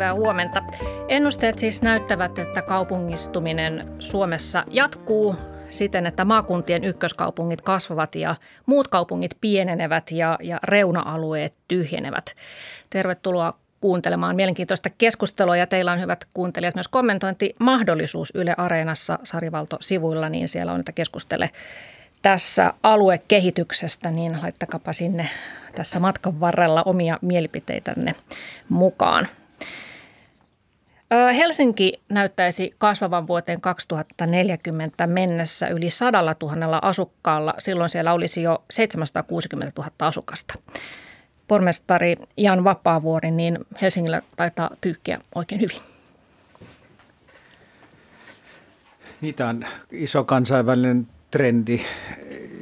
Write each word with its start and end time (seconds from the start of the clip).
Hyvää 0.00 0.14
huomenta. 0.14 0.62
Ennusteet 1.08 1.58
siis 1.58 1.82
näyttävät, 1.82 2.38
että 2.38 2.62
kaupungistuminen 2.62 3.84
Suomessa 3.98 4.64
jatkuu 4.70 5.36
siten, 5.70 6.06
että 6.06 6.24
maakuntien 6.24 6.84
ykköskaupungit 6.84 7.60
kasvavat 7.60 8.14
ja 8.14 8.36
muut 8.66 8.88
kaupungit 8.88 9.30
pienenevät 9.40 10.10
ja, 10.10 10.38
ja 10.42 10.58
reuna-alueet 10.62 11.54
tyhjenevät. 11.68 12.34
Tervetuloa 12.90 13.54
kuuntelemaan 13.80 14.36
mielenkiintoista 14.36 14.90
keskustelua 14.98 15.56
ja 15.56 15.66
teillä 15.66 15.92
on 15.92 16.00
hyvät 16.00 16.26
kuuntelijat 16.34 16.74
myös 16.74 16.88
kommentointimahdollisuus 16.88 18.32
Yle 18.34 18.54
Areenassa 18.56 19.18
Sarivalto-sivuilla, 19.22 20.28
niin 20.28 20.48
siellä 20.48 20.72
on, 20.72 20.80
että 20.80 20.92
keskustele 20.92 21.50
tässä 22.22 22.72
aluekehityksestä, 22.82 24.10
niin 24.10 24.38
laittakapa 24.42 24.92
sinne 24.92 25.28
tässä 25.74 26.00
matkan 26.00 26.40
varrella 26.40 26.82
omia 26.86 27.18
mielipiteitänne 27.20 28.12
mukaan. 28.68 29.28
Helsinki 31.36 32.02
näyttäisi 32.08 32.74
kasvavan 32.78 33.26
vuoteen 33.26 33.60
2040 33.60 35.06
mennessä 35.06 35.68
yli 35.68 35.90
sadalla 35.90 36.34
tuhannella 36.34 36.78
asukkaalla. 36.82 37.54
Silloin 37.58 37.90
siellä 37.90 38.12
olisi 38.12 38.42
jo 38.42 38.62
760 38.70 39.72
000 39.82 39.92
asukasta. 40.00 40.54
Pormestari 41.48 42.16
Jan 42.36 42.64
Vapaavuori, 42.64 43.30
niin 43.30 43.58
Helsingillä 43.82 44.22
taitaa 44.36 44.70
pyykkiä 44.80 45.18
oikein 45.34 45.60
hyvin. 45.60 45.76
Niitä 49.20 49.48
on 49.48 49.64
iso 49.90 50.24
kansainvälinen 50.24 51.08
trendi, 51.30 51.80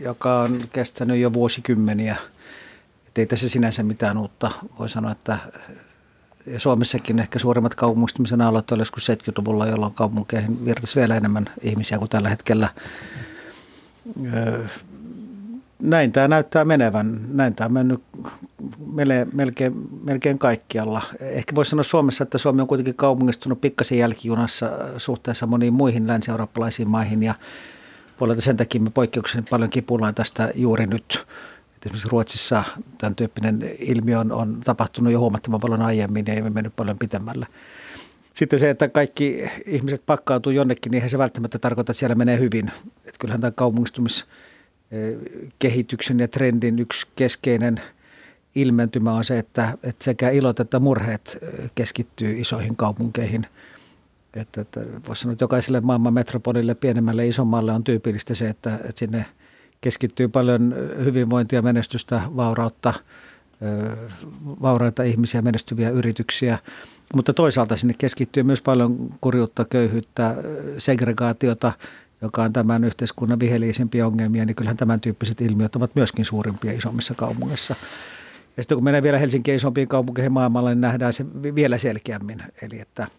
joka 0.03 0.41
on 0.41 0.69
kestänyt 0.73 1.19
jo 1.19 1.33
vuosikymmeniä. 1.33 2.17
Et 3.09 3.19
ei 3.19 3.27
tässä 3.27 3.49
sinänsä 3.49 3.83
mitään 3.83 4.19
uutta. 4.19 4.51
Voi 4.79 4.89
sanoa, 4.89 5.13
että 5.13 5.39
ja 6.53 6.61
Suomessakin 6.61 7.19
ehkä 7.19 7.39
suurimmat 7.39 7.75
kaupungistumisen 7.75 8.41
aallot 8.41 8.73
oli 8.73 8.81
joskus 8.81 9.09
70-luvulla, 9.09 9.67
jolloin 9.67 9.95
kaupunkeihin 9.95 10.65
virtasi 10.65 10.97
vielä 10.97 11.17
enemmän 11.17 11.45
ihmisiä 11.63 11.99
kuin 11.99 12.09
tällä 12.09 12.29
hetkellä. 12.29 12.69
Näin 15.83 16.13
tämä 16.13 16.29
näyttää 16.29 16.65
menevän. 16.65 17.21
Näin 17.29 17.55
tämä 17.55 17.67
on 17.67 17.73
mennyt 17.73 18.03
melkein, 19.33 19.73
melkein 20.05 20.39
kaikkialla. 20.39 21.03
Ehkä 21.21 21.55
voisi 21.55 21.71
sanoa 21.71 21.83
Suomessa, 21.83 22.25
että 22.25 22.39
Suomi 22.39 22.61
on 22.61 22.67
kuitenkin 22.69 22.95
kaupungistunut 22.95 23.61
pikkasen 23.61 23.99
jälkijunassa 23.99 24.71
suhteessa 24.97 25.47
moniin 25.47 25.75
muihin 25.75 26.07
länsi-eurooppalaisiin 26.07 26.89
maihin 26.89 27.23
ja 27.23 27.35
sen 28.39 28.57
takia 28.57 28.81
me 28.81 28.91
poikkeuksellisen 28.91 29.51
paljon 29.51 29.71
kipullaan 29.71 30.15
tästä 30.15 30.51
juuri 30.55 30.87
nyt. 30.87 31.27
Esimerkiksi 31.89 32.09
Ruotsissa 32.09 32.65
tämän 32.99 33.15
tyyppinen 33.15 33.71
ilmiö 33.79 34.19
on, 34.19 34.33
on 34.33 34.61
tapahtunut 34.65 35.13
jo 35.13 35.19
huomattavan 35.19 35.61
paljon 35.61 35.83
aiemmin 35.83 36.25
ja 36.27 36.35
ei 36.35 36.43
mennyt 36.43 36.77
paljon 36.77 36.99
pitemmällä. 36.99 37.47
Sitten 38.33 38.59
se, 38.59 38.71
että 38.71 38.89
kaikki 38.89 39.51
ihmiset 39.67 40.03
pakkautuu 40.07 40.53
jonnekin, 40.53 40.91
niin 40.91 40.97
eihän 40.97 41.11
se 41.11 41.19
välttämättä 41.19 41.59
tarkoita, 41.59 41.93
että 41.93 41.99
siellä 41.99 42.15
menee 42.15 42.39
hyvin. 42.39 42.71
Että 42.97 43.19
kyllähän 43.19 43.41
tämä 43.41 43.51
kaupungistumiskehityksen 43.51 46.21
ja 46.21 46.29
trendin 46.29 46.79
yksi 46.79 47.07
keskeinen 47.17 47.81
ilmentymä 48.55 49.13
on 49.13 49.25
se, 49.25 49.39
että, 49.39 49.79
että 49.83 50.05
sekä 50.05 50.31
ilot 50.31 50.61
että 50.61 50.81
murheet 50.81 51.39
keskittyy 51.75 52.41
isoihin 52.41 52.77
kaupunkeihin– 52.77 53.47
että, 54.35 54.61
että 54.61 54.81
voisi 55.09 55.23
sanoa, 55.23 55.33
että 55.33 55.43
jokaiselle 55.43 55.81
maailman 55.81 56.15
metropolille, 56.15 56.75
pienemmälle 56.75 57.27
isommalle 57.27 57.73
on 57.73 57.85
tyypillistä 57.85 58.35
se, 58.35 58.49
että, 58.49 58.75
että 58.75 58.99
sinne 58.99 59.27
keskittyy 59.81 60.29
paljon 60.29 60.75
hyvinvointia, 61.05 61.63
menestystä, 61.63 62.21
vaurautta, 62.37 62.95
vauraita 64.63 65.03
ihmisiä, 65.03 65.43
menestyviä 65.43 65.91
yrityksiä. 65.91 66.59
Mutta 67.15 67.35
toisaalta 67.35 67.77
sinne 67.77 67.95
keskittyy 67.99 68.43
myös 68.43 68.63
paljon 68.63 69.11
kurjuutta, 69.21 69.65
köyhyyttä, 69.65 70.35
segregaatiota, 70.79 71.73
joka 72.23 72.43
on 72.43 72.53
tämän 72.53 72.85
yhteiskunnan 72.85 73.41
viheliisimpiä 73.41 74.07
ongelmia, 74.07 74.45
niin 74.45 74.57
kyllähän 74.57 74.77
tämän 74.77 75.01
tyyppiset 75.01 75.41
ilmiöt 75.41 75.77
ovat 75.77 75.95
myöskin 75.95 76.25
suurimpia 76.25 76.73
isommissa 76.73 77.15
kaupungeissa. 77.15 77.75
Ja 78.57 78.63
sitten 78.63 78.77
kun 78.77 78.85
menee 78.85 79.03
vielä 79.03 79.19
Helsinkiin 79.19 79.57
isompiin 79.57 79.89
kaupunkeihin 79.89 80.33
maailmalla, 80.33 80.71
niin 80.71 80.81
nähdään 80.81 81.13
se 81.13 81.27
vielä 81.55 81.79
selkeämmin. 81.79 82.43
Eli 82.63 82.81
että– 82.81 83.07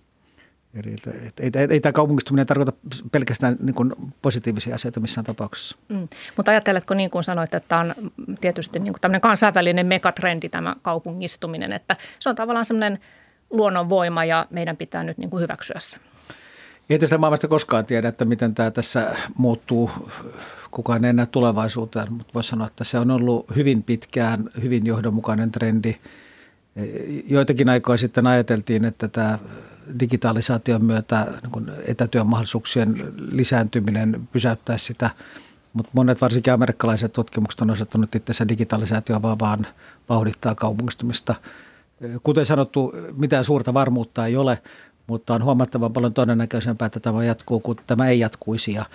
Eli 0.73 0.95
ei, 1.39 1.51
ei, 1.55 1.67
ei 1.69 1.79
tämä 1.79 1.93
kaupungistuminen 1.93 2.47
tarkoita 2.47 2.73
pelkästään 3.11 3.57
niin 3.61 3.73
kuin 3.73 3.93
positiivisia 4.21 4.75
asioita 4.75 4.99
missään 4.99 5.25
tapauksessa. 5.25 5.77
Mm. 5.89 6.07
Mutta 6.37 6.51
ajatteletko 6.51 6.93
niin 6.93 7.09
kuin 7.09 7.23
sanoit, 7.23 7.53
että 7.53 7.67
tämä 7.67 7.81
on 7.81 8.11
tietysti 8.41 8.79
niin 8.79 8.93
kuin 8.93 9.01
tämmöinen 9.01 9.21
kansainvälinen 9.21 9.87
megatrendi 9.87 10.49
tämä 10.49 10.75
kaupungistuminen, 10.81 11.73
että 11.73 11.95
se 12.19 12.29
on 12.29 12.35
tavallaan 12.35 12.65
semmoinen 12.65 12.99
luonnonvoima 13.49 14.25
ja 14.25 14.47
meidän 14.49 14.77
pitää 14.77 15.03
nyt 15.03 15.17
niin 15.17 15.29
kuin 15.29 15.41
hyväksyä 15.41 15.79
se. 15.79 15.97
Ei 16.89 16.99
tässä 16.99 17.17
maailmasta 17.17 17.47
koskaan 17.47 17.85
tiedä, 17.85 18.07
että 18.07 18.25
miten 18.25 18.55
tämä 18.55 18.71
tässä 18.71 19.15
muuttuu. 19.37 19.91
Kukaan 20.71 21.05
ei 21.05 21.13
näe 21.13 21.25
tulevaisuuteen, 21.25 22.13
mutta 22.13 22.33
voisi 22.33 22.49
sanoa, 22.49 22.67
että 22.67 22.83
se 22.83 22.99
on 22.99 23.11
ollut 23.11 23.55
hyvin 23.55 23.83
pitkään 23.83 24.49
hyvin 24.61 24.85
johdonmukainen 24.85 25.51
trendi. 25.51 25.95
Joitakin 27.27 27.69
aikoja 27.69 27.97
sitten 27.97 28.27
ajateltiin, 28.27 28.85
että 28.85 29.07
tämä 29.07 29.39
digitalisaation 29.99 30.85
myötä 30.85 31.27
niin 31.55 31.71
etätyön 31.87 32.27
mahdollisuuksien 32.27 33.13
lisääntyminen 33.31 34.27
pysäyttäisi 34.31 34.85
sitä. 34.85 35.09
Mutta 35.73 35.91
monet 35.95 36.21
varsinkin 36.21 36.53
amerikkalaiset 36.53 37.13
tutkimukset 37.13 37.61
on 37.61 37.69
osoittanut, 37.69 38.15
että 38.15 38.33
se 38.33 38.47
digitalisaatio 38.47 39.21
vaan, 39.21 39.39
vaan 39.39 39.67
vauhdittaa 40.09 40.55
kaupungistumista. 40.55 41.35
Kuten 42.23 42.45
sanottu, 42.45 42.93
mitään 43.17 43.45
suurta 43.45 43.73
varmuutta 43.73 44.25
ei 44.25 44.37
ole, 44.37 44.61
mutta 45.07 45.33
on 45.33 45.43
huomattavan 45.43 45.93
paljon 45.93 46.13
todennäköisempää, 46.13 46.85
että 46.85 46.99
tämä 46.99 47.23
jatkuu, 47.23 47.59
kun 47.59 47.75
tämä 47.87 48.07
ei 48.07 48.19
jatkuisi. 48.19 48.73
Ja, 48.73 48.85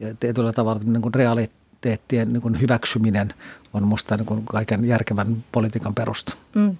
ja 0.00 0.14
tietyllä 0.14 0.52
tavalla 0.52 0.82
niin 0.84 1.02
kuin 1.02 1.14
realiteettien 1.14 2.32
niin 2.32 2.42
kuin 2.42 2.60
hyväksyminen 2.60 3.34
on 3.72 3.82
minusta 3.82 4.16
niin 4.16 4.44
kaiken 4.44 4.84
järkevän 4.84 5.44
politiikan 5.52 5.94
perusta. 5.94 6.34
Mm. 6.54 6.76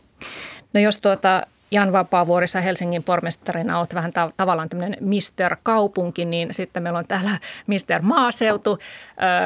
No 0.75 0.81
jos 0.81 1.01
tuota 1.01 1.43
Jan 1.73 1.93
Vapaavuorissa 1.93 2.61
Helsingin 2.61 3.03
pormestarina 3.03 3.79
olet 3.79 3.95
vähän 3.95 4.13
ta- 4.13 4.31
tavallaan 4.37 4.69
tämmöinen 4.69 4.97
Mister 5.01 5.57
Kaupunki, 5.63 6.25
niin 6.25 6.55
sitten 6.55 6.83
meillä 6.83 6.99
on 6.99 7.07
täällä 7.09 7.31
Mister 7.69 8.03
Maaseutu. 8.03 8.79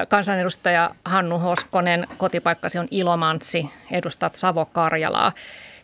Kansanedustaja 0.08 0.94
Hannu 1.04 1.38
Hoskonen, 1.38 2.06
kotipaikkasi 2.18 2.78
on 2.78 2.88
Ilomantsi, 2.90 3.70
edustat 3.90 4.36
Savo-Karjalaa. 4.36 5.32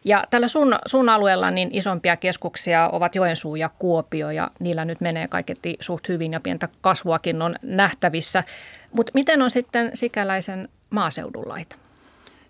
Ja 0.05 0.25
tällä 0.31 0.49
sun, 0.49 0.79
sun 0.87 1.09
alueella 1.09 1.51
niin 1.51 1.69
isompia 1.73 2.17
keskuksia 2.17 2.89
ovat 2.89 3.15
Joensuu 3.15 3.57
ja 3.57 3.71
Kuopio 3.79 4.31
ja 4.31 4.51
niillä 4.59 4.85
nyt 4.85 5.01
menee 5.01 5.29
kaiketi 5.29 5.77
suht 5.81 6.09
hyvin 6.09 6.33
ja 6.33 6.41
pientä 6.41 6.69
kasvuakin 6.81 7.43
on 7.43 7.57
nähtävissä. 7.63 8.45
Mutta 8.93 9.13
miten 9.15 9.43
on 9.43 9.51
sitten 9.51 9.91
sikäläisen 9.95 10.69
maaseudun 10.91 11.49
laita? 11.49 11.77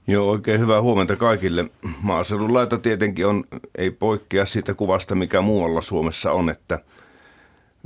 Joo, 0.07 0.31
oikein 0.31 0.61
hyvää 0.61 0.83
huomenta 0.83 1.17
kaikille. 1.17 1.65
Maaseudun 2.03 2.55
laita 2.55 2.79
tietenkin 2.79 3.27
on, 3.27 3.45
ei 3.79 3.91
poikkea 3.91 4.47
siitä 4.47 4.75
kuvasta, 4.75 5.15
mikä 5.15 5.41
muualla 5.41 5.81
Suomessa 5.81 6.33
on, 6.33 6.51
että 6.51 6.79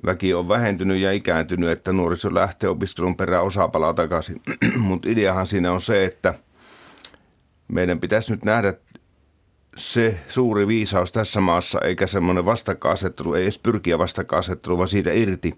väki 0.06 0.34
on 0.34 0.48
vähentynyt 0.48 0.98
ja 0.98 1.12
ikääntynyt, 1.12 1.70
että 1.70 1.92
nuoriso 1.92 2.34
lähtee 2.34 2.70
opiskelun 2.70 3.16
perään 3.16 3.44
osa 3.44 3.68
palaa 3.68 3.94
takaisin. 3.94 4.42
Mutta 4.76 5.08
ideahan 5.08 5.46
siinä 5.46 5.72
on 5.72 5.80
se, 5.80 6.04
että 6.04 6.34
meidän 7.68 8.00
pitäisi 8.00 8.32
nyt 8.32 8.44
nähdä 8.44 8.74
se 9.76 10.20
suuri 10.28 10.66
viisaus 10.66 11.12
tässä 11.12 11.40
maassa, 11.40 11.80
eikä 11.80 12.06
semmoinen 12.06 12.44
vastakkainasettelu, 12.44 13.34
ei 13.34 13.42
edes 13.42 13.58
pyrkiä 13.58 13.98
vastakkainasettelu, 13.98 14.78
vaan 14.78 14.88
siitä 14.88 15.12
irti, 15.12 15.54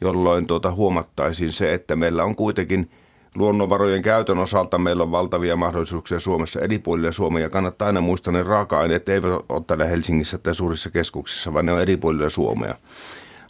jolloin 0.00 0.46
tuota 0.46 0.72
huomattaisiin 0.72 1.52
se, 1.52 1.74
että 1.74 1.96
meillä 1.96 2.24
on 2.24 2.36
kuitenkin– 2.36 2.90
luonnonvarojen 3.34 4.02
käytön 4.02 4.38
osalta 4.38 4.78
meillä 4.78 5.02
on 5.02 5.10
valtavia 5.10 5.56
mahdollisuuksia 5.56 6.20
Suomessa 6.20 6.60
eri 6.60 6.78
puolilla 6.78 7.12
Suomea 7.12 7.42
ja 7.42 7.50
kannattaa 7.50 7.86
aina 7.86 8.00
muistaa, 8.00 8.32
ne 8.32 8.42
raaka-aineet 8.42 9.08
eivät 9.08 9.30
ole 9.48 9.64
täällä 9.66 9.84
Helsingissä 9.84 10.38
tai 10.38 10.54
suurissa 10.54 10.90
keskuksissa, 10.90 11.54
vaan 11.54 11.66
ne 11.66 11.72
on 11.72 11.82
eri 11.82 11.96
puolilla 11.96 12.28
Suomea. 12.28 12.74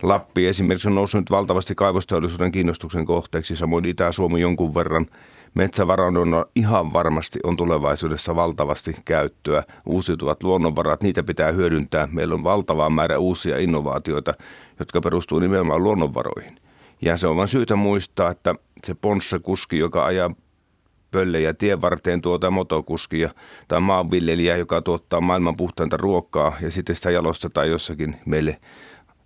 Lappi 0.03 0.47
esimerkiksi 0.47 0.89
on 0.89 0.95
noussut 0.95 1.21
nyt 1.21 1.31
valtavasti 1.31 1.75
kaivosteollisuuden 1.75 2.53
kiinnostuksen 2.53 3.07
kohteeksi, 3.07 3.57
samoin 3.57 3.85
Itä-Suomi 3.85 4.41
jonkun 4.41 4.75
verran. 4.75 5.07
Metsävarannon 5.55 6.47
ihan 6.57 6.93
varmasti 6.93 7.39
on 7.45 7.57
tulevaisuudessa 7.57 8.37
valtavasti 8.37 8.95
käyttöä. 9.05 9.63
Uusiutuvat 9.87 10.43
luonnonvarat, 10.43 11.03
niitä 11.03 11.23
pitää 11.23 11.53
hyödyntää. 11.53 12.09
Meillä 12.13 12.35
on 12.35 12.45
valtava 12.45 12.91
määrä 12.91 13.19
uusia 13.19 13.59
innovaatioita, 13.59 14.35
jotka 14.79 15.01
perustuu 15.01 15.39
nimenomaan 15.39 15.83
luonnonvaroihin. 15.83 16.64
Ja 17.03 17.17
se 17.17 17.27
on 17.27 17.37
vain 17.37 17.49
syytä 17.49 17.77
muistaa, 17.77 18.31
että 18.31 18.55
se 18.87 18.95
Ponsse-kuski, 18.95 19.79
joka 19.79 20.05
ajaa 20.05 20.31
pöllejä 21.11 21.55
tien 21.55 21.81
varteen 21.81 22.21
tuota 22.21 22.51
motokuskia 22.51 23.31
tai 23.69 23.81
maanviljelijä, 23.81 24.57
joka 24.57 24.83
tuottaa 24.83 25.21
maailman 25.21 25.57
puhtainta 25.57 25.97
ruokaa 25.97 26.53
ja 26.61 26.71
sitten 26.71 26.97
sitä 26.97 27.11
jalostetaan 27.11 27.69
jossakin 27.71 28.17
meille 28.27 28.61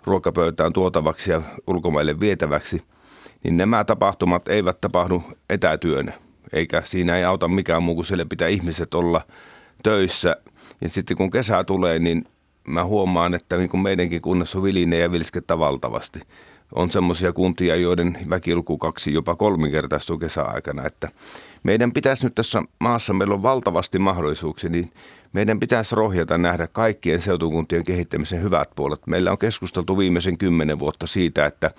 ruokapöytään 0.05 0.73
tuotavaksi 0.73 1.31
ja 1.31 1.43
ulkomaille 1.67 2.21
vietäväksi, 2.21 2.83
niin 3.45 3.57
nämä 3.57 3.85
tapahtumat 3.85 4.49
eivät 4.49 4.81
tapahdu 4.81 5.23
etätyönä. 5.51 6.13
Eikä 6.53 6.83
siinä 6.85 7.17
ei 7.17 7.25
auta 7.25 7.49
mikään 7.49 7.83
muu 7.83 7.95
kuin 7.95 8.07
siellä 8.07 8.25
pitää 8.25 8.49
ihmiset 8.49 8.95
olla 8.95 9.21
töissä. 9.83 10.37
Ja 10.81 10.89
sitten 10.89 11.17
kun 11.17 11.31
kesä 11.31 11.65
tulee, 11.65 11.99
niin 11.99 12.25
mä 12.69 12.85
huomaan, 12.85 13.35
että 13.35 13.57
niin 13.57 13.71
kuin 13.71 13.81
meidänkin 13.81 14.23
kunnassa 14.23 14.59
on 14.59 14.65
vilinejä 14.65 15.03
ja 15.03 15.13
vilskettä 15.13 15.59
valtavasti. 15.59 16.21
On 16.75 16.91
semmoisia 16.91 17.33
kuntia, 17.33 17.77
joiden 17.77 18.19
väkiluku 18.31 18.79
kaksi 18.79 19.13
jopa 19.13 19.37
kolminkertaistuu 19.37 20.19
kesäaikana, 20.19 20.87
että 20.87 21.09
meidän 21.63 21.93
pitäisi 21.93 22.25
nyt 22.25 22.35
tässä 22.35 22.63
maassa, 22.79 23.15
meillä 23.15 23.35
on 23.35 23.43
valtavasti 23.43 23.99
mahdollisuuksia, 23.99 24.71
niin 24.71 24.93
meidän 25.33 25.61
pitäisi 25.61 25.97
rohjata 25.97 26.39
nähdä 26.39 26.67
kaikkien 26.67 27.21
seutukuntien 27.21 27.85
kehittämisen 27.85 28.43
hyvät 28.43 28.69
puolet. 28.77 29.07
Meillä 29.07 29.31
on 29.31 29.39
keskusteltu 29.39 29.99
viimeisen 29.99 30.39
kymmenen 30.39 30.79
vuotta 30.79 31.07
siitä, 31.07 31.47
että 31.47 31.71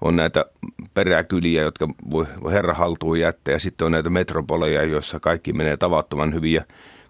on 0.00 0.16
näitä 0.16 0.44
peräkyliä, 0.94 1.62
jotka 1.62 1.88
voi 2.10 2.26
herra 2.50 2.74
haltuun 2.74 3.20
jättää, 3.20 3.52
ja 3.52 3.58
sitten 3.58 3.84
on 3.84 3.92
näitä 3.92 4.10
metropoleja, 4.10 4.82
joissa 4.82 5.20
kaikki 5.20 5.52
menee 5.52 5.76
tavattoman 5.76 6.34
hyvin. 6.34 6.52
Ja 6.52 6.62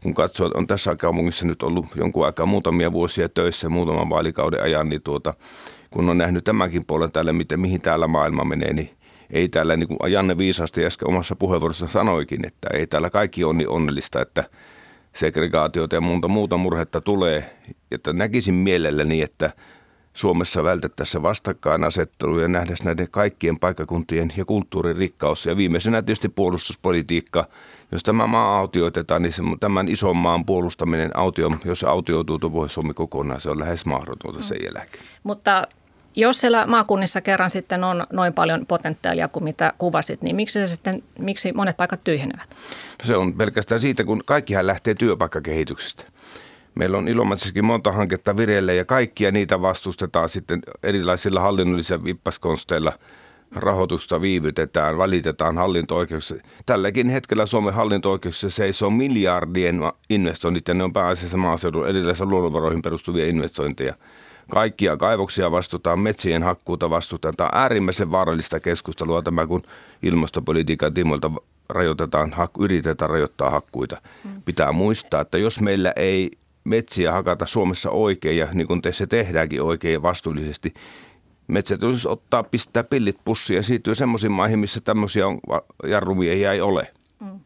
kun 0.03 0.15
katsoo, 0.15 0.51
on 0.55 0.67
tässä 0.67 0.97
kaupungissa 0.97 1.47
nyt 1.47 1.63
ollut 1.63 1.87
jonkun 1.95 2.27
aikaa 2.27 2.47
muutamia 2.47 2.93
vuosia 2.93 3.29
töissä, 3.29 3.69
muutaman 3.69 4.11
vaalikauden 4.11 4.63
ajan, 4.63 4.89
niin 4.89 5.03
tuota, 5.03 5.35
kun 5.91 6.11
on 6.11 6.19
nähnyt 6.19 6.45
tämänkin 6.45 6.83
puolen 6.87 7.13
täällä, 7.13 7.33
miten, 7.33 7.61
mihin 7.61 7.81
täällä 7.81 8.07
maailma 8.07 8.45
menee, 8.45 8.73
niin 8.73 8.91
ei 9.31 9.49
täällä, 9.49 9.77
niin 9.77 9.89
kuin 9.89 10.13
Janne 10.13 10.39
viisasti 10.39 10.85
äsken 10.85 11.09
omassa 11.09 11.37
puheenvuorossa 11.37 11.87
sanoikin, 11.87 12.47
että 12.47 12.69
ei 12.75 12.87
täällä 12.87 13.11
kaikki 13.11 13.45
on 13.45 13.59
niin 13.59 13.69
onnellista, 13.69 14.23
että 14.23 14.45
segregaatiota 15.13 15.97
ja 15.97 16.01
muuta, 16.01 16.29
muuta 16.29 16.57
murhetta 16.57 17.01
tulee. 17.01 17.57
Että 17.91 18.13
näkisin 18.13 18.55
mielelläni, 18.55 19.23
että 19.23 19.51
Suomessa 20.15 20.65
vältettäisiin 20.65 21.23
vastakkainasettelu 21.23 22.39
ja 22.39 22.49
nähdäisiin 22.49 22.85
näiden 22.85 23.11
kaikkien 23.11 23.59
paikkakuntien 23.59 24.33
ja 24.37 24.45
kulttuurin 24.45 24.97
rikkaus. 24.97 25.47
Ja 25.47 25.57
viimeisenä 25.57 26.03
tietysti 26.03 26.29
puolustuspolitiikka. 26.29 27.45
Jos 27.93 28.03
tämä 28.03 28.27
maa 28.27 28.59
autioitetaan, 28.59 29.23
niin 29.23 29.33
tämän 29.61 29.89
ison 29.89 30.17
maan 30.17 30.45
puolustaminen, 30.47 31.17
autio, 31.17 31.51
jos 31.65 31.85
autioituu 31.85 32.39
pois 32.39 32.75
Suomi 32.75 32.95
kokonaan, 32.95 33.41
se 33.41 33.51
on 33.51 33.59
lähes 33.59 33.87
mahdotonta 33.87 34.43
sen 34.43 34.59
jälkeen. 34.65 35.05
Mutta 35.23 35.69
jos 36.21 36.41
siellä 36.41 36.67
maakunnissa 36.67 37.21
kerran 37.21 37.51
sitten 37.51 37.85
on 37.85 38.07
noin 38.13 38.33
paljon 38.33 38.67
potentiaalia 38.67 39.29
kuin 39.29 39.45
mitä 39.45 39.73
kuvasit, 39.79 40.23
niin 40.23 40.37
miksi, 40.37 40.61
se 40.61 40.69
sitten, 40.69 41.03
miksi 41.19 41.53
monet 41.53 41.77
paikat 41.77 42.05
tyhjenevät? 42.05 42.57
Se 43.05 43.17
on 43.17 43.35
pelkästään 43.35 43.81
siitä, 43.81 44.05
kun 44.05 44.23
kaikkihan 44.27 44.67
lähtee 44.67 44.95
työpaikkakehityksestä. 44.95 46.05
Meillä 46.75 46.99
on 46.99 47.09
Ilomantsissakin 47.09 47.65
monta 47.65 47.93
hanketta 47.93 48.37
vireillä 48.37 48.73
ja 48.73 48.85
kaikkia 48.85 49.33
niitä 49.33 49.63
vastustetaan 49.63 50.29
sitten 50.29 50.61
erilaisilla 50.83 51.41
hallinnollisilla 51.41 52.05
vippaskonsteilla. 52.05 52.93
Rahoitusta 53.57 54.21
viivytetään, 54.21 54.99
valitetaan 54.99 55.57
hallinto 55.57 55.97
Tälläkin 56.67 57.09
hetkellä 57.09 57.47
Suomen 57.47 57.75
hallinto 57.75 58.19
seisoo 58.49 58.91
miljardien 58.91 59.81
investoinnit 60.11 60.69
ja 60.69 60.75
ne 60.75 60.85
on 60.85 60.93
pääasiassa 60.93 61.37
maaseudun 61.37 61.89
erilaisissa 61.89 62.25
luonnonvaroihin 62.25 62.83
perustuvia 62.83 63.27
investointeja. 63.27 63.95
Kaikkia 64.51 64.97
kaivoksia 64.97 65.51
vastutaan, 65.51 66.01
metsien 66.01 66.43
hakkuuta 66.43 66.91
vastutaan. 66.91 67.35
Tämä 67.37 67.51
on 67.53 67.59
äärimmäisen 67.59 68.11
vaarallista 68.11 68.61
keskustelua 68.61 69.23
tämä, 69.23 69.47
kun 69.47 69.61
ilmastopolitiikan 70.03 70.95
tiimoilta 70.95 71.31
rajoitetaan, 71.69 72.35
yritetään 72.59 73.11
rajoittaa 73.11 73.51
hakkuita. 73.51 74.03
Mm. 74.25 74.43
Pitää 74.43 74.73
muistaa, 74.73 75.21
että 75.21 75.39
jos 75.39 75.61
meillä 75.61 75.93
ei 75.97 76.31
metsiä 76.65 77.13
hakata 77.13 77.47
Suomessa 77.47 77.91
oikein 77.91 78.37
ja 78.37 78.49
niin 78.53 78.67
kuin 78.67 78.81
se 78.91 79.07
tehdäänkin 79.07 79.63
oikein 79.63 79.93
ja 79.93 80.03
vastuullisesti. 80.03 80.75
Metsä 81.47 81.79
tulisi 81.79 82.09
ottaa, 82.09 82.43
pistää 82.43 82.85
pillit 82.85 83.19
pussiin 83.25 83.57
ja 83.57 83.63
siirtyä 83.63 83.95
semmoisiin 83.95 84.33
maihin, 84.33 84.59
missä 84.59 84.81
tämmöisiä 84.81 85.27
on, 85.27 85.41
jarrumiehiä 85.87 86.53
ei 86.53 86.61
ole. 86.61 86.89
Mm. 87.21 87.41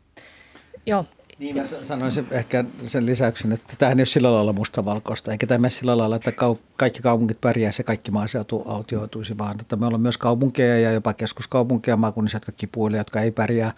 Joo. 0.86 1.04
Niin 1.38 1.56
mä 1.56 1.62
sanoisin 1.82 2.26
ehkä 2.30 2.64
sen 2.86 3.06
lisäyksen, 3.06 3.52
että 3.52 3.74
tämähän 3.78 3.98
ei 3.98 4.00
ole 4.00 4.06
sillä 4.06 4.32
lailla 4.32 4.52
mustavalkoista, 4.52 5.32
eikä 5.32 5.46
tämä 5.46 5.68
sillä 5.68 5.96
lailla, 5.96 6.16
että 6.16 6.32
kaikki 6.76 7.02
kaupungit 7.02 7.40
pärjäisi 7.40 7.80
ja 7.80 7.84
kaikki 7.84 8.10
maaseutu 8.10 8.62
autioituisi, 8.66 9.38
vaan 9.38 9.60
että 9.60 9.76
meillä 9.76 9.94
on 9.94 10.00
myös 10.00 10.18
kaupunkeja 10.18 10.78
ja 10.78 10.92
jopa 10.92 11.12
keskuskaupunkeja 11.12 11.96
maakunnissa, 11.96 12.36
jotka 12.36 12.52
kipuilee, 12.56 12.98
jotka 12.98 13.20
ei 13.20 13.30
pärjää. 13.30 13.72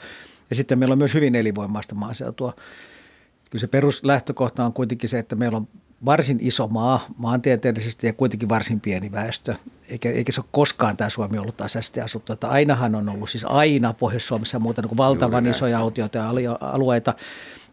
Ja 0.50 0.56
sitten 0.56 0.78
meillä 0.78 0.92
on 0.92 0.98
myös 0.98 1.14
hyvin 1.14 1.34
elinvoimaista 1.34 1.94
maaseutua. 1.94 2.52
Kyllä 3.50 3.60
se 3.60 3.66
peruslähtökohta 3.66 4.64
on 4.64 4.72
kuitenkin 4.72 5.08
se, 5.08 5.18
että 5.18 5.36
meillä 5.36 5.56
on 5.56 5.68
varsin 6.04 6.38
iso 6.40 6.66
maa 6.66 7.04
maantieteellisesti 7.18 8.06
ja 8.06 8.12
kuitenkin 8.12 8.48
varsin 8.48 8.80
pieni 8.80 9.12
väestö. 9.12 9.54
Eikä, 9.88 10.10
eikä 10.10 10.32
se 10.32 10.40
ole 10.40 10.48
koskaan 10.52 10.96
tämä 10.96 11.10
Suomi 11.10 11.38
ollut 11.38 11.56
tasaisesti 11.56 12.00
asuttu. 12.00 12.32
Että 12.32 12.48
ainahan 12.48 12.94
on 12.94 13.08
ollut 13.08 13.30
siis 13.30 13.44
aina 13.44 13.92
Pohjois-Suomessa 13.92 14.58
muuta 14.58 14.82
niin 14.82 14.88
kuin 14.88 14.96
valtavan 14.96 15.44
Juuri 15.44 15.56
isoja 15.56 15.78
autioita 15.78 16.18
ja 16.18 16.58
alueita. 16.60 17.14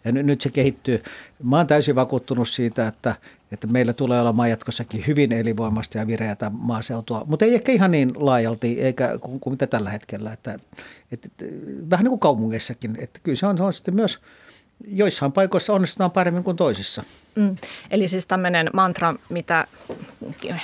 Ja 0.05 0.11
nyt, 0.11 0.25
nyt 0.25 0.41
se 0.41 0.49
kehittyy. 0.49 1.03
Mä 1.43 1.57
oon 1.57 1.67
täysin 1.67 1.95
vakuuttunut 1.95 2.49
siitä, 2.49 2.87
että, 2.87 3.15
että 3.51 3.67
meillä 3.67 3.93
tulee 3.93 4.21
olemaan 4.21 4.49
jatkossakin 4.49 5.03
hyvin 5.07 5.31
elinvoimasta 5.31 5.97
ja 5.97 6.07
vireätä 6.07 6.49
maaseutua, 6.49 7.25
mutta 7.27 7.45
ei 7.45 7.55
ehkä 7.55 7.71
ihan 7.71 7.91
niin 7.91 8.13
laajalti 8.15 8.81
eikä 8.81 9.17
kuin, 9.21 9.39
kuin 9.39 9.53
mitä 9.53 9.67
tällä 9.67 9.89
hetkellä. 9.89 10.33
Että, 10.33 10.53
että, 11.11 11.27
että, 11.27 11.45
vähän 11.89 12.03
niin 12.03 12.09
kuin 12.09 12.19
kaupungeissakin. 12.19 12.95
Että 12.99 13.19
kyllä 13.23 13.35
se 13.35 13.47
on, 13.47 13.57
se 13.57 13.63
on 13.63 13.73
sitten 13.73 13.95
myös– 13.95 14.19
joissain 14.87 15.31
paikoissa 15.31 15.73
onnistutaan 15.73 16.11
paremmin 16.11 16.43
kuin 16.43 16.57
toisissa. 16.57 17.03
Mm. 17.35 17.55
Eli 17.91 18.07
siis 18.07 18.27
tämmöinen 18.27 18.69
mantra, 18.73 19.15
mitä 19.29 19.67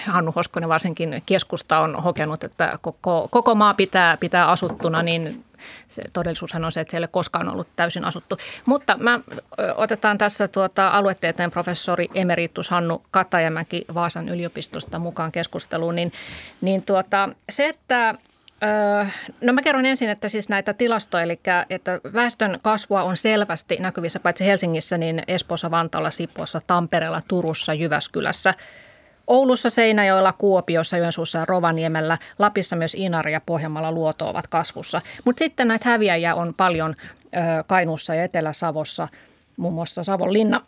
Hannu 0.06 0.32
Hoskonen 0.32 0.70
varsinkin 0.70 1.24
keskusta 1.26 1.80
on 1.80 2.04
hokenut, 2.04 2.44
että 2.44 2.80
koko, 2.82 3.28
koko 3.32 3.56
maa 3.56 3.74
pitää, 3.74 4.18
pitää 4.18 4.50
asuttuna, 4.50 5.04
niin 5.04 5.44
se 5.88 6.02
todellisuushan 6.14 6.66
on 6.66 6.72
se, 6.72 6.82
että 6.82 6.92
siellä 6.92 7.06
ei 7.06 7.12
koskaan 7.12 7.50
ollut 7.50 7.68
täysin 7.76 8.06
asuttu. 8.06 8.38
Mutta 8.66 8.98
mä 8.98 9.20
otetaan 9.76 10.18
tässä 10.18 10.48
tuota 10.48 10.88
aluetieteen 10.88 11.52
professori 11.52 12.08
emeritus 12.14 12.70
Hannu 12.70 13.02
Katajamäki 13.12 13.86
Vaasan 13.94 14.30
yliopistosta 14.30 15.00
mukaan 15.00 15.32
keskusteluun, 15.32 15.96
niin, 15.96 16.14
niin 16.62 16.84
tuota, 16.84 17.30
se, 17.50 17.68
että 17.68 18.16
No 19.42 19.54
mä 19.54 19.62
kerron 19.62 19.86
ensin, 19.86 20.10
että 20.10 20.30
siis 20.30 20.50
näitä 20.50 20.74
tilastoja, 20.74 21.24
eli 21.24 21.40
että 21.70 22.00
väestön 22.14 22.60
kasvua 22.62 23.04
on 23.04 23.18
selvästi 23.18 23.78
näkyvissä 23.80 24.20
paitsi 24.20 24.46
Helsingissä, 24.46 24.98
niin 24.98 25.24
Espoossa, 25.28 25.72
Vantaalla, 25.72 26.12
Sipoossa, 26.12 26.62
Tampereella, 26.68 27.22
Turussa, 27.28 27.74
Jyväskylässä. 27.74 28.54
Oulussa, 29.28 29.70
Seinäjoella, 29.70 30.34
Kuopiossa, 30.34 30.98
Joensuussa 30.98 31.40
ja 31.40 31.46
Rovaniemellä, 31.46 32.18
Lapissa 32.40 32.76
myös 32.76 32.96
Inari 32.96 33.34
ja 33.34 33.42
Pohjanmaalla 33.42 33.92
Luoto 33.92 34.30
ovat 34.30 34.48
kasvussa. 34.48 35.02
Mutta 35.26 35.40
sitten 35.40 35.68
näitä 35.68 35.90
häviäjiä 35.90 36.36
on 36.36 36.54
paljon 36.54 36.96
Kainuussa 37.68 38.16
ja 38.16 38.24
Etelä-Savossa, 38.24 39.08
muun 39.58 39.74
muassa 39.74 40.04
Savonlinna, 40.04 40.62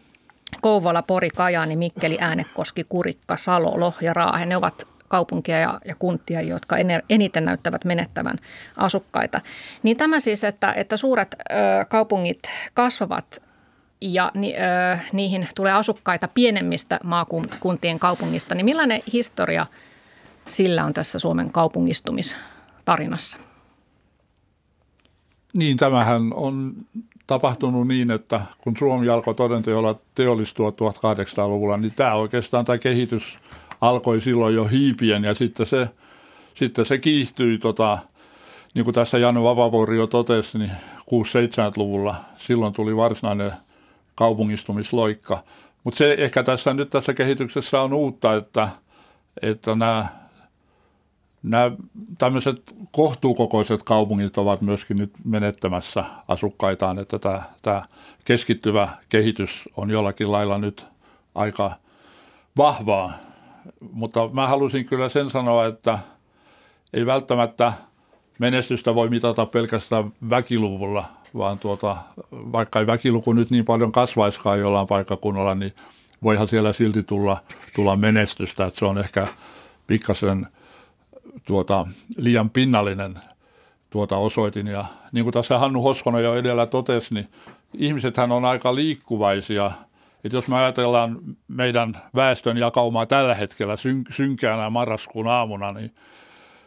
Kouvola, 0.60 1.02
Pori, 1.02 1.30
Kajaani, 1.30 1.76
Mikkeli, 1.76 2.18
Äänekoski, 2.20 2.86
Kurikka, 2.88 3.36
Salo, 3.36 3.80
Lohja, 3.80 4.14
Raahe. 4.14 4.46
Ne 4.46 4.56
ovat 4.56 4.86
kaupunkia 5.08 5.58
ja, 5.58 5.80
ja 5.84 5.94
kuntia, 5.98 6.40
jotka 6.40 6.76
eniten 7.08 7.44
näyttävät 7.44 7.84
menettävän 7.84 8.38
asukkaita. 8.76 9.40
Niin 9.82 9.96
tämä 9.96 10.20
siis, 10.20 10.44
että, 10.44 10.72
että 10.72 10.96
suuret 10.96 11.36
ö, 11.40 11.54
kaupungit 11.84 12.42
kasvavat 12.74 13.42
ja 14.00 14.32
ni, 14.34 14.54
ö, 14.54 14.98
niihin 15.12 15.48
tulee 15.56 15.72
asukkaita 15.72 16.28
pienemmistä 16.28 17.00
maakuntien 17.04 17.98
kaupungista, 17.98 18.54
niin 18.54 18.64
millainen 18.64 19.02
historia 19.12 19.66
sillä 20.48 20.84
on 20.84 20.94
tässä 20.94 21.18
Suomen 21.18 21.52
kaupungistumistarinassa? 21.52 23.38
Niin, 25.54 25.76
tämähän 25.76 26.32
on 26.34 26.72
tapahtunut 27.26 27.88
niin, 27.88 28.10
että 28.10 28.40
kun 28.60 28.76
Suomi 28.78 29.08
alkoi 29.08 29.34
todenteolla 29.34 29.98
teollistua 30.14 30.70
1800-luvulla, 30.70 31.76
niin 31.76 31.92
tämä 31.96 32.14
oikeastaan 32.14 32.64
tämä 32.64 32.78
kehitys 32.78 33.38
alkoi 33.80 34.20
silloin 34.20 34.54
jo 34.54 34.64
hiipien 34.64 35.24
ja 35.24 35.34
sitten 35.34 35.66
se, 35.66 35.88
sitten 36.54 36.86
se 36.86 36.98
kiihtyi, 36.98 37.58
tota, 37.58 37.98
niin 38.74 38.84
kuin 38.84 38.94
tässä 38.94 39.18
Janne 39.18 39.42
Vapavuori 39.42 39.96
jo 39.96 40.06
totesi, 40.06 40.58
niin 40.58 40.70
6-7-luvulla 41.00 42.14
silloin 42.36 42.72
tuli 42.72 42.96
varsinainen 42.96 43.52
kaupungistumisloikka. 44.14 45.42
Mutta 45.84 45.98
se 45.98 46.16
ehkä 46.18 46.42
tässä 46.42 46.74
nyt 46.74 46.90
tässä 46.90 47.14
kehityksessä 47.14 47.80
on 47.80 47.92
uutta, 47.92 48.34
että, 48.34 48.68
että 49.42 49.74
nämä, 49.74 50.06
nämä 51.42 51.70
tämmöiset 52.18 52.74
kohtuukokoiset 52.92 53.82
kaupungit 53.82 54.38
ovat 54.38 54.60
myöskin 54.60 54.96
nyt 54.96 55.12
menettämässä 55.24 56.04
asukkaitaan, 56.28 56.98
että 56.98 57.18
tämä, 57.18 57.42
tämä 57.62 57.82
keskittyvä 58.24 58.88
kehitys 59.08 59.68
on 59.76 59.90
jollakin 59.90 60.32
lailla 60.32 60.58
nyt 60.58 60.86
aika 61.34 61.72
vahvaa 62.56 63.27
mutta 63.92 64.28
mä 64.32 64.48
halusin 64.48 64.84
kyllä 64.84 65.08
sen 65.08 65.30
sanoa, 65.30 65.66
että 65.66 65.98
ei 66.92 67.06
välttämättä 67.06 67.72
menestystä 68.38 68.94
voi 68.94 69.08
mitata 69.08 69.46
pelkästään 69.46 70.12
väkiluvulla, 70.30 71.04
vaan 71.36 71.58
tuota, 71.58 71.96
vaikka 72.32 72.80
ei 72.80 72.86
väkiluku 72.86 73.32
nyt 73.32 73.50
niin 73.50 73.64
paljon 73.64 73.92
kasvaiskaan 73.92 74.60
jollain 74.60 74.86
paikkakunnalla, 74.86 75.54
niin 75.54 75.72
voihan 76.22 76.48
siellä 76.48 76.72
silti 76.72 77.02
tulla, 77.02 77.36
tulla 77.74 77.96
menestystä, 77.96 78.66
että 78.66 78.78
se 78.78 78.84
on 78.84 78.98
ehkä 78.98 79.26
pikkasen 79.86 80.46
tuota, 81.46 81.86
liian 82.16 82.50
pinnallinen 82.50 83.18
tuota 83.90 84.16
osoitin. 84.16 84.66
Ja 84.66 84.84
niin 85.12 85.24
kuin 85.24 85.34
tässä 85.34 85.58
Hannu 85.58 85.82
Hoskonen 85.82 86.24
jo 86.24 86.34
edellä 86.34 86.66
totesi, 86.66 87.14
niin 87.14 87.28
ihmisethän 87.74 88.32
on 88.32 88.44
aika 88.44 88.74
liikkuvaisia 88.74 89.70
että 90.24 90.36
jos 90.36 90.48
me 90.48 90.56
ajatellaan 90.56 91.18
meidän 91.48 92.02
väestön 92.14 92.56
jakaumaa 92.58 93.06
tällä 93.06 93.34
hetkellä 93.34 93.76
syn- 93.76 94.04
synkäänä 94.10 94.70
marraskuun 94.70 95.28
aamuna, 95.28 95.72
niin 95.72 95.94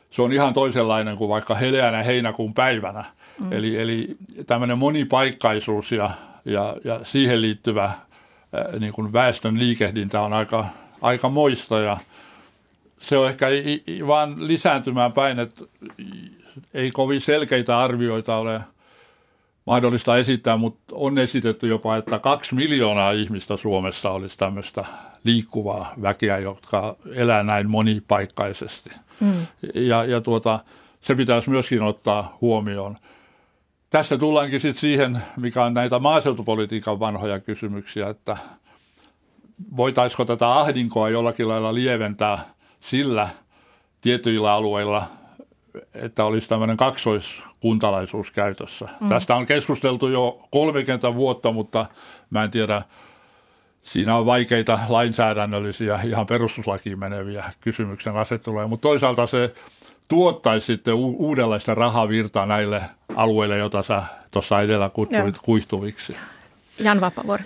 se 0.10 0.22
on 0.22 0.34
ihan 0.34 0.53
toisenlainen 0.53 1.15
kuin 1.15 1.29
vaikka 1.29 1.55
heleänä 1.55 2.03
heinäkuun 2.03 2.53
päivänä. 2.53 3.03
Mm. 3.39 3.53
Eli, 3.53 3.81
eli 3.81 4.17
tämmöinen 4.48 4.77
monipaikkaisuus 4.77 5.91
ja, 5.91 6.10
ja, 6.46 6.75
ja 6.84 7.00
siihen 7.03 7.41
liittyvä 7.41 7.84
äh, 7.86 7.96
niin 8.79 8.93
kuin 8.93 9.13
väestön 9.13 9.60
liikehdintä 9.60 10.22
on 10.22 10.34
aika, 10.34 10.65
aika 11.01 11.29
moista 11.29 11.79
ja 11.79 11.98
se 12.98 13.17
on 13.17 13.29
ehkä 13.29 13.48
vaan 14.08 14.48
lisääntymään 14.48 15.12
päin, 15.12 15.39
että 15.39 15.65
ei 16.74 16.91
kovin 16.91 17.22
selkeitä 17.22 17.79
arvioita 17.79 18.36
ole 18.36 18.62
mahdollista 19.65 20.18
esittää, 20.18 20.58
mutta 20.58 20.96
on 20.96 21.18
esitetty 21.18 21.68
jopa, 21.68 21.98
että 21.98 22.20
kaksi 22.20 22.56
miljoonaa 22.56 23.12
ihmistä 23.12 23.58
Suomessa 23.58 24.10
olisi 24.10 24.38
tämmöistä 24.38 24.86
liikkuvaa 25.24 25.94
väkeä, 26.01 26.38
jotka 26.38 26.96
elää 27.15 27.44
näin 27.44 27.70
monipaikkaisesti. 27.70 28.89
Mm. 29.20 29.34
Ja, 29.74 30.03
ja 30.03 30.22
tuota, 30.22 30.60
se 31.01 31.15
pitäisi 31.15 31.50
myöskin 31.50 31.82
ottaa 31.82 32.38
huomioon. 32.41 32.96
Tässä 33.89 34.18
tullaankin 34.18 34.62
sitten 34.62 34.82
siihen, 34.82 35.22
mikä 35.38 35.63
on 35.63 35.74
näitä 35.74 36.00
maaseutupolitiikan 36.00 37.00
vanhoja 37.00 37.39
kysymyksiä, 37.39 38.10
että 38.10 38.38
voitaisiko 39.77 40.25
tätä 40.25 40.60
ahdinkoa 40.60 41.10
jollakin 41.10 41.48
lailla 41.48 41.74
lieventää 41.74 42.39
sillä 42.80 43.30
tietyillä 44.01 44.53
alueilla, 44.53 45.03
että 45.94 46.25
olisi 46.25 46.50
tämmöinen 46.50 46.78
kaksoiskuntalaisuus 46.78 48.32
käytössä. 48.32 48.88
Mm. 49.01 49.10
Tästä 49.10 49.36
on 49.36 49.46
keskusteltu 49.46 50.08
jo 50.08 50.48
30 50.51 51.13
vuotta, 51.13 51.51
mutta 51.51 51.86
mä 52.30 52.44
en 52.44 52.51
tiedä, 52.51 52.82
siinä 53.84 54.16
on 54.16 54.25
vaikeita 54.25 54.80
lainsäädännöllisiä, 54.90 56.00
ihan 56.06 56.25
perustuslakiin 56.25 57.00
meneviä 57.00 57.44
kysymyksen 57.62 58.16
asetteluja, 58.18 58.68
mutta 58.68 58.82
toisaalta 58.88 59.28
se 59.28 59.54
tuottaisi 60.08 60.66
sitten 60.66 60.94
u- 60.94 61.16
uudenlaista 61.20 61.75
rahavirtaa 61.75 62.46
näille 62.46 62.82
alueille, 63.16 63.58
joita 63.58 63.84
sä 63.84 64.04
tuossa 64.32 64.62
edellä 64.62 64.90
kutsuit 64.90 65.36
Joo. 65.36 65.44
kuihtuviksi. 65.44 66.16
Jan 66.80 67.01
Vapavuori. 67.01 67.44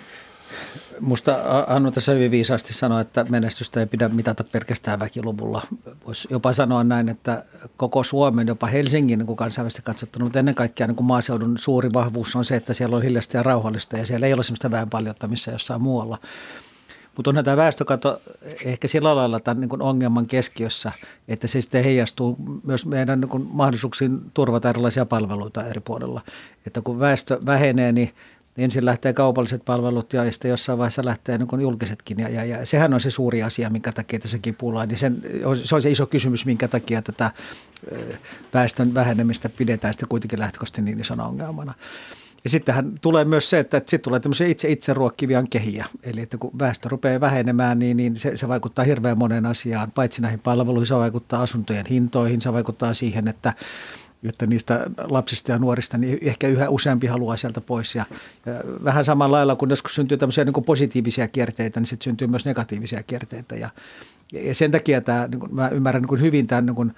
Musta 1.00 1.36
Annu 1.66 1.90
tässä 1.90 2.12
hyvin 2.12 2.30
viisaasti 2.30 2.72
sanoi, 2.72 3.00
että 3.00 3.24
menestystä 3.28 3.80
ei 3.80 3.86
pidä 3.86 4.08
mitata 4.08 4.44
pelkästään 4.44 5.00
väkiluvulla. 5.00 5.62
Voisi 6.06 6.28
jopa 6.30 6.52
sanoa 6.52 6.84
näin, 6.84 7.08
että 7.08 7.44
koko 7.76 8.04
Suomen, 8.04 8.46
jopa 8.46 8.66
Helsingin 8.66 9.18
niin 9.18 9.36
kansainvälisesti 9.36 9.82
katsottuna, 9.82 10.24
mutta 10.24 10.38
ennen 10.38 10.54
kaikkea 10.54 10.86
niin 10.86 10.96
kuin 10.96 11.06
maaseudun 11.06 11.58
suuri 11.58 11.92
vahvuus 11.92 12.36
on 12.36 12.44
se, 12.44 12.56
että 12.56 12.74
siellä 12.74 12.96
on 12.96 13.02
hiljaista 13.02 13.36
ja 13.36 13.42
rauhallista 13.42 13.98
ja 13.98 14.06
siellä 14.06 14.26
ei 14.26 14.32
ole 14.32 14.42
sellaista 14.42 14.70
väenpaljota 14.70 15.28
missä 15.28 15.50
jossain 15.50 15.82
muualla. 15.82 16.18
Mutta 17.16 17.30
onhan 17.30 17.44
tämä 17.44 17.56
väestökato 17.56 18.20
ehkä 18.64 18.88
sillä 18.88 19.16
lailla 19.16 19.40
tämän 19.40 19.60
niin 19.60 19.82
ongelman 19.82 20.26
keskiössä, 20.26 20.92
että 21.28 21.46
se 21.46 21.60
sitten 21.60 21.84
heijastuu 21.84 22.36
myös 22.64 22.86
meidän 22.86 23.20
niin 23.20 23.48
mahdollisuuksiin 23.52 24.20
turvata 24.34 24.70
erilaisia 24.70 25.06
palveluita 25.06 25.64
eri 25.64 25.80
puolilla. 25.80 26.22
Että 26.66 26.80
kun 26.82 27.00
väestö 27.00 27.38
vähenee, 27.46 27.92
niin 27.92 28.14
ensin 28.58 28.84
lähtee 28.84 29.12
kaupalliset 29.12 29.64
palvelut 29.64 30.12
ja 30.12 30.32
sitten 30.32 30.48
jossain 30.48 30.78
vaiheessa 30.78 31.04
lähtee 31.04 31.38
niin 31.38 31.60
julkisetkin. 31.60 32.18
Ja, 32.18 32.28
ja, 32.28 32.44
ja 32.44 32.66
sehän 32.66 32.94
on 32.94 33.00
se 33.00 33.10
suuri 33.10 33.42
asia, 33.42 33.70
minkä 33.70 33.92
takia 33.92 34.18
tässä 34.18 34.38
kipuillaan. 34.38 34.88
Niin 34.88 34.98
sen, 34.98 35.22
se 35.64 35.74
on 35.74 35.82
se 35.82 35.90
iso 35.90 36.06
kysymys, 36.06 36.46
minkä 36.46 36.68
takia 36.68 37.02
tätä 37.02 37.30
väestön 38.54 38.94
vähenemistä 38.94 39.48
pidetään 39.48 39.94
sitten 39.94 40.08
kuitenkin 40.08 40.38
lähtökohtaisesti 40.38 40.82
niin 40.82 41.00
isona 41.00 41.26
ongelmana. 41.26 41.74
Ja 42.44 42.50
sittenhän 42.50 42.92
tulee 43.00 43.24
myös 43.24 43.50
se, 43.50 43.58
että, 43.58 43.76
että 43.76 43.90
sitten 43.90 44.04
tulee 44.04 44.20
tämmöisiä 44.20 44.46
itse 44.46 44.68
itse 44.68 44.94
ruokkivia 44.94 45.44
kehiä. 45.50 45.86
Eli 46.02 46.20
että 46.20 46.38
kun 46.38 46.58
väestö 46.58 46.88
rupeaa 46.88 47.20
vähenemään, 47.20 47.78
niin, 47.78 47.96
niin 47.96 48.16
se, 48.16 48.36
se 48.36 48.48
vaikuttaa 48.48 48.84
hirveän 48.84 49.18
monen 49.18 49.46
asiaan. 49.46 49.88
Paitsi 49.94 50.22
näihin 50.22 50.40
palveluihin, 50.40 50.86
se 50.86 50.94
vaikuttaa 50.94 51.42
asuntojen 51.42 51.86
hintoihin, 51.86 52.40
se 52.40 52.52
vaikuttaa 52.52 52.94
siihen, 52.94 53.28
että 53.28 53.52
että 54.28 54.46
niistä 54.46 54.86
lapsista 54.98 55.52
ja 55.52 55.58
nuorista 55.58 55.98
niin 55.98 56.18
ehkä 56.22 56.48
yhä 56.48 56.68
useampi 56.68 57.06
haluaa 57.06 57.36
sieltä 57.36 57.60
pois. 57.60 57.94
Ja, 57.94 58.04
ja 58.46 58.52
vähän 58.84 59.04
samalla 59.04 59.36
lailla, 59.36 59.56
kun 59.56 59.70
joskus 59.70 59.94
syntyy 59.94 60.16
tämmöisiä 60.16 60.44
niin 60.44 60.52
kuin 60.52 60.64
positiivisia 60.64 61.28
kierteitä, 61.28 61.80
niin 61.80 61.86
sitten 61.86 62.04
syntyy 62.04 62.26
myös 62.26 62.44
negatiivisia 62.44 63.02
kierteitä. 63.02 63.56
Ja, 63.56 63.70
ja 64.32 64.54
sen 64.54 64.70
takia 64.70 65.00
tämä, 65.00 65.28
niin 65.28 65.40
kuin, 65.40 65.54
mä 65.54 65.68
ymmärrän 65.68 66.02
niin 66.02 66.08
kuin 66.08 66.20
hyvin 66.20 66.46
tämän 66.46 66.66
niin 66.66 66.76
kuin 66.76 66.92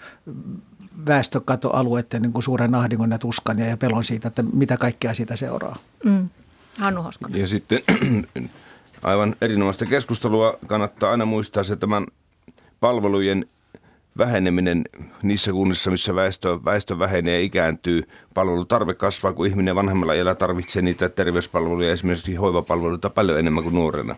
väestökatoalueiden 1.06 2.22
niin 2.22 2.32
kuin 2.32 2.42
suuren 2.42 2.74
ahdingon 2.74 3.10
ja 3.10 3.18
tuskan 3.18 3.58
ja, 3.58 3.66
ja 3.66 3.76
pelon 3.76 4.04
siitä, 4.04 4.28
että 4.28 4.42
mitä 4.42 4.76
kaikkea 4.76 5.14
siitä 5.14 5.36
seuraa. 5.36 5.76
Mm. 6.04 6.28
Hannu 6.78 7.02
Hoskonen. 7.02 7.40
Ja 7.40 7.48
sitten 7.48 7.80
aivan 9.02 9.36
erinomaista 9.40 9.86
keskustelua 9.86 10.58
kannattaa 10.66 11.10
aina 11.10 11.24
muistaa 11.24 11.62
se 11.62 11.76
tämän 11.76 12.06
palvelujen 12.80 13.46
väheneminen 14.18 14.84
niissä 15.22 15.52
kunnissa, 15.52 15.90
missä 15.90 16.14
väestö, 16.14 16.58
väestö 16.64 16.98
vähenee 16.98 17.38
ja 17.38 17.44
ikääntyy, 17.44 18.02
palvelutarve 18.34 18.94
kasvaa, 18.94 19.32
kun 19.32 19.46
ihminen 19.46 19.74
vanhemmalla 19.74 20.12
iällä 20.12 20.34
tarvitsee 20.34 20.82
niitä 20.82 21.08
terveyspalveluja, 21.08 21.92
esimerkiksi 21.92 22.34
hoivapalveluita 22.34 23.10
paljon 23.10 23.38
enemmän 23.38 23.62
kuin 23.62 23.74
nuorena. 23.74 24.16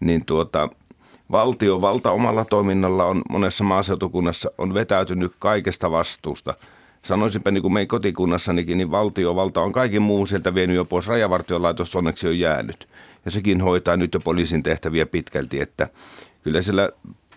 Niin 0.00 0.24
tuota, 0.24 0.68
valtio 1.30 1.80
valta 1.80 2.10
omalla 2.10 2.44
toiminnalla 2.44 3.04
on 3.04 3.22
monessa 3.30 3.64
maaseutukunnassa 3.64 4.50
on 4.58 4.74
vetäytynyt 4.74 5.32
kaikesta 5.38 5.90
vastuusta. 5.90 6.54
Sanoisinpä 7.02 7.50
niin 7.50 7.62
kuin 7.62 7.72
meidän 7.72 7.88
kotikunnassanikin, 7.88 8.78
niin 8.78 8.90
valtiovalta 8.90 9.60
on 9.60 9.72
kaiken 9.72 10.02
muun 10.02 10.26
sieltä 10.26 10.54
vienyt 10.54 10.76
jo 10.76 10.84
pois. 10.84 11.06
Rajavartiolaitos 11.06 11.96
onneksi 11.96 12.28
on 12.28 12.38
jäänyt. 12.38 12.88
Ja 13.24 13.30
sekin 13.30 13.60
hoitaa 13.60 13.96
nyt 13.96 14.14
jo 14.14 14.20
poliisin 14.20 14.62
tehtäviä 14.62 15.06
pitkälti, 15.06 15.60
että 15.60 15.88
kyllä 16.42 16.62
siellä 16.62 16.90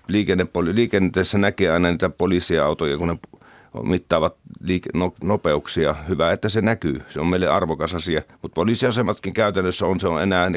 liikennepoli- 0.09 0.75
liikenteessä 0.75 1.37
näkee 1.37 1.71
aina 1.71 1.91
niitä 1.91 2.09
poliisiautoja, 2.09 2.97
kun 2.97 3.07
ne 3.07 3.17
mittaavat 3.83 4.35
liike- 4.61 4.89
no, 4.93 5.13
nopeuksia. 5.23 5.93
Hyvä, 5.93 6.31
että 6.31 6.49
se 6.49 6.61
näkyy. 6.61 7.01
Se 7.09 7.19
on 7.19 7.27
meille 7.27 7.47
arvokas 7.47 7.95
asia. 7.95 8.21
Mutta 8.41 8.55
poliisiasematkin 8.55 9.33
käytännössä 9.33 9.85
on, 9.85 9.99
se 9.99 10.07
on 10.07 10.21
enää 10.21 10.51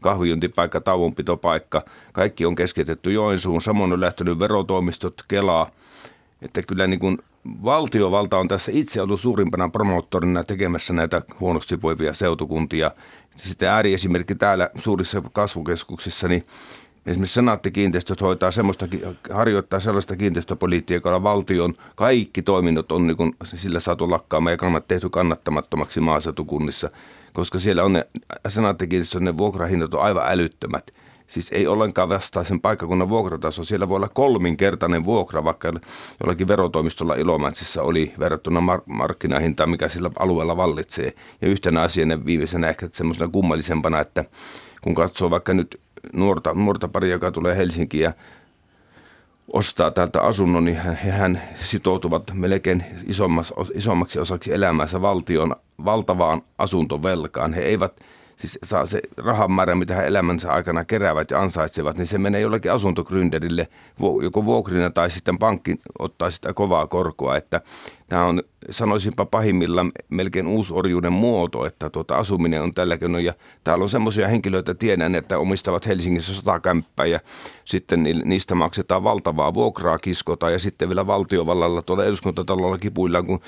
kahviuntipaikka, 0.00 0.80
tauonpitopaikka. 0.80 1.82
Kaikki 2.12 2.46
on 2.46 2.54
keskitetty 2.54 3.12
Joensuun. 3.12 3.62
Samoin 3.62 3.92
on 3.92 4.00
lähtenyt 4.00 4.38
verotoimistot, 4.38 5.14
Kelaa. 5.28 5.70
Että 6.42 6.62
kyllä 6.62 6.86
niin 6.86 7.00
kuin 7.00 7.18
valtiovalta 7.64 8.38
on 8.38 8.48
tässä 8.48 8.72
itse 8.74 9.02
ollut 9.02 9.20
suurimpana 9.20 9.68
promoottorina 9.68 10.44
tekemässä 10.44 10.92
näitä 10.92 11.22
huonosti 11.40 11.82
voivia 11.82 12.12
seutukuntia. 12.12 12.90
Sitten 13.36 13.68
ääriesimerkki 13.68 14.34
täällä 14.34 14.70
suurissa 14.78 15.22
kasvukeskuksissa, 15.32 16.28
niin 16.28 16.46
Esimerkiksi 17.06 17.34
senaattikiinteistöt 17.34 18.20
hoitaa 18.20 18.50
semmoista, 18.50 18.88
harjoittaa 19.30 19.80
sellaista 19.80 20.16
kiinteistöpolitiikalla 20.16 21.22
valtion 21.22 21.74
kaikki 21.94 22.42
toiminnot 22.42 22.92
on 22.92 23.06
niin 23.06 23.16
kuin, 23.16 23.36
sillä 23.44 23.80
saatu 23.80 24.10
lakkaamaan 24.10 24.52
ja 24.52 24.56
kannat 24.56 24.88
tehty 24.88 25.10
kannattamattomaksi 25.10 26.00
maaseutukunnissa, 26.00 26.88
koska 27.32 27.58
siellä 27.58 27.84
on 27.84 27.92
ne 27.92 28.06
senaattikiinteistöt, 28.48 29.22
ne 29.22 29.38
vuokrahinnat 29.38 29.94
on 29.94 30.02
aivan 30.02 30.24
älyttömät. 30.26 30.90
Siis 31.26 31.52
ei 31.52 31.66
ollenkaan 31.66 32.08
vastaa 32.08 32.44
sen 32.44 32.60
paikkakunnan 32.60 33.08
vuokrataso. 33.08 33.64
Siellä 33.64 33.88
voi 33.88 33.96
olla 33.96 34.08
kolminkertainen 34.08 35.04
vuokra, 35.04 35.44
vaikka 35.44 35.72
jollakin 36.20 36.48
verotoimistolla 36.48 37.14
Ilomantsissa 37.14 37.82
oli 37.82 38.14
verrattuna 38.18 38.60
mark- 38.60 38.86
markkinahintaan, 38.86 39.70
mikä 39.70 39.88
sillä 39.88 40.10
alueella 40.18 40.56
vallitsee. 40.56 41.12
Ja 41.40 41.48
yhtenä 41.48 41.82
asiana 41.82 42.24
viimeisenä 42.24 42.68
ehkä 42.68 42.88
semmoisena 42.92 43.28
kummallisempana, 43.28 44.00
että 44.00 44.24
kun 44.82 44.94
katsoo 44.94 45.30
vaikka 45.30 45.54
nyt 45.54 45.80
nuorta, 46.12 46.54
nuorta 46.54 46.88
pari, 46.88 47.10
joka 47.10 47.30
tulee 47.32 47.56
Helsinkiin 47.56 48.02
ja 48.02 48.12
ostaa 49.52 49.90
täältä 49.90 50.22
asunnon, 50.22 50.64
niin 50.64 50.76
hehän 51.04 51.42
sitoutuvat 51.54 52.22
melkein 52.34 52.84
isommaksi 53.74 54.18
osaksi 54.18 54.52
elämänsä 54.52 55.00
valtion 55.00 55.56
valtavaan 55.84 56.42
asuntovelkaan. 56.58 57.52
He 57.52 57.62
eivät 57.62 58.00
siis 58.36 58.58
saa 58.62 58.86
se 58.86 59.00
rahan 59.16 59.52
määrä, 59.52 59.74
mitä 59.74 59.94
he 59.94 60.06
elämänsä 60.06 60.52
aikana 60.52 60.84
keräävät 60.84 61.30
ja 61.30 61.40
ansaitsevat, 61.40 61.98
niin 61.98 62.06
se 62.06 62.18
menee 62.18 62.40
jollekin 62.40 62.72
asuntogründerille, 62.72 63.68
joko 64.22 64.44
vuokrina 64.44 64.90
tai 64.90 65.10
sitten 65.10 65.38
pankki 65.38 65.80
ottaa 65.98 66.30
sitä 66.30 66.54
kovaa 66.54 66.86
korkoa, 66.86 67.36
että 67.36 67.60
tämä 68.08 68.24
on 68.24 68.42
sanoisinpa 68.70 69.24
pahimmillaan 69.24 69.92
melkein 70.10 70.46
uusorjuuden 70.46 71.12
muoto, 71.12 71.66
että 71.66 71.90
tuota 71.90 72.16
asuminen 72.16 72.62
on 72.62 72.74
tällä 72.74 72.98
keinoin. 72.98 73.24
Ja 73.24 73.34
täällä 73.64 73.82
on 73.82 73.88
semmoisia 73.88 74.28
henkilöitä, 74.28 74.74
tiedän, 74.74 75.14
että 75.14 75.38
omistavat 75.38 75.86
Helsingissä 75.86 76.34
sata 76.34 76.60
kämppää 76.60 77.06
ja 77.06 77.20
sitten 77.64 78.02
niistä 78.24 78.54
maksetaan 78.54 79.04
valtavaa 79.04 79.54
vuokraa 79.54 79.98
kiskota 79.98 80.50
ja 80.50 80.58
sitten 80.58 80.88
vielä 80.88 81.06
valtiovallalla 81.06 81.82
tuolla 81.82 82.04
eduskuntatalolla 82.04 82.78
kipuillaan, 82.78 83.26
kun 83.26 83.40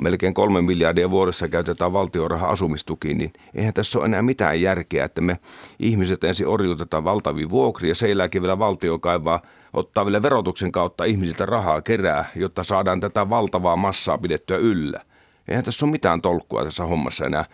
melkein 0.00 0.34
kolme 0.34 0.62
miljardia 0.62 1.10
vuodessa 1.10 1.48
käytetään 1.48 1.92
valtioraha 1.92 2.48
asumistukiin, 2.48 3.18
niin 3.18 3.32
eihän 3.54 3.74
tässä 3.74 3.98
ole 3.98 4.06
enää 4.06 4.22
mitään 4.22 4.60
järkeä, 4.60 5.04
että 5.04 5.20
me 5.20 5.36
ihmiset 5.78 6.24
ensin 6.24 6.46
orjutetaan 6.46 7.04
valtavia 7.04 7.50
vuokria, 7.50 7.94
sen 7.94 8.10
jälkeen 8.10 8.42
vielä 8.42 8.58
valtio 8.58 8.98
kaivaa, 8.98 9.40
ottaa 9.72 10.06
vielä 10.06 10.22
verotuksen 10.22 10.72
kautta 10.72 11.04
ihmisiltä 11.04 11.46
rahaa 11.46 11.82
kerää, 11.82 12.24
jotta 12.34 12.62
saadaan 12.62 13.00
tätä 13.00 13.30
valtavaa 13.30 13.76
massaa 13.76 14.18
pidettyä 14.18 14.56
yllä. 14.56 15.00
Eihän 15.48 15.64
tässä 15.64 15.86
ole 15.86 15.92
mitään 15.92 16.22
tolkkua 16.22 16.64
tässä 16.64 16.86
hommassa 16.86 17.26
enää. 17.26 17.44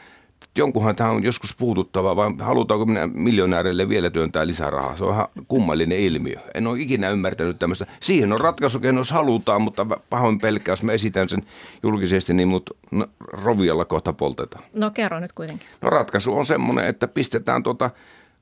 Jonkunhan 0.58 0.96
tämä 0.96 1.10
on 1.10 1.24
joskus 1.24 1.56
puututtava, 1.56 2.16
vai 2.16 2.30
halutaanko 2.38 2.86
minä 2.86 3.06
miljonäärille 3.06 3.88
vielä 3.88 4.10
työntää 4.10 4.46
lisää 4.46 4.70
rahaa? 4.70 4.96
Se 4.96 5.04
on 5.04 5.12
ihan 5.12 5.28
kummallinen 5.48 5.98
ilmiö. 5.98 6.40
En 6.54 6.66
ole 6.66 6.80
ikinä 6.80 7.10
ymmärtänyt 7.10 7.58
tämmöistä. 7.58 7.86
Siihen 8.00 8.32
on 8.32 8.38
ratkaisukeino, 8.38 9.00
jos 9.00 9.10
halutaan, 9.10 9.62
mutta 9.62 9.86
pahoin 10.10 10.38
pelkkä, 10.38 10.72
jos 10.72 10.82
mä 10.82 10.92
esitän 10.92 11.28
sen 11.28 11.42
julkisesti, 11.82 12.34
niin 12.34 12.48
mut 12.48 12.70
rovialla 13.16 13.84
kohta 13.84 14.12
poltetaan. 14.12 14.64
No 14.74 14.90
kerro 14.90 15.20
nyt 15.20 15.32
kuitenkin. 15.32 15.68
No 15.82 15.90
ratkaisu 15.90 16.36
on 16.36 16.46
semmoinen, 16.46 16.84
että 16.84 17.08
pistetään 17.08 17.62
tuota 17.62 17.90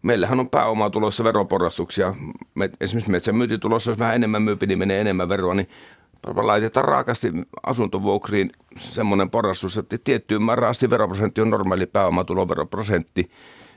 Meillähän 0.02 0.40
on 0.40 0.48
pääomatulossa 0.48 1.24
veroporrastuksia. 1.24 2.14
Me, 2.54 2.70
esimerkiksi 2.80 3.10
metsän 3.10 3.36
myyntitulossa, 3.36 3.90
jos 3.90 3.98
vähän 3.98 4.14
enemmän 4.14 4.42
myypi, 4.42 4.66
niin 4.66 4.78
menee 4.78 5.00
enemmän 5.00 5.28
veroa, 5.28 5.54
niin 5.54 5.68
laitetaan 6.26 6.84
raakasti 6.84 7.32
asuntovuokriin 7.66 8.50
semmoinen 8.76 9.30
porrastus, 9.30 9.78
että 9.78 9.98
tiettyyn 10.04 10.42
määrään 10.42 10.70
asti 10.70 10.90
veroprosentti 10.90 11.40
on 11.40 11.50
normaali 11.50 11.86
pääomatuloveroprosentti, 11.86 13.30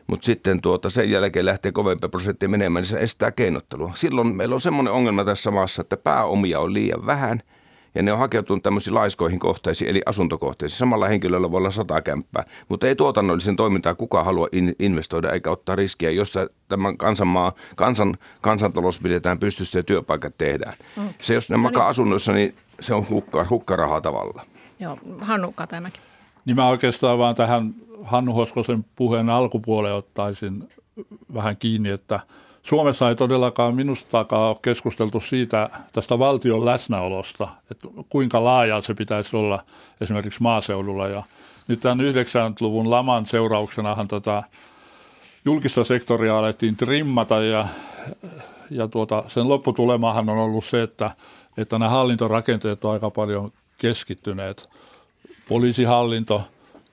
mutta 0.07 0.25
sitten 0.25 0.61
tuota, 0.61 0.89
sen 0.89 1.11
jälkeen 1.11 1.45
lähtee 1.45 1.71
kovempi 1.71 2.07
prosentti 2.07 2.47
menemään, 2.47 2.81
niin 2.81 2.89
se 2.89 2.99
estää 2.99 3.31
keinottelua. 3.31 3.91
Silloin 3.95 4.35
meillä 4.35 4.55
on 4.55 4.61
semmoinen 4.61 4.93
ongelma 4.93 5.25
tässä 5.25 5.51
maassa, 5.51 5.81
että 5.81 5.97
pääomia 5.97 6.59
on 6.59 6.73
liian 6.73 7.05
vähän– 7.05 7.41
ja 7.95 8.03
ne 8.03 8.13
on 8.13 8.19
hakeutunut 8.19 8.63
tämmöisiin 8.63 8.93
laiskoihin 8.93 9.39
kohteisiin, 9.39 9.89
eli 9.89 10.01
asuntokohteisiin. 10.05 10.79
Samalla 10.79 11.07
henkilöllä 11.07 11.51
voi 11.51 11.57
olla 11.57 11.71
sata 11.71 12.01
kämppää, 12.01 12.43
mutta 12.69 12.87
ei 12.87 12.95
tuotannollisen 12.95 13.55
toimintaa 13.55 13.95
kukaan 13.95 14.25
halua 14.25 14.47
in, 14.51 14.75
investoida 14.79 15.31
eikä 15.31 15.51
ottaa 15.51 15.75
riskiä, 15.75 16.09
jossa 16.09 16.49
tämän 16.67 16.97
kansanmaa, 16.97 17.51
kansan, 17.75 18.17
kansantalous 18.41 18.99
pidetään 18.99 19.39
pystyssä 19.39 19.79
ja 19.79 19.83
työpaikat 19.83 20.33
tehdään. 20.37 20.73
Mm. 20.95 21.09
Se, 21.21 21.33
jos 21.33 21.49
ne 21.49 21.57
no 21.57 21.63
makaa 21.63 21.83
niin. 21.83 21.89
asunnoissa, 21.89 22.33
niin 22.33 22.55
se 22.79 22.93
on 22.93 23.09
hukka, 23.09 23.45
hukkarahaa 23.49 24.01
tavalla. 24.01 24.41
Joo, 24.79 24.99
Hannu 25.21 25.51
Katamäki. 25.51 25.99
Niin 26.45 26.55
mä 26.55 26.67
oikeastaan 26.67 27.17
vaan 27.17 27.35
tähän 27.35 27.75
Hannu 28.03 28.33
Hoskosen 28.33 28.85
puheen 28.95 29.29
alkupuoleen 29.29 29.95
ottaisin 29.95 30.69
vähän 31.33 31.57
kiinni, 31.57 31.89
että– 31.89 32.19
Suomessa 32.65 33.09
ei 33.09 33.15
todellakaan 33.15 33.75
minustakaan 33.75 34.41
ole 34.41 34.57
keskusteltu 34.61 35.21
siitä 35.21 35.69
tästä 35.93 36.19
valtion 36.19 36.65
läsnäolosta, 36.65 37.47
että 37.71 37.87
kuinka 38.09 38.43
laajaa 38.43 38.81
se 38.81 38.93
pitäisi 38.93 39.35
olla 39.35 39.63
esimerkiksi 40.01 40.43
maaseudulla. 40.43 41.07
Ja 41.07 41.23
nyt 41.67 41.79
tämän 41.79 41.99
90-luvun 41.99 42.91
laman 42.91 43.25
seurauksenahan 43.25 44.07
tätä 44.07 44.43
julkista 45.45 45.83
sektoria 45.83 46.39
alettiin 46.39 46.77
trimmata 46.77 47.41
ja, 47.41 47.67
ja 48.69 48.87
tuota, 48.87 49.23
sen 49.27 49.49
lopputulemahan 49.49 50.29
on 50.29 50.37
ollut 50.37 50.65
se, 50.65 50.83
että, 50.83 51.11
että 51.57 51.79
nämä 51.79 51.89
hallintorakenteet 51.89 52.85
on 52.85 52.93
aika 52.93 53.09
paljon 53.09 53.51
keskittyneet. 53.77 54.69
Poliisihallinto 55.49 56.43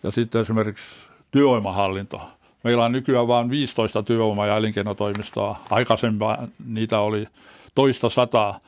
ja 0.03 0.11
sitten 0.11 0.41
esimerkiksi 0.41 1.09
työvoimahallinto– 1.31 2.21
Meillä 2.65 2.85
on 2.85 2.93
nykyään 2.93 3.29
vain 3.29 3.51
15 3.51 4.03
työvoima- 4.03 4.47
ja 4.47 4.57
elinkeinotoimistoa. 4.57 5.59
Aikaisemmin 5.71 6.29
niitä 6.67 7.01
oli 7.01 7.27
toista 7.75 8.09
sataa. 8.09 8.59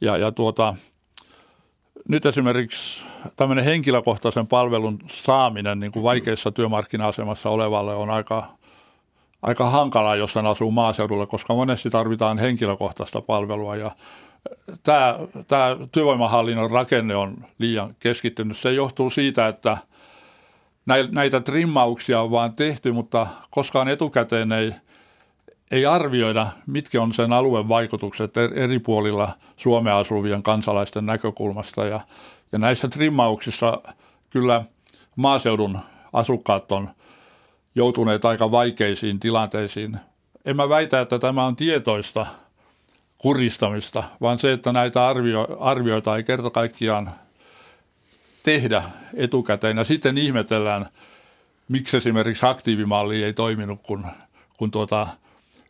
Ja, 0.00 0.16
ja 0.16 0.32
tuota, 0.32 0.74
nyt 2.08 2.26
esimerkiksi 2.26 3.04
tämmöinen 3.36 3.64
henkilökohtaisen 3.64 4.46
palvelun 4.46 4.98
saaminen 5.12 5.80
niin 5.80 5.92
kuin 5.92 6.02
vaikeassa 6.02 6.52
työmarkkina-asemassa 6.52 7.50
olevalle 7.50 7.94
on 7.94 8.10
aika, 8.10 8.44
aika 9.42 9.70
hankalaa, 9.70 10.16
jos 10.16 10.34
hän 10.34 10.46
asuu 10.46 10.70
maaseudulla, 10.70 11.26
koska 11.26 11.54
monesti 11.54 11.90
tarvitaan 11.90 12.38
henkilökohtaista 12.38 13.20
palvelua 13.20 13.76
ja 13.76 13.90
tämä, 14.82 15.18
tämä 15.48 15.76
työvoimahallinnon 15.92 16.70
rakenne 16.70 17.16
on 17.16 17.44
liian 17.58 17.94
keskittynyt. 17.98 18.56
Se 18.56 18.72
johtuu 18.72 19.10
siitä, 19.10 19.48
että– 19.48 19.76
näitä 21.10 21.40
trimmauksia 21.40 22.20
on 22.20 22.30
vaan 22.30 22.54
tehty, 22.54 22.92
mutta 22.92 23.26
koskaan 23.50 23.88
etukäteen 23.88 24.52
ei, 24.52 24.72
ei 25.70 25.86
arvioida, 25.86 26.46
mitkä 26.66 27.02
on 27.02 27.14
sen 27.14 27.32
alueen 27.32 27.68
vaikutukset 27.68 28.36
eri 28.36 28.78
puolilla 28.78 29.32
Suomea 29.56 29.98
asuvien 29.98 30.42
kansalaisten 30.42 31.06
näkökulmasta. 31.06 31.84
Ja, 31.84 32.00
ja 32.52 32.58
näissä 32.58 32.88
trimmauksissa 32.88 33.80
kyllä 34.30 34.64
maaseudun 35.16 35.78
asukkaat 36.12 36.72
on 36.72 36.90
joutuneet 37.74 38.24
aika 38.24 38.50
vaikeisiin 38.50 39.20
tilanteisiin. 39.20 39.96
En 40.44 40.56
mä 40.56 40.68
väitä, 40.68 41.00
että 41.00 41.18
tämä 41.18 41.46
on 41.46 41.56
tietoista 41.56 42.26
kuristamista, 43.18 44.02
vaan 44.20 44.38
se, 44.38 44.52
että 44.52 44.72
näitä 44.72 45.08
arvio, 45.08 45.46
arvioita 45.60 46.16
ei 46.16 46.22
kerta 46.22 46.50
kaikkiaan 46.50 47.10
tehdä 48.42 48.82
etukäteen 49.14 49.76
ja 49.76 49.84
sitten 49.84 50.18
ihmetellään, 50.18 50.86
miksi 51.68 51.96
esimerkiksi 51.96 52.46
aktiivimalli 52.46 53.24
ei 53.24 53.32
toiminut, 53.32 53.80
kun, 53.82 54.06
kun 54.56 54.70
tuota, 54.70 55.06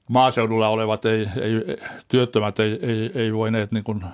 maaseudulla 0.09 0.69
olevat 0.69 1.05
ei, 1.05 1.29
ei, 1.41 1.77
työttömät 2.09 2.61
ei, 2.61 2.79
ei, 2.83 3.11
ei 3.15 3.35
voineet 3.35 3.73
niin 3.73 3.85
kuin 3.85 4.05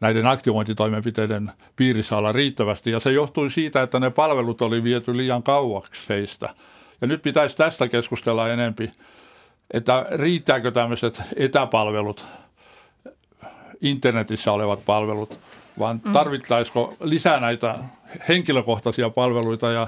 näiden 0.00 0.26
aktivointitoimenpiteiden 0.26 1.52
piirissä 1.76 2.16
olla 2.16 2.32
riittävästi. 2.32 2.90
Ja 2.90 3.00
se 3.00 3.12
johtui 3.12 3.50
siitä, 3.50 3.82
että 3.82 4.00
ne 4.00 4.10
palvelut 4.10 4.62
oli 4.62 4.84
viety 4.84 5.16
liian 5.16 5.42
kauaksi 5.42 6.08
heistä. 6.08 6.54
Ja 7.00 7.06
nyt 7.06 7.22
pitäisi 7.22 7.56
tästä 7.56 7.88
keskustella 7.88 8.48
enempi, 8.48 8.92
että 9.70 10.06
riittääkö 10.10 10.70
tämmöiset 10.70 11.22
etäpalvelut, 11.36 12.26
internetissä 13.80 14.52
olevat 14.52 14.84
palvelut, 14.86 15.40
vaan 15.78 16.00
tarvittaisiko 16.00 16.94
lisää 17.00 17.40
näitä 17.40 17.74
henkilökohtaisia 18.28 19.10
palveluita 19.10 19.70
ja 19.72 19.86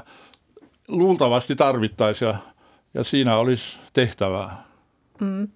luultavasti 0.89 1.57
tarvittaisiin 1.57 2.29
ja, 2.29 2.35
ja 2.95 3.05
siinä 3.05 3.37
olisi 3.37 3.79
tehtävää. 3.93 4.57
Mm. 5.21 5.49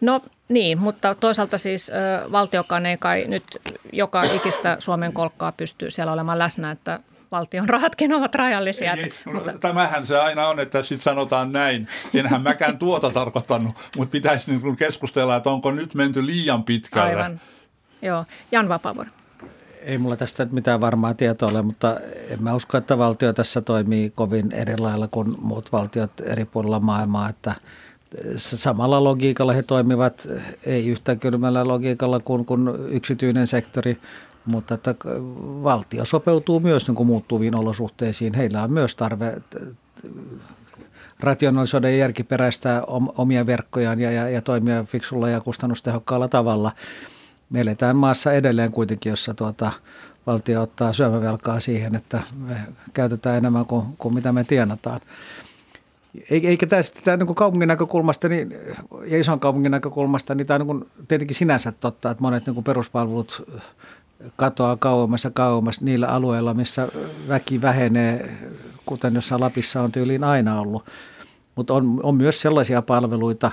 No 0.00 0.20
niin, 0.48 0.78
mutta 0.78 1.14
toisaalta 1.14 1.58
siis 1.58 1.90
ö, 1.90 2.32
valtiokaan 2.32 2.86
ei 2.86 2.96
kai 2.98 3.24
nyt 3.28 3.44
joka 3.92 4.22
ikistä 4.22 4.76
Suomen 4.78 5.12
kolkkaa 5.12 5.52
pystyy 5.52 5.90
siellä 5.90 6.12
olemaan 6.12 6.38
läsnä, 6.38 6.70
että 6.70 7.00
valtion 7.32 7.68
rahatkin 7.68 8.12
ovat 8.12 8.34
rajallisia. 8.34 8.92
Ei, 8.92 9.02
ei, 9.02 9.32
mutta... 9.32 9.52
Tämähän 9.52 10.06
se 10.06 10.18
aina 10.18 10.48
on, 10.48 10.60
että 10.60 10.82
sitten 10.82 11.04
sanotaan 11.04 11.52
näin. 11.52 11.88
Enhän 12.14 12.42
mäkään 12.42 12.78
tuota 12.78 13.10
tarkoittanut, 13.10 13.74
mutta 13.96 14.12
pitäisi 14.12 14.50
niin 14.50 14.76
keskustella, 14.76 15.36
että 15.36 15.50
onko 15.50 15.70
nyt 15.70 15.94
menty 15.94 16.26
liian 16.26 16.64
pitkälle. 16.64 17.08
Aivan. 17.08 17.40
Joo. 18.02 18.24
Jan 18.52 18.68
Vapaavuori 18.68 19.10
ei 19.86 19.98
mulla 19.98 20.16
tästä 20.16 20.46
mitään 20.50 20.80
varmaa 20.80 21.14
tietoa 21.14 21.48
ole, 21.50 21.62
mutta 21.62 21.96
en 22.28 22.42
mä 22.42 22.54
usko, 22.54 22.78
että 22.78 22.98
valtio 22.98 23.32
tässä 23.32 23.60
toimii 23.60 24.10
kovin 24.10 24.52
eri 24.52 24.76
lailla 24.78 25.08
kuin 25.08 25.34
muut 25.40 25.72
valtiot 25.72 26.10
eri 26.20 26.44
puolilla 26.44 26.80
maailmaa, 26.80 27.28
että 27.28 27.54
samalla 28.36 29.04
logiikalla 29.04 29.52
he 29.52 29.62
toimivat, 29.62 30.28
ei 30.66 30.88
yhtä 30.88 31.16
kylmällä 31.16 31.68
logiikalla 31.68 32.20
kuin, 32.20 32.44
kuin 32.44 32.68
yksityinen 32.88 33.46
sektori, 33.46 33.98
mutta 34.46 34.74
että 34.74 34.94
valtio 35.62 36.04
sopeutuu 36.04 36.60
myös 36.60 36.86
niin 36.86 36.94
kuin 36.94 37.06
muuttuviin 37.06 37.54
olosuhteisiin. 37.54 38.34
Heillä 38.34 38.62
on 38.62 38.72
myös 38.72 38.96
tarve 38.96 39.42
rationalisoida 41.20 41.90
ja 41.90 41.96
järkiperäistää 41.96 42.82
omia 43.16 43.46
verkkojaan 43.46 44.00
ja, 44.00 44.10
ja, 44.10 44.28
ja 44.30 44.42
toimia 44.42 44.84
fiksulla 44.84 45.28
ja 45.28 45.40
kustannustehokkaalla 45.40 46.28
tavalla– 46.28 46.72
me 47.50 47.60
eletään 47.60 47.96
maassa 47.96 48.32
edelleen 48.32 48.72
kuitenkin, 48.72 49.10
jossa 49.10 49.34
tuota, 49.34 49.72
valtio 50.26 50.62
ottaa 50.62 50.92
syömävelkaa 50.92 51.60
siihen, 51.60 51.94
että 51.94 52.22
me 52.46 52.56
käytetään 52.94 53.36
enemmän 53.36 53.66
kuin, 53.66 53.84
kuin 53.98 54.14
mitä 54.14 54.32
me 54.32 54.44
tienataan. 54.44 55.00
Eikä 56.30 56.66
tästä 56.66 57.00
tämä 57.04 57.16
niin 57.16 57.34
kaupungin 57.34 57.68
näkökulmasta 57.68 58.28
niin, 58.28 58.54
ja 59.06 59.18
ison 59.20 59.40
kaupungin 59.40 59.70
näkökulmasta, 59.70 60.34
niin 60.34 60.46
tämä 60.46 60.64
on 60.68 60.78
niin 60.78 61.06
tietenkin 61.08 61.36
sinänsä 61.36 61.72
totta, 61.72 62.10
että 62.10 62.22
monet 62.22 62.46
niin 62.46 62.64
peruspalvelut 62.64 63.48
katoaa 64.36 64.76
kauemmas 64.76 65.24
ja 65.24 65.30
kauemmas 65.30 65.80
niillä 65.80 66.06
alueilla, 66.06 66.54
missä 66.54 66.88
väki 67.28 67.62
vähenee, 67.62 68.30
kuten 68.86 69.14
jossain 69.14 69.40
Lapissa 69.40 69.82
on 69.82 69.92
tyyliin 69.92 70.24
aina 70.24 70.60
ollut. 70.60 70.84
Mutta 71.54 71.74
on, 71.74 72.00
on 72.02 72.14
myös 72.14 72.40
sellaisia 72.40 72.82
palveluita, 72.82 73.50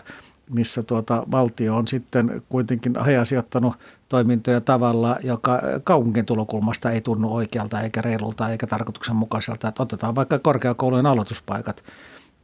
missä 0.54 0.84
tuota 0.84 1.24
valtio 1.32 1.76
on 1.76 1.88
sitten 1.88 2.42
kuitenkin 2.50 2.96
hajasijoittanut 2.96 3.74
toimintoja 4.10 4.62
tavalla, 4.62 5.18
joka 5.24 5.62
kaupungin 5.84 6.26
tulokulmasta 6.26 6.92
ei 6.92 7.02
tunnu 7.02 7.36
oikealta 7.36 7.82
eikä 7.82 8.02
reilulta 8.02 8.50
eikä 8.50 8.68
tarkoituksenmukaiselta. 8.68 9.68
Että 9.68 9.84
otetaan 9.84 10.16
vaikka 10.16 10.40
korkeakoulujen 10.40 11.06
aloituspaikat– 11.06 11.84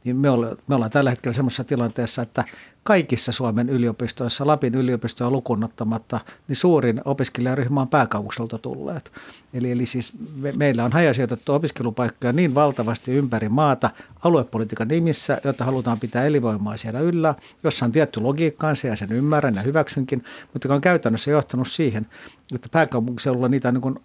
niin 0.04 0.16
me, 0.16 0.30
ollaan, 0.30 0.56
me 0.66 0.74
ollaan 0.74 0.90
tällä 0.90 1.10
hetkellä 1.10 1.34
semmoisessa 1.34 1.64
tilanteessa, 1.64 2.22
että 2.22 2.44
kaikissa 2.82 3.32
Suomen 3.32 3.68
yliopistoissa, 3.68 4.46
Lapin 4.46 4.74
yliopistoa 4.74 5.30
lukunottamatta, 5.30 6.20
niin 6.48 6.56
suurin 6.56 7.00
opiskelijaryhmä 7.04 7.80
on 7.80 7.88
pääkaupunkiselta 7.88 8.58
tulleet. 8.58 9.12
Eli, 9.54 9.70
eli 9.70 9.86
siis 9.86 10.12
me, 10.36 10.52
meillä 10.56 10.84
on 10.84 10.92
hajasijoitettu 10.92 11.52
opiskelupaikkoja 11.54 12.32
niin 12.32 12.54
valtavasti 12.54 13.12
ympäri 13.12 13.48
maata 13.48 13.90
aluepolitiikan 14.24 14.88
nimissä, 14.88 15.40
jotta 15.44 15.64
halutaan 15.64 16.00
pitää 16.00 16.24
elinvoimaa 16.24 16.76
siellä 16.76 17.00
yllä, 17.00 17.34
jossa 17.64 17.84
on 17.84 17.92
tietty 17.92 18.20
logiikkaansa 18.20 18.86
ja 18.86 18.96
sen 18.96 19.12
ymmärrän 19.12 19.54
ja 19.54 19.62
hyväksynkin, 19.62 20.24
mutta 20.52 20.66
joka 20.66 20.74
on 20.74 20.80
käytännössä 20.80 21.30
johtanut 21.30 21.68
siihen, 21.68 22.06
että 22.54 22.68
pääkaupunkiseudulla 22.72 23.48
niitä 23.48 23.72
niin 23.72 23.80
kuin, 23.80 23.98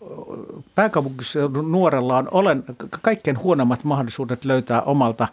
pääkaupunkiseudun 0.76 1.72
nuorella 1.72 2.18
on 2.18 2.28
olen, 2.32 2.64
kaikkein 3.02 3.40
huonommat 3.40 3.84
mahdollisuudet 3.84 4.46
löytää 4.46 4.82
omalta 4.82 5.28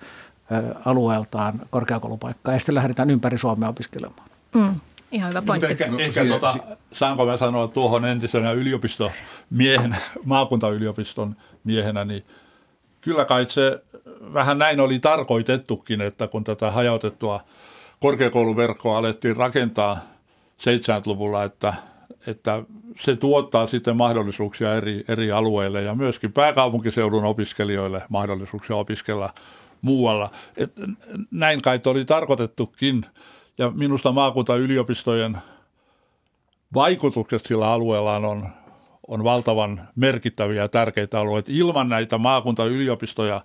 alueeltaan 0.84 1.60
korkeakoulupaikkaa 1.70 2.54
ja 2.54 2.60
sitten 2.60 2.74
lähdetään 2.74 3.10
ympäri 3.10 3.38
Suomea 3.38 3.68
opiskelemaan. 3.68 4.28
Mm. 4.54 4.74
Ihan 5.12 5.30
hyvä 5.30 5.42
pointti. 5.42 5.66
Ehkä, 5.66 5.88
no, 5.88 5.98
ehkä 5.98 6.24
tota, 6.24 6.54
saanko 6.92 7.26
mä 7.26 7.36
sanoa 7.36 7.68
tuohon 7.68 8.04
entisenä 8.04 8.52
yliopistomiehenä, 8.52 9.96
maakuntayliopiston 10.24 11.36
miehenä, 11.64 12.04
niin 12.04 12.24
kyllä 13.00 13.24
kai 13.24 13.46
se 13.48 13.82
vähän 14.32 14.58
näin 14.58 14.80
oli 14.80 14.98
tarkoitettukin, 14.98 16.00
että 16.00 16.28
kun 16.28 16.44
tätä 16.44 16.70
hajautettua 16.70 17.40
korkeakouluverkkoa 18.00 18.98
alettiin 18.98 19.36
rakentaa 19.36 19.98
70-luvulla, 20.62 21.44
että, 21.44 21.74
että 22.26 22.62
se 23.00 23.16
tuottaa 23.16 23.66
sitten 23.66 23.96
mahdollisuuksia 23.96 24.74
eri, 24.74 25.04
eri 25.08 25.32
alueille 25.32 25.82
ja 25.82 25.94
myöskin 25.94 26.32
pääkaupunkiseudun 26.32 27.24
opiskelijoille 27.24 28.02
mahdollisuuksia 28.08 28.76
opiskella 28.76 29.34
muualla. 29.82 30.30
Et 30.56 30.72
näin 31.30 31.62
kai 31.62 31.80
oli 31.86 32.04
tarkoitettukin 32.04 33.06
ja 33.58 33.70
minusta 33.70 34.12
maakuntayliopistojen 34.12 35.38
vaikutukset 36.74 37.46
sillä 37.46 37.72
alueella 37.72 38.16
on, 38.16 38.48
on 39.08 39.24
valtavan 39.24 39.88
merkittäviä 39.96 40.62
ja 40.62 40.68
tärkeitä 40.68 41.20
alueita. 41.20 41.50
Ilman 41.54 41.88
näitä 41.88 42.18
maakuntayliopistoja 42.18 43.40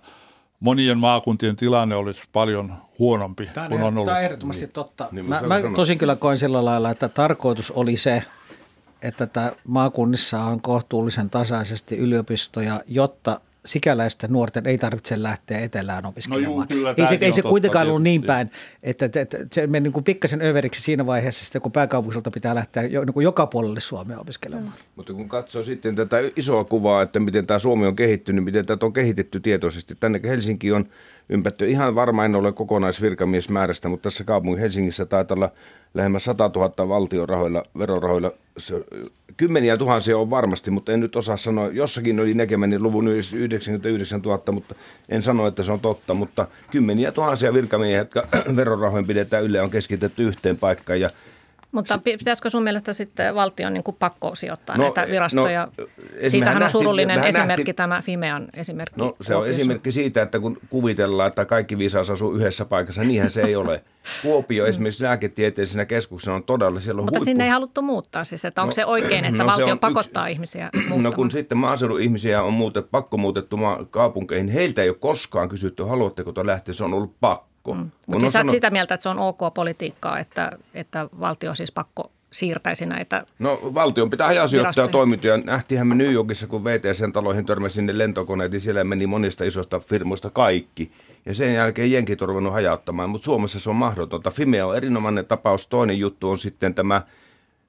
monien 0.60 0.98
maakuntien 0.98 1.56
tilanne 1.56 1.94
olisi 1.94 2.22
paljon 2.32 2.74
huonompi 2.98 3.50
tämä 3.54 3.68
kuin 3.68 3.82
on 3.82 3.88
ollut. 3.88 4.04
Tämä 4.04 4.18
on 4.18 4.24
ehdottomasti 4.24 4.64
niin. 4.64 4.72
totta. 4.72 5.08
Niin, 5.12 5.28
mä, 5.28 5.40
mä 5.46 5.60
tosin 5.76 5.98
kyllä 5.98 6.16
koin 6.16 6.38
sillä 6.38 6.64
lailla, 6.64 6.90
että 6.90 7.08
tarkoitus 7.08 7.70
oli 7.70 7.96
se, 7.96 8.22
että 9.02 9.26
tämä 9.26 9.52
maakunnissa 9.64 10.42
on 10.42 10.60
kohtuullisen 10.60 11.30
tasaisesti 11.30 11.96
yliopistoja, 11.96 12.80
jotta 12.86 13.40
sikäläisten 13.68 14.32
nuorten 14.32 14.66
ei 14.66 14.78
tarvitse 14.78 15.22
lähteä 15.22 15.58
etelään 15.58 16.06
opiskelemaan. 16.06 16.52
No 16.52 16.56
juu, 16.58 16.66
kyllä, 16.68 16.94
ei 16.96 17.06
se, 17.06 17.18
ei 17.20 17.32
se 17.32 17.42
kuitenkaan 17.42 17.88
ollut 17.88 18.02
niin 18.02 18.22
päin, 18.22 18.50
että, 18.82 19.04
että, 19.04 19.20
että 19.20 19.38
se 19.52 19.66
meni 19.66 19.84
niin 19.84 19.92
kuin 19.92 20.04
pikkasen 20.04 20.42
överiksi 20.42 20.82
siinä 20.82 21.06
vaiheessa, 21.06 21.44
sitten 21.44 21.62
kun 21.62 21.72
pääkaupunkiselta 21.72 22.30
pitää 22.30 22.54
lähteä 22.54 22.82
jo, 22.82 23.04
niin 23.04 23.14
kuin 23.14 23.24
joka 23.24 23.46
puolelle 23.46 23.80
Suomea 23.80 24.18
opiskelemaan. 24.18 24.66
Mm. 24.66 24.72
Mutta 24.96 25.12
kun 25.12 25.28
katsoo 25.28 25.62
sitten 25.62 25.96
tätä 25.96 26.16
isoa 26.36 26.64
kuvaa, 26.64 27.02
että 27.02 27.20
miten 27.20 27.46
tämä 27.46 27.58
Suomi 27.58 27.86
on 27.86 27.96
kehittynyt, 27.96 28.44
miten 28.44 28.66
tätä 28.66 28.86
on 28.86 28.92
kehitetty 28.92 29.40
tietoisesti. 29.40 29.94
Tänne 30.00 30.20
Helsinki 30.24 30.72
on 30.72 30.88
ympätty. 31.30 31.70
Ihan 31.70 31.94
varma 31.94 32.24
en 32.24 32.34
ole 32.34 32.52
kokonaisvirkamiesmäärästä, 32.52 33.88
mutta 33.88 34.02
tässä 34.02 34.24
kaupungin 34.24 34.60
Helsingissä 34.60 35.06
taitaa 35.06 35.34
olla 35.34 35.50
lähemmä 35.94 36.18
100 36.18 36.50
000 36.54 36.88
valtion 36.88 37.28
rahoilla, 37.28 37.64
verorahoilla. 37.78 38.32
Kymmeniä 39.36 39.76
tuhansia 39.76 40.18
on 40.18 40.30
varmasti, 40.30 40.70
mutta 40.70 40.92
en 40.92 41.00
nyt 41.00 41.16
osaa 41.16 41.36
sanoa. 41.36 41.68
Jossakin 41.68 42.20
oli 42.20 42.34
näkemäni 42.34 42.78
luvun 42.78 43.08
99 43.08 44.20
000, 44.20 44.52
mutta 44.52 44.74
en 45.08 45.22
sano, 45.22 45.46
että 45.46 45.62
se 45.62 45.72
on 45.72 45.80
totta. 45.80 46.14
Mutta 46.14 46.46
kymmeniä 46.70 47.12
tuhansia 47.12 47.54
virkamiehiä, 47.54 47.98
jotka 47.98 48.28
verorahoin 48.56 49.06
pidetään 49.06 49.44
ylle, 49.44 49.60
on 49.60 49.70
keskitetty 49.70 50.22
yhteen 50.22 50.56
paikkaan. 50.56 51.00
Ja 51.00 51.10
mutta 51.72 51.98
pitäisikö 51.98 52.50
sun 52.50 52.62
mielestä 52.62 52.92
sitten 52.92 53.34
valtion 53.34 53.74
niin 53.74 53.84
kuin 53.84 53.96
pakko 53.98 54.34
sijoittaa 54.34 54.76
no, 54.76 54.82
näitä 54.82 55.06
virastoja? 55.10 55.68
No, 55.78 55.86
Siitähän 56.28 56.62
on 56.62 56.70
surullinen 56.70 57.24
esimerkki 57.24 57.62
nähti, 57.62 57.74
tämä 57.74 58.02
Fimean 58.02 58.48
esimerkki. 58.56 59.00
No 59.00 59.16
se 59.20 59.34
on 59.34 59.48
esimerkki 59.48 59.92
siitä, 59.92 60.22
että 60.22 60.40
kun 60.40 60.58
kuvitellaan, 60.70 61.28
että 61.28 61.44
kaikki 61.44 61.78
viisaus 61.78 62.10
asuu 62.10 62.32
yhdessä 62.32 62.64
paikassa, 62.64 63.04
niinhän 63.04 63.30
se 63.30 63.42
ei 63.42 63.56
ole. 63.56 63.84
Kuopio 64.22 64.64
mm. 64.64 64.68
esimerkiksi 64.68 65.04
lääketieteellisenä 65.04 65.84
keskuksena 65.84 66.36
on 66.36 66.44
todella 66.44 66.80
siellä 66.80 67.00
on 67.00 67.04
Mutta 67.04 67.18
huippu. 67.18 67.24
sinne 67.24 67.44
ei 67.44 67.50
haluttu 67.50 67.82
muuttaa 67.82 68.24
siis, 68.24 68.44
että 68.44 68.62
onko 68.62 68.70
no, 68.70 68.74
se 68.74 68.84
oikein, 68.84 69.24
että 69.24 69.44
no, 69.44 69.46
valtio 69.46 69.76
pakottaa 69.76 70.28
yksi, 70.28 70.32
ihmisiä 70.32 70.70
muuttamaan? 70.74 71.02
No 71.08 71.12
kun 71.12 71.30
sitten 71.30 71.58
maaseudun 71.58 72.00
ihmisiä 72.00 72.42
on 72.42 72.52
muutet, 72.52 72.90
pakko 72.90 73.16
muutettu 73.16 73.58
kaupunkeihin, 73.90 74.48
heiltä 74.48 74.82
ei 74.82 74.88
ole 74.88 74.96
koskaan 75.00 75.48
kysytty, 75.48 75.82
haluatteko 75.82 76.32
lähteä, 76.44 76.74
se 76.74 76.84
on 76.84 76.94
ollut 76.94 77.20
pakko 77.20 77.48
pakko. 77.68 77.84
Mm. 77.84 77.90
Mutta 78.06 78.20
siis 78.20 78.32
sano... 78.32 78.50
sitä 78.50 78.70
mieltä, 78.70 78.94
että 78.94 79.02
se 79.02 79.08
on 79.08 79.18
ok 79.18 79.38
politiikkaa, 79.54 80.18
että, 80.18 80.52
että 80.74 81.08
valtio 81.20 81.54
siis 81.54 81.72
pakko 81.72 82.12
siirtäisi 82.30 82.86
näitä 82.86 83.24
No 83.38 83.60
valtion 83.62 84.10
pitää 84.10 84.26
hajasijoittaa 84.26 84.88
toimintoja. 84.88 85.36
Nähtiinhän 85.36 85.86
me 85.86 85.94
New 85.94 86.12
Yorkissa, 86.12 86.46
kun 86.46 86.64
VTSn 86.64 87.12
taloihin 87.12 87.46
törmäsi 87.46 87.74
sinne 87.74 87.98
lentokoneet, 87.98 88.52
niin 88.52 88.60
siellä 88.60 88.84
meni 88.84 89.06
monista 89.06 89.44
isoista 89.44 89.80
firmoista 89.80 90.30
kaikki. 90.30 90.92
Ja 91.26 91.34
sen 91.34 91.54
jälkeen 91.54 91.92
jenkit 91.92 92.22
on 92.22 92.28
ruvennut 92.28 92.52
hajauttamaan, 92.52 93.10
mutta 93.10 93.24
Suomessa 93.24 93.60
se 93.60 93.70
on 93.70 93.76
mahdotonta. 93.76 94.30
Fimea 94.30 94.66
on 94.66 94.76
erinomainen 94.76 95.26
tapaus. 95.26 95.66
Toinen 95.66 95.98
juttu 95.98 96.30
on 96.30 96.38
sitten 96.38 96.74
tämä, 96.74 97.02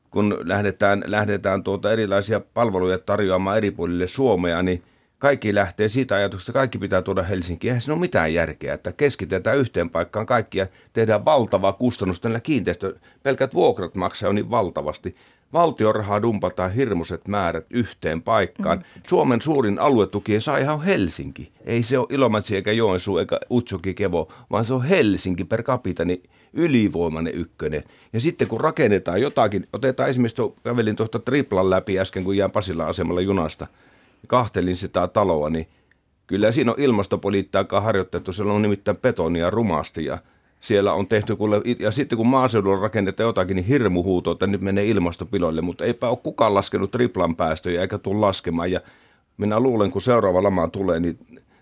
kun 0.10 0.38
lähdetään, 0.44 1.04
lähdetään 1.08 1.64
tuota 1.64 1.92
erilaisia 1.92 2.40
palveluja 2.40 2.98
tarjoamaan 2.98 3.58
eri 3.58 3.72
puolille 3.72 4.08
Suomea, 4.08 4.64
niin– 4.64 4.84
kaikki 5.20 5.56
lähtee 5.56 5.90
siitä 5.90 6.16
ajatuksesta, 6.16 6.52
että 6.52 6.60
kaikki 6.60 6.78
pitää 6.78 7.02
tuoda 7.02 7.24
Helsinkiin. 7.24 7.70
Eihän 7.70 7.82
siinä 7.82 7.94
ole 7.94 8.00
mitään 8.00 8.34
järkeä, 8.34 8.74
että 8.74 8.92
keskitetään 8.92 9.58
yhteen 9.58 9.90
paikkaan 9.90 10.26
kaikki 10.26 10.58
ja 10.58 10.68
tehdään 10.94 11.26
valtava 11.26 11.74
kustannus. 11.74 12.20
Tällä 12.20 12.40
kiinteistö, 12.40 12.96
pelkät 13.24 13.54
vuokrat 13.54 13.96
maksaa 13.96 14.34
niin 14.34 14.50
valtavasti. 14.50 15.16
Valtion 15.54 15.96
rahaa 15.96 16.22
dumpataan 16.22 16.74
hirmuiset 16.74 17.28
määrät 17.28 17.66
yhteen 17.70 18.22
paikkaan. 18.22 18.78
Mm. 18.78 18.84
Suomen 19.08 19.42
suurin 19.42 19.80
aluetuki 19.80 20.42
saa 20.42 20.58
ihan 20.58 20.82
Helsinki. 20.82 21.52
Ei 21.66 21.84
se 21.84 21.98
ole 21.98 22.08
Ilomantsi 22.10 22.56
eikä 22.56 22.72
Joensuu 22.72 23.18
eikä 23.18 23.40
Utsoki 23.52 23.94
Kevo, 23.94 24.32
vaan 24.52 24.66
se 24.66 24.74
on 24.74 24.84
Helsinki 24.84 25.46
per 25.46 25.64
capita, 25.64 26.06
niin 26.06 26.24
ylivoimainen 26.54 27.34
ykkönen. 27.34 27.84
Ja 28.14 28.20
sitten 28.20 28.48
kun 28.48 28.62
rakennetaan 28.62 29.22
jotakin, 29.22 29.68
otetaan 29.74 30.10
esimerkiksi, 30.10 30.42
kävelin 30.64 30.96
tuosta 30.96 31.20
Triplan 31.20 31.70
läpi 31.70 32.00
äsken, 32.00 32.24
kun 32.24 32.38
jään 32.38 32.52
Pasilla 32.52 32.86
asemalla 32.86 33.22
junasta– 33.22 33.68
kahtelin 34.28 34.76
sitä 34.76 35.08
taloa, 35.08 35.50
niin 35.50 35.68
kyllä 36.28 36.52
siinä 36.52 36.72
on 36.72 36.80
ilmastopolitiikkaa 36.80 37.82
harjoitettu. 37.82 38.34
Siellä 38.34 38.54
on 38.54 38.62
nimittäin 38.62 38.98
betonia 38.98 39.50
rumasti 39.50 40.06
ja 40.06 40.18
siellä 40.62 40.94
on 40.94 41.08
tehty, 41.08 41.36
kuule, 41.36 41.62
ja 41.80 41.92
sitten 41.92 42.18
kun 42.18 42.28
maaseudulla 42.28 42.82
rakennetaan 42.82 43.28
jotakin, 43.28 43.56
niin 43.56 43.66
hirmu 43.66 44.04
huuto, 44.04 44.32
että 44.32 44.48
nyt 44.48 44.62
menee 44.62 44.86
ilmastopiloille, 44.86 45.62
mutta 45.62 45.86
eipä 45.86 46.10
ole 46.10 46.18
kukaan 46.24 46.54
laskenut 46.54 46.92
triplan 46.92 47.36
päästöjä 47.36 47.82
eikä 47.82 47.98
tule 47.98 48.20
laskemaan. 48.20 48.72
Ja 48.72 48.82
minä 49.38 49.60
luulen, 49.60 49.92
kun 49.92 50.02
seuraava 50.02 50.44
lama 50.44 50.68
tulee, 50.68 51.00
niin 51.00 51.20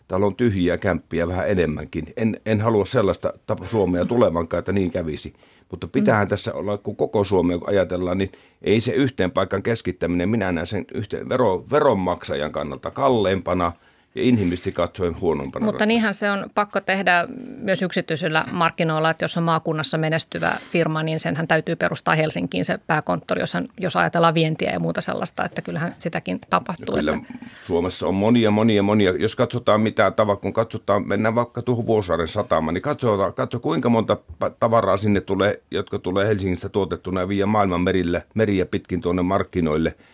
täällä 0.08 0.26
on 0.26 0.36
tyhjiä 0.36 0.78
kämppiä 0.78 1.28
vähän 1.28 1.50
enemmänkin. 1.50 2.06
En, 2.18 2.38
en 2.46 2.62
halua 2.62 2.86
sellaista 2.86 3.34
Suomea 3.66 4.06
tulevankaan, 4.06 4.60
että 4.60 4.72
niin 4.72 4.92
kävisi. 4.92 5.34
Mutta 5.72 5.88
pitäähän 5.88 6.26
mm. 6.26 6.30
tässä 6.30 6.54
olla, 6.54 6.78
kun 6.78 6.96
koko 6.96 7.24
Suomea 7.24 7.58
kun 7.58 7.70
ajatellaan, 7.70 8.18
niin 8.18 8.32
ei 8.62 8.82
se 8.82 8.92
yhteen 8.92 9.32
paikan 9.32 9.64
keskittäminen, 9.64 10.30
minä 10.30 10.52
näen 10.52 10.68
sen 10.68 10.86
yhteen 10.94 11.30
vero, 11.30 11.64
veronmaksajan 11.72 12.52
kannalta 12.52 12.92
kalleimpana– 12.92 13.72
ja 14.18 14.24
inhimillisesti 14.24 14.72
katsoen 14.72 15.22
huonompana. 15.22 15.66
Mutta 15.66 15.86
niinhän 15.86 16.14
se 16.14 16.32
on 16.32 16.50
pakko 16.56 16.82
tehdä 16.82 17.28
myös 17.60 17.82
yksityisillä 17.82 18.46
markkinoilla, 18.52 19.10
että 19.10 19.24
jos 19.24 19.38
on 19.38 19.44
maakunnassa 19.44 19.98
menestyvä 19.98 20.56
firma, 20.72 21.04
niin 21.04 21.20
senhän 21.20 21.48
täytyy 21.48 21.76
perustaa 21.76 22.16
Helsinkiin 22.16 22.66
se 22.66 22.80
pääkonttori, 22.88 23.42
jos, 23.42 23.54
jos 23.80 23.96
ajatellaan 23.96 24.34
vientiä 24.34 24.72
ja 24.72 24.80
muuta 24.80 25.02
sellaista, 25.02 25.46
että 25.46 25.62
kyllähän 25.62 25.96
sitäkin 26.00 26.40
tapahtuu. 26.50 26.96
kyllä 26.96 27.16
että... 27.16 27.34
Suomessa 27.66 28.08
on 28.08 28.16
monia, 28.16 28.52
monia, 28.52 28.84
monia. 28.84 29.12
Jos 29.12 29.36
katsotaan 29.36 29.82
mitä 29.82 30.12
tavaa, 30.12 30.36
kun 30.36 30.54
katsotaan, 30.54 31.08
mennään 31.08 31.36
vaikka 31.36 31.62
tuohon 31.62 31.88
Vuosaaren 31.88 32.28
satamaan, 32.28 32.74
niin 32.74 32.82
katso, 32.82 33.32
katso 33.32 33.60
kuinka 33.60 33.90
monta 33.90 34.18
tavaraa 34.60 34.98
sinne 34.98 35.22
tulee, 35.22 35.62
jotka 35.72 36.00
tulee 36.00 36.28
Helsingistä 36.28 36.70
tuotettuna 36.70 37.22
ja 37.22 37.28
viiä 37.28 37.46
maailman 37.46 37.82
merille, 37.82 38.24
meriä 38.34 38.66
pitkin 38.66 39.02
tuonne 39.02 39.22
markkinoille– 39.22 39.96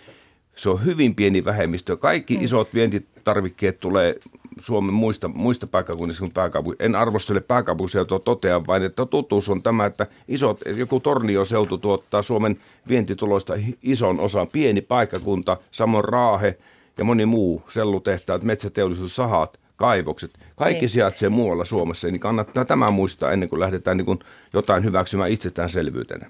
se 0.56 0.70
on 0.70 0.86
hyvin 0.86 1.16
pieni 1.16 1.46
vähemmistö. 1.46 1.98
Kaikki 1.98 2.38
mm. 2.38 2.44
isot 2.44 2.74
vientitarvikkeet 2.74 3.80
tulee 3.80 4.16
Suomen 4.60 4.94
muista, 4.94 5.28
muista 5.28 5.68
paikkakunnista 5.68 6.22
kuin 6.22 6.34
pääkaupunki. 6.34 6.84
En 6.84 6.96
arvostele 6.96 7.42
pääkaupunkiseutua, 7.42 8.20
totean 8.20 8.68
vain, 8.68 8.84
että 8.84 9.06
totuus 9.06 9.50
on 9.50 9.64
tämä, 9.64 9.86
että 9.86 10.08
isot, 10.28 10.60
joku 10.76 11.00
Tornioseutu 11.00 11.78
tuottaa 11.78 12.22
Suomen 12.22 12.60
vientituloista 12.88 13.54
ison 13.82 14.20
osan. 14.20 14.48
Pieni 14.48 14.82
paikkakunta, 14.82 15.58
samoin 15.72 16.06
Raahe 16.06 16.58
ja 16.98 17.04
moni 17.04 17.26
muu, 17.26 17.64
sellutehtaat, 17.70 18.44
metsäteollisuus, 18.44 19.16
sahat, 19.16 19.60
kaivokset. 19.76 20.32
Kaikki 20.56 20.80
niin. 20.80 20.90
sijaitsee 20.90 21.30
muualla 21.30 21.66
Suomessa, 21.66 22.08
niin 22.08 22.20
kannattaa 22.20 22.66
tämä 22.66 22.92
muistaa 22.92 23.32
ennen 23.32 23.50
kuin 23.50 23.60
lähdetään 23.60 23.98
niin 23.98 24.06
kuin 24.06 24.20
jotain 24.54 24.84
hyväksymään 24.84 25.32
itsestäänselvyytenä. 25.32 26.30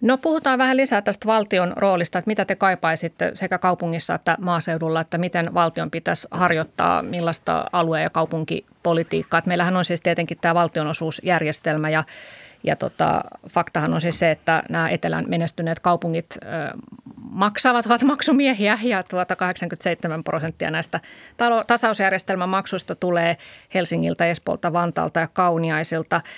No 0.00 0.18
puhutaan 0.18 0.58
vähän 0.58 0.76
lisää 0.76 1.02
tästä 1.02 1.26
valtion 1.26 1.72
roolista, 1.76 2.18
että 2.18 2.28
mitä 2.28 2.44
te 2.44 2.56
kaipaisitte 2.56 3.30
sekä 3.34 3.58
kaupungissa 3.58 4.14
että 4.14 4.36
maaseudulla, 4.40 5.00
että 5.00 5.18
miten 5.18 5.54
valtion 5.54 5.90
pitäisi 5.90 6.28
harjoittaa 6.30 7.02
millaista 7.02 7.64
alue- 7.72 8.02
ja 8.02 8.10
kaupunkipolitiikkaa. 8.10 9.38
Että 9.38 9.48
meillähän 9.48 9.76
on 9.76 9.84
siis 9.84 10.00
tietenkin 10.00 10.38
tämä 10.40 10.54
valtionosuusjärjestelmä 10.54 11.90
ja, 11.90 12.04
ja 12.64 12.76
tota, 12.76 13.20
faktahan 13.48 13.94
on 13.94 14.00
siis 14.00 14.18
se, 14.18 14.30
että 14.30 14.62
nämä 14.68 14.88
etelän 14.88 15.24
menestyneet 15.28 15.80
kaupungit 15.80 16.38
ö, 16.42 16.46
maksavat, 17.30 17.86
ovat 17.86 18.02
maksumiehiä 18.02 18.78
ja 18.82 19.02
tuota 19.02 19.36
87 19.36 20.24
prosenttia 20.24 20.70
näistä 20.70 21.00
tasausjärjestelmän 21.66 22.48
maksuista 22.48 22.94
tulee 22.94 23.36
Helsingiltä, 23.74 24.26
Espoolta, 24.26 24.72
Vantaalta 24.72 25.20
ja 25.20 25.28
Kauniaisilta– 25.28 26.20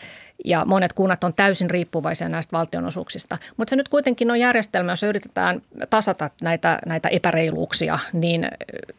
ja 0.45 0.65
monet 0.65 0.93
kunnat 0.93 1.25
on 1.25 1.35
täysin 1.35 1.71
riippuvaisia 1.71 2.29
näistä 2.29 2.53
valtionosuuksista. 2.59 3.39
Mutta 3.57 3.71
se 3.71 3.77
nyt 3.77 3.89
kuitenkin 3.89 4.31
on 4.31 4.41
järjestelmä, 4.41 4.93
jossa 4.93 5.07
yritetään 5.07 5.63
tasata 5.91 6.31
näitä, 6.43 6.79
näitä 6.87 7.09
epäreiluuksia, 7.09 7.99
niin 8.13 8.49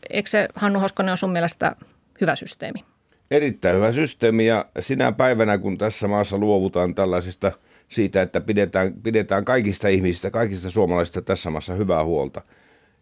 eikö 0.10 0.30
se 0.30 0.48
Hannu 0.56 0.80
Hoskonen 0.80 1.12
on 1.12 1.18
sun 1.18 1.32
mielestä 1.32 1.76
hyvä 2.22 2.36
systeemi? 2.36 2.84
Erittäin 3.32 3.76
hyvä 3.76 3.92
systeemi 3.92 4.48
ja 4.48 4.66
sinä 4.80 5.12
päivänä, 5.12 5.58
kun 5.58 5.78
tässä 5.78 6.08
maassa 6.08 6.38
luovutaan 6.38 6.96
tällaisesta 6.96 7.52
siitä, 7.88 8.22
että 8.22 8.42
pidetään, 8.42 8.94
pidetään 8.94 9.46
kaikista 9.46 9.88
ihmisistä, 9.88 10.32
kaikista 10.32 10.70
suomalaisista 10.70 11.22
tässä 11.22 11.50
maassa 11.50 11.74
hyvää 11.74 12.04
huolta, 12.04 12.42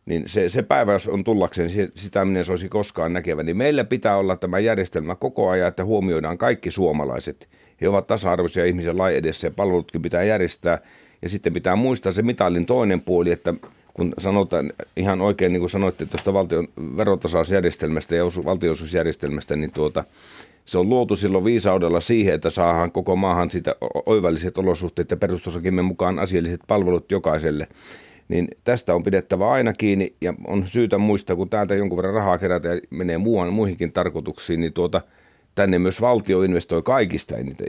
niin 0.06 0.24
se, 0.26 0.50
se 0.50 0.64
päivä, 0.64 0.94
jos 0.94 1.08
on 1.08 1.24
tullakseen, 1.24 1.70
sitä 1.96 2.26
minä 2.26 2.40
olisi 2.50 2.70
koskaan 2.70 3.14
näkevä, 3.14 3.44
niin 3.44 3.58
meillä 3.58 3.84
pitää 3.84 4.18
olla 4.18 4.36
tämä 4.36 4.60
järjestelmä 4.60 5.16
koko 5.16 5.50
ajan, 5.50 5.68
että 5.68 5.86
huomioidaan 5.86 6.38
kaikki 6.38 6.72
suomalaiset. 6.72 7.50
He 7.82 7.90
ovat 7.90 8.08
tasa-arvoisia 8.08 8.66
ihmisiä 8.66 8.98
lain 8.98 9.16
edessä 9.16 9.48
ja 9.48 9.52
palvelutkin 9.52 10.02
pitää 10.02 10.24
järjestää. 10.24 10.80
Ja 11.22 11.30
sitten 11.30 11.54
pitää 11.54 11.76
muistaa 11.76 12.12
se 12.12 12.22
mitallin 12.22 12.66
toinen 12.66 13.02
puoli, 13.02 13.32
että 13.32 13.54
kun 13.94 14.14
sanotaan 14.18 14.74
ihan 14.98 15.22
oikein, 15.22 15.54
niin 15.54 15.60
kuin 15.60 15.70
sanoitte 15.70 16.06
tuosta 16.06 16.34
valtion 16.34 16.68
verotasausjärjestelmästä 16.98 18.16
ja 18.16 18.24
valtionosuusjärjestelmästä, 18.26 19.56
niin 19.56 19.72
tuota, 19.74 20.04
se 20.66 20.78
on 20.78 20.90
luotu 20.90 21.16
silloin 21.16 21.46
viisaudella 21.46 22.02
siihen, 22.02 22.34
että 22.34 22.50
saadaan 22.50 22.92
koko 22.92 23.16
maahan 23.16 23.50
sitä 23.52 23.76
oivalliset 24.06 24.58
olosuhteet 24.58 25.12
ja 25.12 25.18
perustuslakimme 25.18 25.82
mukaan 25.82 26.20
asialliset 26.20 26.62
palvelut 26.68 27.12
jokaiselle. 27.12 27.68
Niin 28.28 28.48
tästä 28.64 28.96
on 28.96 29.04
pidettävä 29.04 29.52
aina 29.52 29.74
kiinni 29.74 30.14
ja 30.22 30.34
on 30.48 30.68
syytä 30.68 30.98
muistaa, 30.98 31.36
kun 31.36 31.50
täältä 31.50 31.76
jonkun 31.76 31.98
verran 31.98 32.14
rahaa 32.14 32.38
kerätään 32.38 32.76
ja 32.76 32.82
menee 32.90 33.18
muuan, 33.18 33.54
muihinkin 33.54 33.92
tarkoituksiin, 33.92 34.60
niin 34.60 34.74
tuota, 34.74 35.02
tänne 35.56 35.80
myös 35.80 36.02
valtio 36.02 36.42
investoi 36.44 36.82
kaikista 36.84 37.38
eniten. 37.38 37.68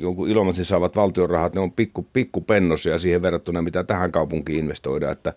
Jonkun 0.00 0.28
Ilomantsin 0.28 0.64
saavat 0.64 0.96
valtion 0.96 1.30
rahat, 1.30 1.54
ne 1.54 1.60
on 1.60 1.72
pikku, 1.72 2.06
pikku 2.12 2.40
pennosia 2.40 2.98
siihen 2.98 3.22
verrattuna, 3.22 3.62
mitä 3.62 3.84
tähän 3.84 4.12
kaupunkiin 4.12 4.58
investoidaan, 4.58 5.12
että 5.12 5.32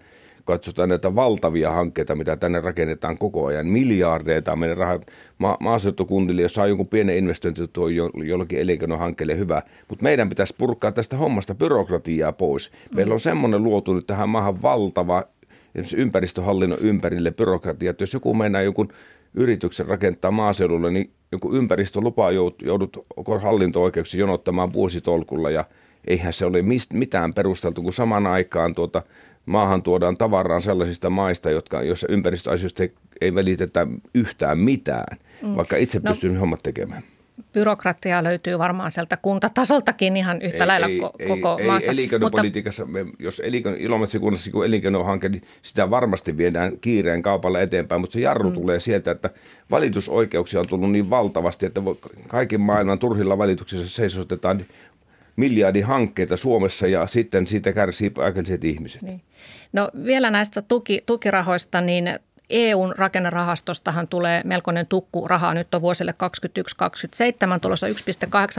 katsotaan 0.45 0.89
näitä 0.89 1.15
valtavia 1.15 1.71
hankkeita, 1.71 2.15
mitä 2.15 2.37
tänne 2.37 2.61
rakennetaan 2.61 3.17
koko 3.17 3.45
ajan, 3.45 3.67
miljardeita 3.67 4.55
meidän 4.55 4.77
rahaa 4.77 4.99
ma- 5.37 5.57
maaseutukunnille, 5.59 6.41
jos 6.41 6.53
saa 6.53 6.67
jonkun 6.67 6.87
pienen 6.87 7.17
investointi 7.17 7.67
tuo 7.73 7.87
jo, 7.87 8.09
jollakin 8.23 8.59
elinkeinohankkeelle 8.59 9.37
hyvä. 9.37 9.61
Mutta 9.89 10.03
meidän 10.03 10.29
pitäisi 10.29 10.55
purkaa 10.57 10.91
tästä 10.91 11.17
hommasta 11.17 11.55
byrokratiaa 11.55 12.31
pois. 12.31 12.71
Meillä 12.95 13.13
on 13.13 13.19
semmoinen 13.19 13.63
luotu 13.63 13.93
nyt 13.93 14.07
tähän 14.07 14.29
maahan 14.29 14.61
valtava 14.61 15.23
ympäristöhallinnon 15.95 16.79
ympärille 16.81 17.31
byrokratia, 17.31 17.89
että 17.89 18.03
jos 18.03 18.13
joku 18.13 18.33
meinaa 18.33 18.61
jonkun 18.61 18.89
yrityksen 19.37 19.87
rakentaa 19.87 20.31
maaseudulle, 20.31 20.91
niin 20.91 21.11
joku 21.31 21.53
ympäristölupa 21.53 22.31
joudut 22.61 23.05
hallinto-oikeuksiin 23.41 24.19
jonottamaan 24.19 24.73
vuositolkulla. 24.73 25.49
Ja 25.49 25.65
eihän 26.07 26.33
se 26.33 26.45
ole 26.45 26.61
mist, 26.61 26.93
mitään 26.93 27.33
perusteltu, 27.33 27.81
kun 27.81 27.93
samaan 27.93 28.27
aikaan 28.27 28.75
tuota, 28.75 29.01
maahan 29.45 29.83
tuodaan 29.83 30.17
tavaraan 30.17 30.61
sellaisista 30.61 31.09
maista, 31.09 31.49
jotka, 31.49 31.81
joissa 31.81 32.07
ympäristöasioista 32.09 32.83
ei, 32.83 32.93
ei 33.21 33.35
välitetä 33.35 33.87
yhtään 34.15 34.59
mitään, 34.59 35.17
mm. 35.41 35.55
vaikka 35.55 35.77
itse 35.77 35.99
no, 36.03 36.11
pystyn 36.11 36.37
hommat 36.37 36.63
tekemään 36.63 37.03
byrokratiaa 37.57 38.23
löytyy 38.23 38.59
varmaan 38.59 38.91
sieltä 38.91 39.17
kuntatasoltakin 39.17 40.17
ihan 40.17 40.41
yhtä 40.41 40.63
ei, 40.63 40.67
lailla 40.67 40.87
ei, 40.87 40.99
ko- 40.99 41.27
koko 41.27 41.57
ei, 41.59 41.67
maassa. 41.67 41.91
Ei 41.91 41.93
elinkeinopolitiikassa, 41.93 42.85
Mutta... 42.85 43.03
me, 43.03 43.11
jos 43.19 43.39
elinkeino, 43.39 44.07
kunnassa 44.19 44.51
kun 44.51 44.65
elinkeinohanke, 44.65 45.29
niin 45.29 45.41
sitä 45.61 45.89
varmasti 45.89 46.37
viedään 46.37 46.79
kiireen 46.79 47.21
kaupalla 47.21 47.61
eteenpäin, 47.61 48.01
mutta 48.01 48.13
se 48.13 48.19
jarru 48.19 48.49
mm. 48.49 48.53
tulee 48.53 48.79
sieltä, 48.79 49.11
että 49.11 49.29
valitusoikeuksia 49.71 50.59
on 50.59 50.67
tullut 50.67 50.91
niin 50.91 51.09
valtavasti, 51.09 51.65
että 51.65 51.81
kaiken 52.27 52.61
maailman 52.61 52.99
turhilla 52.99 53.37
valituksissa 53.37 53.87
seisotetaan 53.87 54.65
miljardin 55.35 55.85
hankkeita 55.85 56.37
Suomessa 56.37 56.87
ja 56.87 57.07
sitten 57.07 57.47
siitä 57.47 57.73
kärsii 57.73 58.09
paikalliset 58.09 58.63
ihmiset. 58.63 59.01
Niin. 59.01 59.21
No 59.73 59.91
vielä 60.03 60.31
näistä 60.31 60.61
tuki, 60.61 61.03
tukirahoista, 61.05 61.81
niin 61.81 62.19
EUn 62.49 62.93
rakennerahastostahan 62.97 64.07
tulee 64.07 64.41
melkoinen 64.45 64.87
tukku 64.87 65.27
rahaa 65.27 65.53
nyt 65.53 65.73
on 65.73 65.81
vuosille 65.81 66.13
2021-2027 67.55 67.59
tulossa 67.61 67.87
1,8 67.87 67.93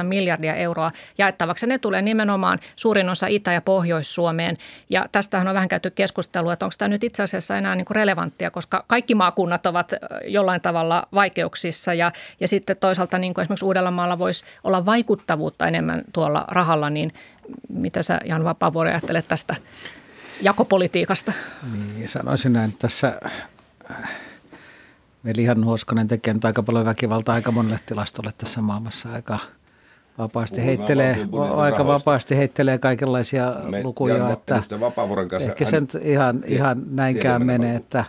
miljardia 0.03 0.55
euroa 0.55 0.93
jaettavaksi. 1.19 1.67
Ne 1.67 1.79
tulee 1.79 2.03
nimenomaan 2.03 2.59
suurin 2.77 3.09
osa 3.09 3.27
Itä- 3.27 3.53
ja 3.53 3.61
Pohjois-Suomeen. 3.61 4.57
Ja 4.91 5.07
tästähän 5.13 5.49
on 5.49 5.55
vähän 5.55 5.69
käyty 5.69 5.91
keskustelua, 5.91 6.53
että 6.53 6.67
onko 6.67 6.75
tämä 6.79 6.89
nyt 6.89 7.05
itse 7.05 7.23
asiassa 7.23 7.57
enää 7.57 7.75
niin 7.75 7.85
kuin 7.85 7.97
relevanttia, 7.97 8.51
koska 8.51 8.85
kaikki 8.87 9.15
maakunnat 9.15 9.67
ovat 9.67 9.93
jollain 10.27 10.61
tavalla 10.61 11.09
vaikeuksissa. 11.15 11.95
Ja, 11.95 12.13
ja 12.41 12.49
sitten 12.49 12.77
toisaalta 12.81 13.19
niin 13.19 13.35
kuin 13.35 13.43
esimerkiksi 13.43 13.65
Uudellamaalla 13.65 14.19
voisi 14.19 14.45
olla 14.65 14.87
vaikuttavuutta 14.87 15.67
enemmän 15.67 16.03
tuolla 16.13 16.45
rahalla, 16.49 16.91
niin 16.91 17.13
mitä 17.69 18.03
sä 18.03 18.21
Jan 18.25 18.45
Vapaavuori 18.45 18.91
ajattelet 18.91 19.29
tästä 19.29 19.57
jakopolitiikasta? 20.43 21.33
Niin, 21.95 22.09
sanoisin 22.09 22.53
näin, 22.53 22.71
että 22.71 22.89
tässä 22.89 23.21
Veli 25.25 25.45
Hannu 25.45 25.67
Hoskonen 25.67 26.09
tekee 26.09 26.35
nyt 26.35 26.45
aika 26.45 26.63
paljon 26.63 26.85
väkivaltaa 26.85 27.35
aika 27.35 27.53
monelle 27.53 27.79
tilastolle 27.87 28.31
tässä 28.39 28.61
maailmassa 28.61 29.13
aika 29.13 29.39
vapaasti 30.19 30.65
heittelee, 30.65 31.29
aika 31.57 31.87
vapaasti 31.87 32.37
heittelee 32.37 32.79
kaikenlaisia 32.79 33.55
Me, 33.71 33.83
lukuja, 33.83 34.33
että 34.33 34.63
ehkä 35.41 35.65
se 35.65 35.81
nyt 35.81 35.95
ihan, 36.03 36.43
ihan 36.47 36.83
näinkään 36.91 37.47
menee, 37.47 37.77
että, 37.77 38.05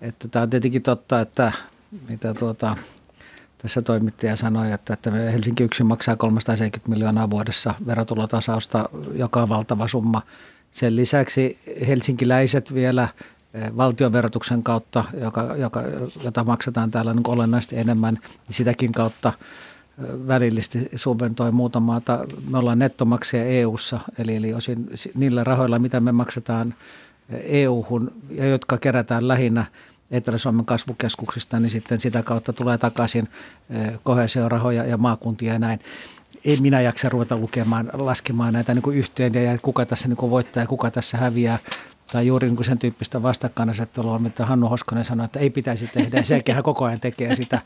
että 0.00 0.28
tämä 0.28 0.42
on 0.42 0.50
tietenkin 0.50 0.82
totta, 0.82 1.20
että 1.20 1.52
mitä 2.08 2.34
tuota, 2.34 2.76
tässä 3.58 3.82
toimittaja 3.82 4.36
sanoi, 4.36 4.72
että, 4.72 4.92
että 4.92 5.10
Helsinki 5.10 5.62
yksin 5.62 5.86
maksaa 5.86 6.16
370 6.16 6.90
miljoonaa 6.90 7.30
vuodessa 7.30 7.74
verotulotasausta, 7.86 8.88
joka 9.14 9.42
on 9.42 9.48
valtava 9.48 9.88
summa. 9.88 10.22
Sen 10.72 10.96
lisäksi 10.96 11.58
helsinkiläiset 11.86 12.74
vielä 12.74 13.08
valtionverotuksen 13.76 14.62
kautta, 14.62 15.04
joka, 15.20 15.42
joka, 15.56 15.82
jota 16.24 16.44
maksetaan 16.44 16.90
täällä 16.90 17.14
niin 17.14 17.28
olennaisesti 17.28 17.76
enemmän, 17.78 18.14
niin 18.14 18.54
sitäkin 18.54 18.92
kautta 18.92 19.32
välillisesti 20.28 20.88
subventoi 20.96 21.52
muuta 21.52 21.80
maata. 21.80 22.26
Me 22.50 22.58
ollaan 22.58 22.78
nettomaksia 22.78 23.44
EU-ssa, 23.44 24.00
eli, 24.18 24.36
eli 24.36 24.54
osin 24.54 24.90
niillä 25.14 25.44
rahoilla, 25.44 25.78
mitä 25.78 26.00
me 26.00 26.12
maksetaan 26.12 26.74
EU-hun 27.42 28.12
ja 28.30 28.46
jotka 28.46 28.78
kerätään 28.78 29.28
lähinnä 29.28 29.64
Etelä-Suomen 30.10 30.64
kasvukeskuksista, 30.64 31.60
niin 31.60 31.70
sitten 31.70 32.00
sitä 32.00 32.22
kautta 32.22 32.52
tulee 32.52 32.78
takaisin 32.78 33.28
kohesiorahoja 34.02 34.84
ja 34.84 34.96
maakuntia 34.96 35.52
ja 35.52 35.58
näin. 35.58 35.80
Ei 36.44 36.56
minä 36.60 36.80
jaksa 36.80 37.08
ruveta 37.08 37.36
lukemaan, 37.36 37.90
laskemaan 37.92 38.52
näitä 38.52 38.74
niin 38.74 38.82
kuin 38.82 38.96
yhteen 38.96 39.34
ja 39.34 39.58
kuka 39.62 39.86
tässä 39.86 40.08
niin 40.08 40.16
kuin 40.16 40.30
voittaa 40.30 40.62
ja 40.62 40.66
kuka 40.66 40.90
tässä 40.90 41.18
häviää 41.18 41.58
tai 42.12 42.26
juuri 42.26 42.48
niin 42.48 42.56
kuin 42.56 42.66
sen 42.66 42.78
tyyppistä 42.78 43.22
vastakkainasettelua, 43.22 44.18
mitä 44.18 44.46
Hannu 44.46 44.68
Hoskonen 44.68 45.04
sanoi, 45.04 45.24
että 45.24 45.38
ei 45.38 45.50
pitäisi 45.50 45.86
tehdä. 45.86 46.22
Sekin 46.22 46.62
koko 46.62 46.84
ajan 46.84 47.00
tekee 47.00 47.34
sitä. 47.34 47.60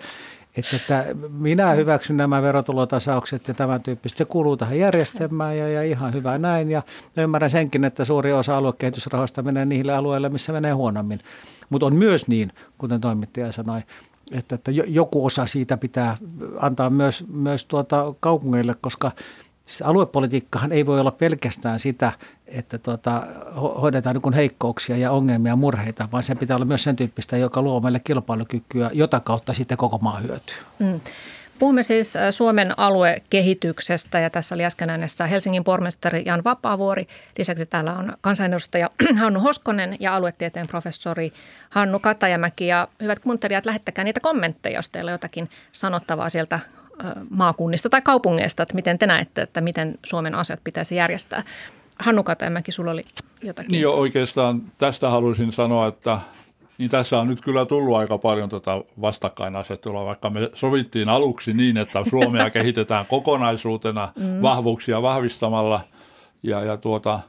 Että, 0.57 0.77
että 0.77 1.05
minä 1.41 1.71
hyväksyn 1.71 2.17
nämä 2.17 2.43
verotulotasaukset 2.43 3.49
ja 3.49 3.55
tämän 3.55 3.83
tyyppistä. 3.83 4.19
Se 4.19 4.25
kuuluu 4.25 4.57
tähän 4.57 4.79
järjestelmään 4.79 5.59
ja, 5.59 5.69
ja 5.69 5.83
ihan 5.83 6.13
hyvä 6.13 6.39
näin. 6.39 6.71
Ja 6.71 6.83
ymmärrän 7.17 7.51
senkin, 7.51 7.85
että 7.85 8.05
suuri 8.05 8.33
osa 8.33 8.57
aluekehitysrahoista 8.57 9.43
menee 9.43 9.65
niille 9.65 9.93
alueille, 9.93 10.29
missä 10.29 10.53
menee 10.53 10.73
huonommin. 10.73 11.21
Mutta 11.71 11.87
on 11.87 11.95
myös 11.95 12.29
niin, 12.29 12.53
kuten 12.79 13.01
toimittaja 13.01 13.53
sanoi, 13.53 13.81
että, 14.33 14.55
että 14.55 14.71
joku 14.71 15.27
osa 15.27 15.47
siitä 15.47 15.77
pitää 15.77 16.17
antaa 16.61 16.91
myös, 16.91 17.25
myös 17.35 17.67
tuota 17.67 18.15
kaupungeille, 18.21 18.75
koska 18.81 19.13
Siis 19.67 19.83
aluepolitiikkahan 19.83 20.73
ei 20.73 20.87
voi 20.87 21.01
olla 21.01 21.11
pelkästään 21.11 21.81
sitä, 21.81 22.13
että 22.53 22.79
tuota, 22.79 23.23
hoidetaan 23.81 24.17
niin 24.17 24.35
heikkouksia 24.35 24.97
ja 24.97 25.11
ongelmia, 25.11 25.57
murheita, 25.57 26.09
vaan 26.13 26.23
se 26.23 26.35
pitää 26.35 26.57
olla 26.57 26.67
myös 26.67 26.83
sen 26.83 26.97
tyyppistä, 26.97 27.37
joka 27.37 27.63
luo 27.63 27.81
meille 27.81 28.01
kilpailukykyä, 28.01 28.91
jota 28.93 29.21
kautta 29.21 29.55
sitten 29.55 29.79
koko 29.79 29.99
maa 29.99 30.19
hyötyy. 30.19 30.57
Mm. 30.79 31.01
Puhumme 31.59 31.83
siis 31.83 32.17
äh, 32.17 32.31
Suomen 32.31 32.79
aluekehityksestä 32.79 34.21
ja 34.21 34.31
tässä 34.31 34.55
oli 34.55 34.65
äsken 34.65 34.91
äänessä 34.91 35.27
Helsingin 35.27 35.65
pormestari 35.65 36.23
Jan 36.27 36.45
Vapaavuori. 36.45 37.09
Lisäksi 37.39 37.67
täällä 37.67 37.93
on 37.93 38.09
kansanedustaja 38.21 38.91
Hannu 39.21 39.41
Hoskonen 39.41 39.97
ja 40.01 40.15
aluetieteen 40.15 40.67
professori 40.67 41.33
Hannu 41.71 41.99
Katajamäki. 41.99 42.67
Ja 42.67 42.89
hyvät 43.03 43.19
kuuntelijat, 43.19 43.67
lähettäkää 43.67 44.05
niitä 44.05 44.21
kommentteja, 44.21 44.79
jos 44.79 44.89
teillä 44.89 45.09
on 45.09 45.15
jotakin 45.15 45.51
sanottavaa 45.73 46.29
sieltä 46.29 46.61
maakunnista 47.31 47.91
tai 47.91 48.03
kaupungeista, 48.03 48.63
että 48.63 48.75
miten 48.75 48.99
te 48.99 49.07
näette, 49.07 49.43
että 49.43 49.61
miten 49.61 49.95
Suomen 50.03 50.35
asiat 50.35 50.61
pitäisi 50.65 50.97
järjestää. 50.97 51.43
Hannu 51.99 52.23
Katamäki, 52.23 52.73
sulla 52.73 52.91
oli 52.91 53.05
jotakin. 53.43 53.73
Niin 53.73 53.83
jo 53.83 53.93
oikeastaan 53.93 54.63
tästä 54.79 55.11
haluaisin 55.11 55.53
sanoa, 55.53 55.87
että 55.87 56.19
niin 56.79 56.91
tässä 56.91 57.21
on 57.21 57.29
nyt 57.29 57.41
kyllä 57.41 57.67
tullut 57.67 57.97
aika 57.97 58.19
paljon 58.19 58.49
tätä 58.49 58.71
vastakkainasettelua, 59.01 60.05
vaikka 60.05 60.31
me 60.31 60.51
sovittiin 60.55 61.09
aluksi 61.09 61.53
niin, 61.53 61.77
että 61.77 62.05
Suomea 62.11 62.51
kehitetään 62.61 63.07
kokonaisuutena 63.07 64.13
mm. 64.19 64.43
vahvuuksia 64.43 65.03
vahvistamalla 65.03 65.81
ja, 66.43 66.65
ja 66.65 66.77
tuota, 66.77 67.21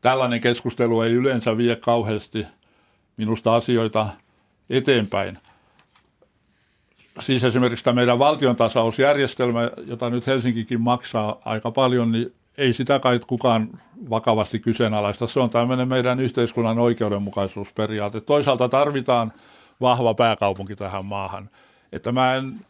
tällainen 0.00 0.40
keskustelu 0.40 1.00
ei 1.00 1.12
yleensä 1.12 1.56
vie 1.56 1.76
kauheasti 1.76 2.46
minusta 3.16 3.54
asioita 3.54 4.08
eteenpäin 4.70 5.38
siis 7.20 7.44
esimerkiksi 7.44 7.84
tämä 7.84 7.94
meidän 7.94 8.18
valtiontasausjärjestelmä, 8.18 9.70
jota 9.86 10.10
nyt 10.10 10.26
Helsinkikin 10.26 10.80
maksaa 10.80 11.40
aika 11.44 11.70
paljon, 11.70 12.12
niin 12.12 12.34
ei 12.58 12.72
sitä 12.72 12.98
kai 12.98 13.20
kukaan 13.26 13.68
vakavasti 14.10 14.58
kyseenalaista. 14.58 15.26
Se 15.26 15.40
on 15.40 15.50
tämmöinen 15.50 15.88
meidän 15.88 16.20
yhteiskunnan 16.20 16.78
oikeudenmukaisuusperiaate. 16.78 18.20
Toisaalta 18.20 18.68
tarvitaan 18.68 19.32
vahva 19.80 20.14
pääkaupunki 20.14 20.76
tähän 20.76 21.04
maahan. 21.04 21.50
Että 21.92 22.12
mä 22.12 22.34
en 22.34 22.60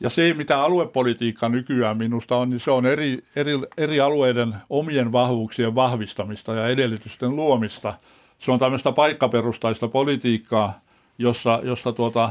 Ja 0.00 0.10
se, 0.10 0.34
mitä 0.34 0.62
aluepolitiikka 0.62 1.48
nykyään 1.48 1.96
minusta 1.96 2.36
on, 2.36 2.50
niin 2.50 2.60
se 2.60 2.70
on 2.70 2.86
eri, 2.86 3.24
eri, 3.36 3.52
eri 3.78 4.00
alueiden 4.00 4.54
omien 4.70 5.12
vahvuuksien 5.12 5.74
vahvistamista 5.74 6.54
ja 6.54 6.68
edellytysten 6.68 7.36
luomista. 7.36 7.94
Se 8.38 8.52
on 8.52 8.58
tämmöistä 8.58 8.92
paikkaperustaista 8.92 9.88
politiikkaa, 9.88 10.80
jossa, 11.18 11.60
jossa 11.62 11.92
tuota, 11.92 12.30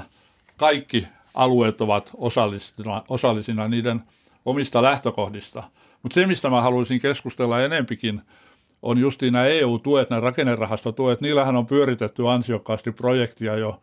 kaikki 0.58 1.08
alueet 1.34 1.82
ovat 1.82 2.12
osallisina, 2.18 3.04
osallisina 3.10 3.68
niiden 3.68 4.02
omista 4.46 4.82
lähtökohdista. 4.82 5.64
Mutta 6.06 6.14
se, 6.14 6.28
mistä 6.28 6.50
mä 6.50 6.62
haluaisin 6.62 7.02
keskustella 7.02 7.62
enempikin, 7.62 8.22
on 8.82 8.98
justiin 8.98 9.34
nämä 9.34 9.46
EU-tuet, 9.46 10.10
nämä 10.10 10.20
rakennerahastotuet. 10.20 11.22
Niillähän 11.22 11.56
on 11.56 11.66
pyöritetty 11.66 12.30
ansiokkaasti 12.30 12.92
projektia 12.92 13.56
jo 13.56 13.82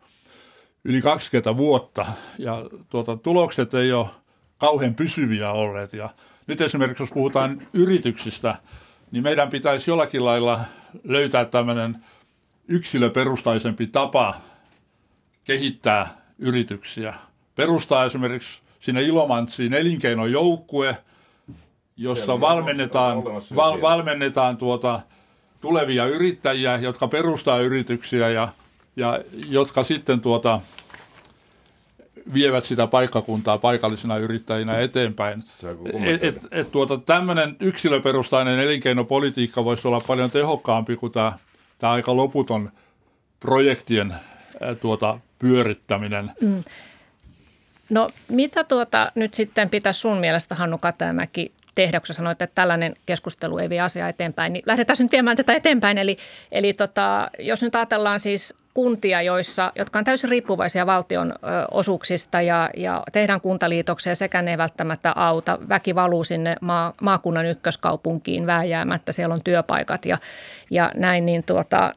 yli 0.83 1.01
20 1.01 1.57
vuotta 1.57 2.05
ja 2.37 2.65
tuota, 2.89 3.17
tulokset 3.17 3.73
ei 3.73 3.93
ole 3.93 4.07
kauhean 4.57 4.95
pysyviä 4.95 5.51
olleet. 5.51 5.93
Ja 5.93 6.09
nyt 6.47 6.61
esimerkiksi 6.61 7.03
jos 7.03 7.11
puhutaan 7.11 7.67
yrityksistä, 7.73 8.55
niin 9.11 9.23
meidän 9.23 9.49
pitäisi 9.49 9.91
jollakin 9.91 10.25
lailla 10.25 10.59
löytää 11.03 11.45
tämmöinen 11.45 11.97
yksilöperustaisempi 12.67 13.87
tapa 13.87 14.35
kehittää 15.43 16.07
yrityksiä. 16.39 17.13
Perustaa 17.55 18.05
esimerkiksi 18.05 18.61
sinne 18.79 19.01
Ilomantsiin 19.01 19.73
elinkeinojoukkue, 19.73 20.97
jossa 21.97 22.41
valmennetaan, 22.41 23.23
val, 23.55 23.81
valmennetaan 23.81 24.57
tuota, 24.57 24.99
tulevia 25.61 26.05
yrittäjiä, 26.05 26.77
jotka 26.77 27.07
perustaa 27.07 27.59
yrityksiä 27.59 28.29
ja, 28.29 28.47
ja 28.95 29.19
jotka 29.49 29.83
sitten 29.83 30.21
tuota, 30.21 30.59
vievät 32.33 32.65
sitä 32.65 32.87
paikkakuntaa 32.87 33.57
paikallisina 33.57 34.17
yrittäjinä 34.17 34.79
eteenpäin. 34.79 35.43
Et, 36.05 36.23
et, 36.23 36.47
et, 36.51 36.71
tuota, 36.71 36.97
tämmöinen 36.97 37.55
yksilöperustainen 37.59 38.59
elinkeinopolitiikka 38.59 39.65
voisi 39.65 39.87
olla 39.87 40.01
paljon 40.07 40.31
tehokkaampi 40.31 40.95
kuin 40.95 41.11
tämä, 41.11 41.33
tämä 41.79 41.93
aika 41.93 42.15
loputon 42.15 42.71
projektien 43.39 44.13
tuota, 44.81 45.19
pyörittäminen. 45.39 46.31
Mm. 46.41 46.63
No 47.89 48.09
mitä 48.29 48.63
tuota 48.63 49.11
nyt 49.15 49.33
sitten 49.33 49.69
pitäisi 49.69 49.99
sun 49.99 50.17
mielestä 50.17 50.55
Hannu 50.55 50.77
Katamäki 50.77 51.51
tehdä, 51.75 51.99
kun 51.99 52.07
sä 52.07 52.13
sanoit, 52.13 52.41
että 52.41 52.55
tällainen 52.55 52.95
keskustelu 53.05 53.57
ei 53.57 53.69
vie 53.69 53.81
asiaa 53.81 54.09
eteenpäin, 54.09 54.53
niin 54.53 54.63
lähdetään 54.65 54.97
nyt 54.99 55.11
viemään 55.11 55.37
tätä 55.37 55.53
eteenpäin. 55.53 55.97
Eli, 55.97 56.17
eli 56.51 56.73
tota, 56.73 57.29
jos 57.39 57.61
nyt 57.61 57.75
ajatellaan 57.75 58.19
siis 58.19 58.55
kuntia, 58.73 59.21
joissa, 59.21 59.71
jotka 59.75 59.99
on 59.99 60.05
täysin 60.05 60.29
riippuvaisia 60.29 60.85
valtion 60.85 61.31
ö, 61.31 61.35
osuuksista 61.71 62.41
ja, 62.41 62.69
ja 62.77 63.03
tehdään 63.11 63.41
kuntaliitoksia 63.41 64.15
sekä 64.15 64.41
ne 64.41 64.51
ei 64.51 64.57
välttämättä 64.57 65.13
auta. 65.15 65.59
Väki 65.69 65.95
valuu 65.95 66.23
sinne 66.23 66.55
maa, 66.61 66.93
maakunnan 67.01 67.45
ykköskaupunkiin 67.45 68.47
vääjäämättä, 68.47 69.11
siellä 69.11 69.35
on 69.35 69.43
työpaikat 69.43 70.05
ja, 70.05 70.17
ja 70.69 70.91
näin, 70.95 71.25
niin 71.25 71.43
tuota, 71.43 71.93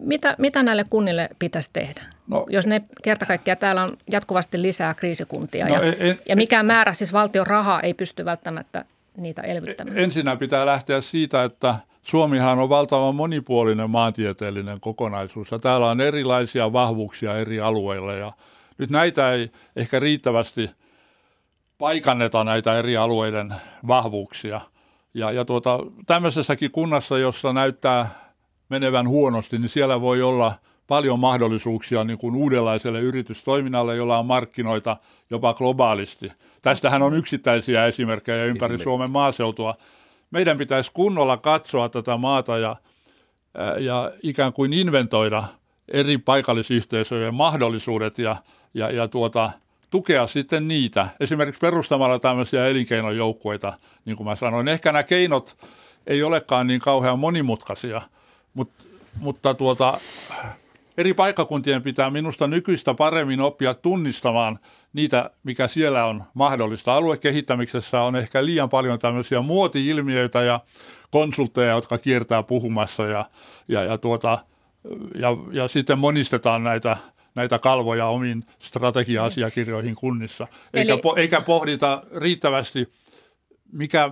mitä, 0.00 0.34
mitä 0.38 0.62
näille 0.62 0.84
kunnille 0.90 1.28
pitäisi 1.38 1.70
tehdä? 1.72 2.00
No, 2.26 2.46
Jos 2.48 2.66
ne 2.66 2.82
kerta 3.02 3.26
kaikkiaan 3.26 3.58
täällä 3.58 3.82
on 3.82 3.90
jatkuvasti 4.10 4.62
lisää 4.62 4.94
kriisikuntia 4.94 5.68
no, 5.68 5.74
ja, 5.74 5.92
en, 5.98 6.18
ja 6.28 6.36
mikään 6.36 6.66
määrä, 6.66 6.92
siis 6.92 7.12
valtion 7.12 7.46
rahaa 7.46 7.80
ei 7.80 7.94
pysty 7.94 8.24
välttämättä 8.24 8.84
niitä 9.16 9.42
elvyttämään. 9.42 9.98
Ensinnä 9.98 10.36
pitää 10.36 10.66
lähteä 10.66 11.00
siitä, 11.00 11.44
että 11.44 11.74
Suomihan 12.02 12.58
on 12.58 12.68
valtavan 12.68 13.14
monipuolinen 13.14 13.90
maantieteellinen 13.90 14.80
kokonaisuus 14.80 15.50
ja 15.50 15.58
täällä 15.58 15.90
on 15.90 16.00
erilaisia 16.00 16.72
vahvuuksia 16.72 17.38
eri 17.38 17.60
alueilla 17.60 18.12
ja 18.12 18.32
nyt 18.78 18.90
näitä 18.90 19.32
ei 19.32 19.50
ehkä 19.76 20.00
riittävästi 20.00 20.70
paikanneta 21.78 22.44
näitä 22.44 22.78
eri 22.78 22.96
alueiden 22.96 23.54
vahvuuksia. 23.86 24.60
Ja, 25.14 25.30
ja 25.30 25.44
tuota, 25.44 25.78
tämmöisessäkin 26.06 26.70
kunnassa, 26.70 27.18
jossa 27.18 27.52
näyttää 27.52 28.08
menevän 28.68 29.08
huonosti, 29.08 29.58
niin 29.58 29.68
siellä 29.68 30.00
voi 30.00 30.22
olla 30.22 30.54
paljon 30.86 31.18
mahdollisuuksia 31.18 32.04
niin 32.04 32.18
kuin 32.18 32.34
uudenlaiselle 32.34 33.00
yritystoiminnalle, 33.00 33.96
jolla 33.96 34.18
on 34.18 34.26
markkinoita 34.26 34.96
jopa 35.30 35.54
globaalisti. 35.54 36.32
Tästähän 36.64 37.02
on 37.02 37.14
yksittäisiä 37.14 37.86
esimerkkejä 37.86 38.44
ympäri 38.44 38.78
Suomen 38.78 39.10
maaseutua. 39.10 39.74
Meidän 40.30 40.58
pitäisi 40.58 40.90
kunnolla 40.94 41.36
katsoa 41.36 41.88
tätä 41.88 42.16
maata 42.16 42.58
ja, 42.58 42.76
ja 43.78 44.12
ikään 44.22 44.52
kuin 44.52 44.72
inventoida 44.72 45.44
eri 45.88 46.18
paikallisyhteisöjen 46.18 47.34
mahdollisuudet 47.34 48.18
ja, 48.18 48.36
ja, 48.74 48.90
ja 48.90 49.08
tuota, 49.08 49.50
tukea 49.90 50.26
sitten 50.26 50.68
niitä. 50.68 51.08
Esimerkiksi 51.20 51.60
perustamalla 51.60 52.18
tämmöisiä 52.18 52.66
elinkeinojoukkueita, 52.66 53.72
niin 54.04 54.16
kuin 54.16 54.26
mä 54.26 54.34
sanoin. 54.34 54.68
Ehkä 54.68 54.92
nämä 54.92 55.02
keinot 55.02 55.56
ei 56.06 56.22
olekaan 56.22 56.66
niin 56.66 56.80
kauhean 56.80 57.18
monimutkaisia– 57.18 58.02
Mut, 58.54 58.70
mutta 59.20 59.54
tuota, 59.54 59.98
eri 60.98 61.14
paikkakuntien 61.14 61.82
pitää 61.82 62.10
minusta 62.10 62.46
nykyistä 62.46 62.94
paremmin 62.94 63.40
oppia 63.40 63.74
tunnistamaan 63.74 64.58
niitä, 64.92 65.30
mikä 65.42 65.66
siellä 65.66 66.04
on 66.04 66.24
mahdollista. 66.34 66.94
Aluekehittämisessä 66.94 68.00
on 68.00 68.16
ehkä 68.16 68.44
liian 68.44 68.68
paljon 68.68 68.98
tämmöisiä 68.98 69.40
muoti-ilmiöitä 69.40 70.42
ja 70.42 70.60
konsultteja, 71.10 71.74
jotka 71.74 71.98
kiertää 71.98 72.42
puhumassa 72.42 73.02
ja, 73.02 73.24
ja, 73.68 73.84
ja, 73.84 73.98
tuota, 73.98 74.38
ja, 75.14 75.28
ja 75.52 75.68
sitten 75.68 75.98
monistetaan 75.98 76.64
näitä 76.64 76.96
näitä 77.34 77.58
kalvoja 77.58 78.06
omiin 78.06 78.44
strategia-asiakirjoihin 78.58 79.94
kunnissa, 79.94 80.46
eikä, 80.74 80.92
Eli... 80.92 81.00
po, 81.00 81.14
eikä 81.16 81.40
pohdita 81.40 82.02
riittävästi, 82.16 82.92
mikä 83.72 84.10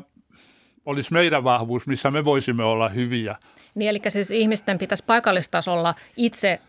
olisi 0.87 1.13
meidän 1.13 1.45
vahvuus, 1.45 1.87
missä 1.87 2.11
me 2.11 2.25
voisimme 2.25 2.65
olla 2.65 2.89
hyviä. 2.89 3.37
Niin, 3.75 3.91
eli 3.91 4.01
siis 4.09 4.31
ihmisten 4.31 4.79
pitäisi 4.79 5.05
paikallistasolla 5.05 5.95
itse 6.17 6.61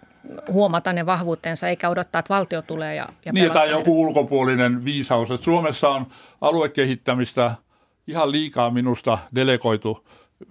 huomata 0.52 0.94
ne 0.94 1.06
vahvuutensa, 1.06 1.68
eikä 1.68 1.90
odottaa, 1.90 2.20
että 2.20 2.34
valtio 2.34 2.62
tulee 2.62 2.96
ja, 2.96 3.10
ja 3.26 3.34
Niin, 3.34 3.52
tai 3.52 3.70
joku 3.70 4.02
ulkopuolinen 4.02 4.86
viisaus. 4.86 5.32
Että 5.32 5.46
Suomessa 5.46 5.90
on 5.90 6.08
aluekehittämistä 6.42 7.56
ihan 8.08 8.32
liikaa 8.32 8.72
minusta 8.72 9.18
delegoitu 9.36 10.08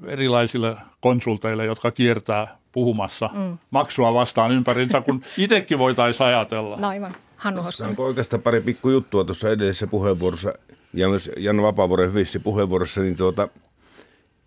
erilaisille 0.06 0.76
konsulteille, 1.00 1.64
jotka 1.64 1.90
kiertää 1.90 2.56
puhumassa 2.72 3.30
mm. 3.32 3.58
maksua 3.70 4.14
vastaan 4.14 4.52
ympärinsä, 4.52 5.00
kun 5.00 5.22
itsekin 5.38 5.78
voitaisiin 5.78 6.26
ajatella. 6.26 6.76
No 6.76 6.88
aivan. 6.88 7.14
Hannu 7.36 7.62
Onko 7.88 8.04
oikeastaan 8.04 8.42
pari 8.42 8.60
pikkujuttua 8.60 9.24
tuossa 9.24 9.50
edellisessä 9.50 9.86
puheenvuorossa 9.86 10.52
ja 10.94 11.08
myös 11.08 11.30
Jan 11.36 11.62
Vapaavuoren 11.62 12.08
hyvissä 12.08 12.40
puheenvuorossa, 12.40 13.00
niin 13.00 13.16
tuota, 13.16 13.48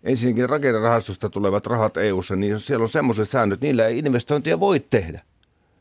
ensinnäkin 0.06 0.48
rakennerahastosta 0.48 1.28
tulevat 1.28 1.66
rahat 1.66 1.96
EU-ssa, 1.96 2.36
niin 2.36 2.60
siellä 2.60 2.82
on 2.82 2.88
semmoiset 2.88 3.28
säännöt, 3.28 3.56
että 3.56 3.66
niillä 3.66 3.86
ei 3.86 3.98
investointia 3.98 4.60
voi 4.60 4.80
tehdä. 4.80 5.20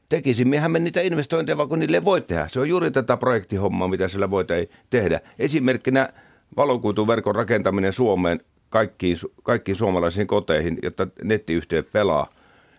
Tekisimmehän 0.09 0.71
me 0.71 0.79
niitä 0.79 1.01
investointeja, 1.01 1.57
vaikka 1.57 1.77
niille 1.77 1.97
ei 1.97 2.03
voi 2.03 2.21
tehdä. 2.21 2.47
Se 2.47 2.59
on 2.59 2.69
juuri 2.69 2.91
tätä 2.91 3.17
projektihommaa, 3.17 3.88
mitä 3.88 4.07
sillä 4.07 4.31
voi 4.31 4.45
tehdä. 4.89 5.19
Esimerkkinä 5.39 6.09
valokuituverkon 6.57 7.35
rakentaminen 7.35 7.93
Suomeen 7.93 8.39
kaikkiin, 8.69 9.17
kaikkiin 9.43 9.75
suomalaisiin 9.75 10.27
koteihin, 10.27 10.77
jotta 10.83 11.07
nettiyhteys 11.23 11.85
pelaa– 11.85 12.27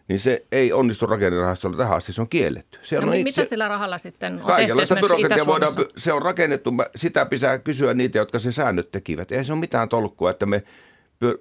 niin 0.08 0.20
se 0.20 0.46
ei 0.52 0.72
onnistu 0.72 1.06
rakennerahastolla 1.06 1.76
tähän 1.76 1.96
asti, 1.96 2.12
se 2.12 2.20
on 2.20 2.28
kielletty. 2.28 2.78
Se 2.82 2.96
no, 2.96 3.02
on 3.02 3.10
mitä 3.10 3.44
se, 3.44 3.48
sillä 3.48 3.68
rahalla 3.68 3.98
sitten 3.98 4.40
on 4.42 4.52
tehty 4.76 4.94
byrokratia 5.00 5.46
voidaan, 5.46 5.72
se 5.96 6.12
on 6.12 6.22
rakennettu, 6.22 6.74
sitä 6.96 7.26
pitää 7.26 7.58
kysyä 7.58 7.94
niitä, 7.94 8.18
jotka 8.18 8.38
se 8.38 8.52
säännöt 8.52 8.92
tekivät. 8.92 9.32
Eihän 9.32 9.44
se 9.44 9.52
ole 9.52 9.60
mitään 9.60 9.88
tolkkua, 9.88 10.30
että 10.30 10.46
me 10.46 10.62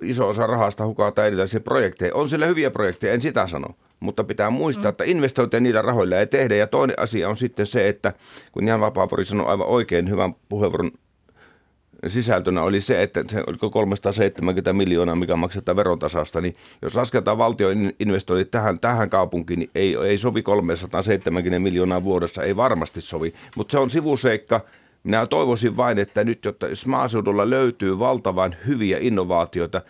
iso 0.01 0.27
osa 0.29 0.47
rahasta 0.47 0.85
hukataan 0.85 1.27
erilaisiin 1.27 1.63
projekteihin. 1.63 2.15
On 2.15 2.29
sillä 2.29 2.45
hyviä 2.45 2.71
projekteja, 2.71 3.13
en 3.13 3.21
sitä 3.21 3.47
sano. 3.47 3.67
Mutta 3.99 4.23
pitää 4.23 4.49
muistaa, 4.49 4.83
mm. 4.83 4.89
että 4.89 5.03
investointeja 5.03 5.61
niillä 5.61 5.81
rahoilla 5.81 6.19
ei 6.19 6.27
tehdä. 6.27 6.55
Ja 6.55 6.67
toinen 6.67 6.99
asia 6.99 7.29
on 7.29 7.37
sitten 7.37 7.65
se, 7.65 7.89
että 7.89 8.13
kun 8.51 8.67
Jan 8.67 8.79
Vapaavuori 8.79 9.25
sanoi 9.25 9.47
aivan 9.47 9.67
oikein 9.67 10.09
hyvän 10.09 10.35
puheenvuoron 10.49 10.91
sisältönä 12.07 12.61
oli 12.61 12.81
se, 12.81 13.03
että 13.03 13.23
se 13.27 13.43
oliko 13.47 13.69
370 13.69 14.73
miljoonaa, 14.73 15.15
mikä 15.15 15.35
maksetaan 15.35 15.75
verontasausta, 15.75 16.41
niin 16.41 16.55
jos 16.81 16.95
lasketaan 16.95 17.37
valtion 17.37 17.91
investoinnit 17.99 18.51
tähän, 18.51 18.79
tähän 18.79 19.09
kaupunkiin, 19.09 19.59
niin 19.59 19.69
ei, 19.75 19.95
ei 20.05 20.17
sovi 20.17 20.43
370 20.43 21.59
miljoonaa 21.59 22.03
vuodessa, 22.03 22.43
ei 22.43 22.55
varmasti 22.55 23.01
sovi. 23.01 23.33
Mutta 23.55 23.71
se 23.71 23.79
on 23.79 23.89
sivuseikka, 23.89 24.61
minä 25.05 25.27
toivoisin 25.27 25.77
vain, 25.77 25.99
että 25.99 26.23
nyt, 26.23 26.45
jotta 26.45 26.67
jos 26.67 26.87
maaseudulla 26.87 27.49
löytyy 27.49 27.99
valtavan 27.99 28.55
hyviä 28.67 28.97
innovaatioita, 29.01 29.81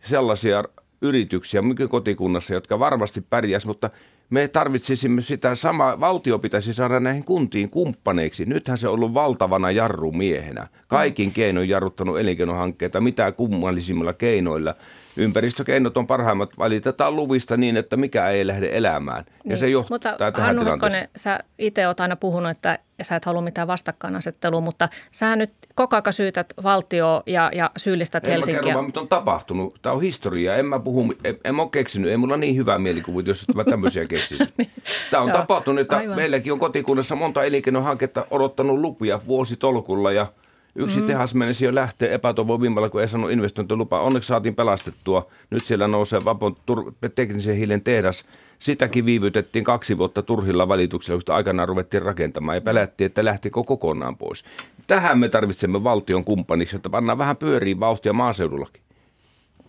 sellaisia 0.00 0.64
yrityksiä 1.02 1.62
kotikunnassa, 1.88 2.54
jotka 2.54 2.78
varmasti 2.78 3.20
pärjäs, 3.20 3.66
mutta 3.66 3.90
me 4.30 4.48
tarvitsisimme 4.48 5.20
sitä 5.20 5.54
samaa, 5.54 6.00
valtio 6.00 6.38
pitäisi 6.38 6.74
saada 6.74 7.00
näihin 7.00 7.24
kuntiin 7.24 7.70
kumppaneiksi. 7.70 8.44
Nythän 8.44 8.78
se 8.78 8.88
on 8.88 8.94
ollut 8.94 9.14
valtavana 9.14 9.70
jarrumiehenä. 9.70 10.66
Kaikin 10.88 11.32
keinoin 11.32 11.68
jarruttanut 11.68 12.18
elinkeinohankkeita, 12.18 13.00
mitä 13.00 13.32
kummallisimmilla 13.32 14.12
keinoilla. 14.12 14.74
Ympäristökeinot 15.16 15.96
on 15.96 16.06
parhaimmat, 16.06 16.58
valitetaan 16.58 17.16
luvista 17.16 17.56
niin, 17.56 17.76
että 17.76 17.96
mikä 17.96 18.28
ei 18.28 18.46
lähde 18.46 18.70
elämään. 18.72 19.24
Ja 19.28 19.34
niin, 19.44 19.58
se 19.58 19.68
johtaa 19.68 19.94
Mutta 19.94 20.16
tähän 20.18 20.56
Hannu 20.56 20.64
Hoskonen, 20.64 21.08
sä 21.16 21.40
itse 21.58 21.86
oot 21.86 22.00
aina 22.00 22.16
puhunut, 22.16 22.50
että 22.50 22.78
ja 22.98 23.04
sä 23.04 23.16
et 23.16 23.24
halua 23.24 23.40
mitään 23.42 23.68
vastakkainasettelua, 23.68 24.60
mutta 24.60 24.88
sä 25.10 25.36
nyt 25.36 25.50
koko 25.74 25.96
ajan 25.96 26.12
syytät 26.12 26.54
valtio 26.62 27.22
ja, 27.26 27.50
ja 27.54 27.70
syyllistät 27.76 28.24
en 28.24 28.30
Helsinkiä. 28.30 28.58
En 28.58 28.64
mä 28.64 28.68
kerro, 28.68 28.82
mitä 28.82 29.00
on 29.00 29.08
tapahtunut. 29.08 29.78
Tämä 29.82 29.94
on 29.94 30.02
historia. 30.02 30.56
En 30.56 30.66
mä 30.66 30.78
puhu, 30.78 31.14
en, 31.24 31.38
en 31.44 31.54
mä 31.54 31.62
ole 31.62 31.70
keksinyt. 31.70 32.10
Ei 32.10 32.16
mulla 32.16 32.36
niin 32.36 32.56
hyvää 32.56 32.78
mielikuvia, 32.78 33.24
jos 33.26 33.44
mä 33.54 33.64
tämmöisiä 33.64 34.06
keksisin. 34.06 34.48
niin. 34.58 34.70
Tämä 35.10 35.22
on 35.22 35.28
Joo, 35.28 35.38
tapahtunut, 35.38 35.80
että 35.80 35.96
aivan. 35.96 36.16
meilläkin 36.16 36.52
on 36.52 36.58
kotikunnassa 36.58 37.16
monta 37.16 37.44
elinkeinohanketta 37.44 38.26
odottanut 38.30 38.78
lupia 38.78 39.20
vuositolkulla 39.26 40.12
ja 40.12 40.26
Yksi 40.74 41.00
mm. 41.00 41.06
tehas 41.06 41.34
menisi 41.34 41.64
jo 41.64 41.74
lähteä 41.74 42.12
epätoivovimmalla, 42.12 42.88
kun 42.88 43.00
ei 43.00 43.08
saanut 43.08 43.30
investointilupaa. 43.30 44.00
Onneksi 44.00 44.26
saatiin 44.26 44.54
pelastettua. 44.54 45.26
Nyt 45.50 45.64
siellä 45.64 45.88
nousee 45.88 46.20
Vapon 46.24 46.56
tur- 46.66 47.10
teknisen 47.14 47.56
hiilen 47.56 47.82
tehdas 47.82 48.24
Sitäkin 48.58 49.04
viivytettiin 49.04 49.64
kaksi 49.64 49.98
vuotta 49.98 50.22
turhilla 50.22 50.68
valituksilla, 50.68 51.14
kun 51.16 51.22
sitä 51.22 51.34
aikanaan 51.34 51.68
ruvettiin 51.68 52.02
rakentamaan 52.02 52.56
ja 52.56 52.60
pelättiin, 52.60 53.06
että 53.06 53.24
lähtikö 53.24 53.62
kokonaan 53.62 54.16
pois. 54.16 54.44
Tähän 54.86 55.18
me 55.18 55.28
tarvitsemme 55.28 55.84
valtion 55.84 56.24
kumppaniksi, 56.24 56.76
että 56.76 56.90
pannaan 56.90 57.18
vähän 57.18 57.36
pyöriin 57.36 57.80
vauhtia 57.80 58.12
maaseudullakin. 58.12 58.82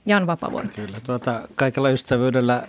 Jan 0.06 0.28
Vapavuori. 0.28 0.68
Kyllä, 0.76 0.98
tuota, 1.04 1.42
kaikella 1.56 1.90
ystävyydellä 1.90 2.64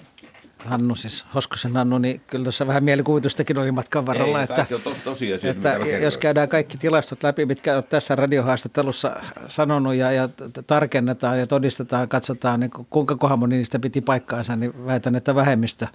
Hannu, 0.65 0.95
siis 0.95 1.25
Hoskosen 1.35 1.77
Hannu, 1.77 1.99
niin 1.99 2.21
kyllä 2.27 2.43
tuossa 2.43 2.67
vähän 2.67 2.85
mielikuvitustakin 2.85 3.59
oli 3.59 3.73
matkan 3.73 4.07
varrella. 4.07 4.39
Ei, 4.39 4.45
että, 4.45 4.67
on 4.85 4.95
to, 5.05 5.15
että 5.43 5.79
jos 6.01 6.19
käydään 6.19 6.49
kaikki 6.49 6.79
tilastot 6.79 7.23
läpi, 7.23 7.47
mitkä 7.47 7.75
olet 7.75 7.89
tässä 7.89 8.17
radiohaastattelussa 8.17 9.17
sanonut 9.47 9.95
ja, 9.95 10.13
ja 10.13 10.29
tarkennetaan 10.67 11.39
ja 11.39 11.47
todistetaan, 11.47 12.09
katsotaan, 12.09 12.61
niin 12.61 12.71
kuinka 12.91 13.17
kohan 13.17 13.39
moni 13.39 13.57
niistä 13.57 13.79
piti 13.79 14.01
paikkaansa, 14.01 14.57
niin 14.57 14.87
väitän, 14.87 15.17
että 15.17 15.35
vähemmistö. 15.35 15.87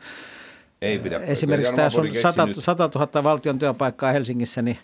Ei 0.82 1.00
pidä. 1.00 1.20
Esimerkiksi 1.20 1.76
tämä 1.76 1.90
sun 1.90 2.08
100, 2.22 2.48
100 2.60 2.90
000 2.96 3.24
valtion 3.24 3.60
työpaikkaa 3.60 4.12
Helsingissä, 4.12 4.62
niin 4.62 4.78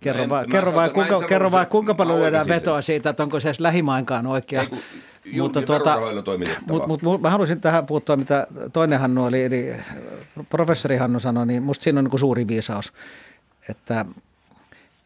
Kerro 0.00 0.28
vaan, 0.28 0.48
kerro 0.50 0.74
vaan, 0.74 0.90
kuinka, 0.90 1.20
kerro 1.20 1.50
vaan, 1.50 1.66
kuinka 1.66 1.94
paljon 1.94 2.18
lyödään 2.18 2.48
vetoa 2.48 2.82
siitä, 2.82 3.10
että 3.10 3.22
onko 3.22 3.40
se 3.40 3.48
edes 3.48 3.60
lähimainkaan 3.60 4.26
oikea. 4.26 4.60
Ei, 4.60 4.66
kun, 4.66 4.78
mutta 5.38 5.62
tuota, 5.62 5.98
mut, 6.70 6.86
mut, 6.86 7.02
mut, 7.02 7.22
mä 7.22 7.30
haluaisin 7.30 7.60
tähän 7.60 7.86
puuttua, 7.86 8.16
mitä 8.16 8.46
toinen 8.72 9.00
Hannu 9.00 9.24
oli, 9.24 9.44
eli 9.44 9.76
professori 10.48 10.96
Hannu 10.96 11.20
sanoi, 11.20 11.46
niin 11.46 11.62
musta 11.62 11.82
siinä 11.82 11.98
on 11.98 12.04
niin 12.04 12.18
suuri 12.18 12.46
viisaus, 12.48 12.92
että 13.70 14.06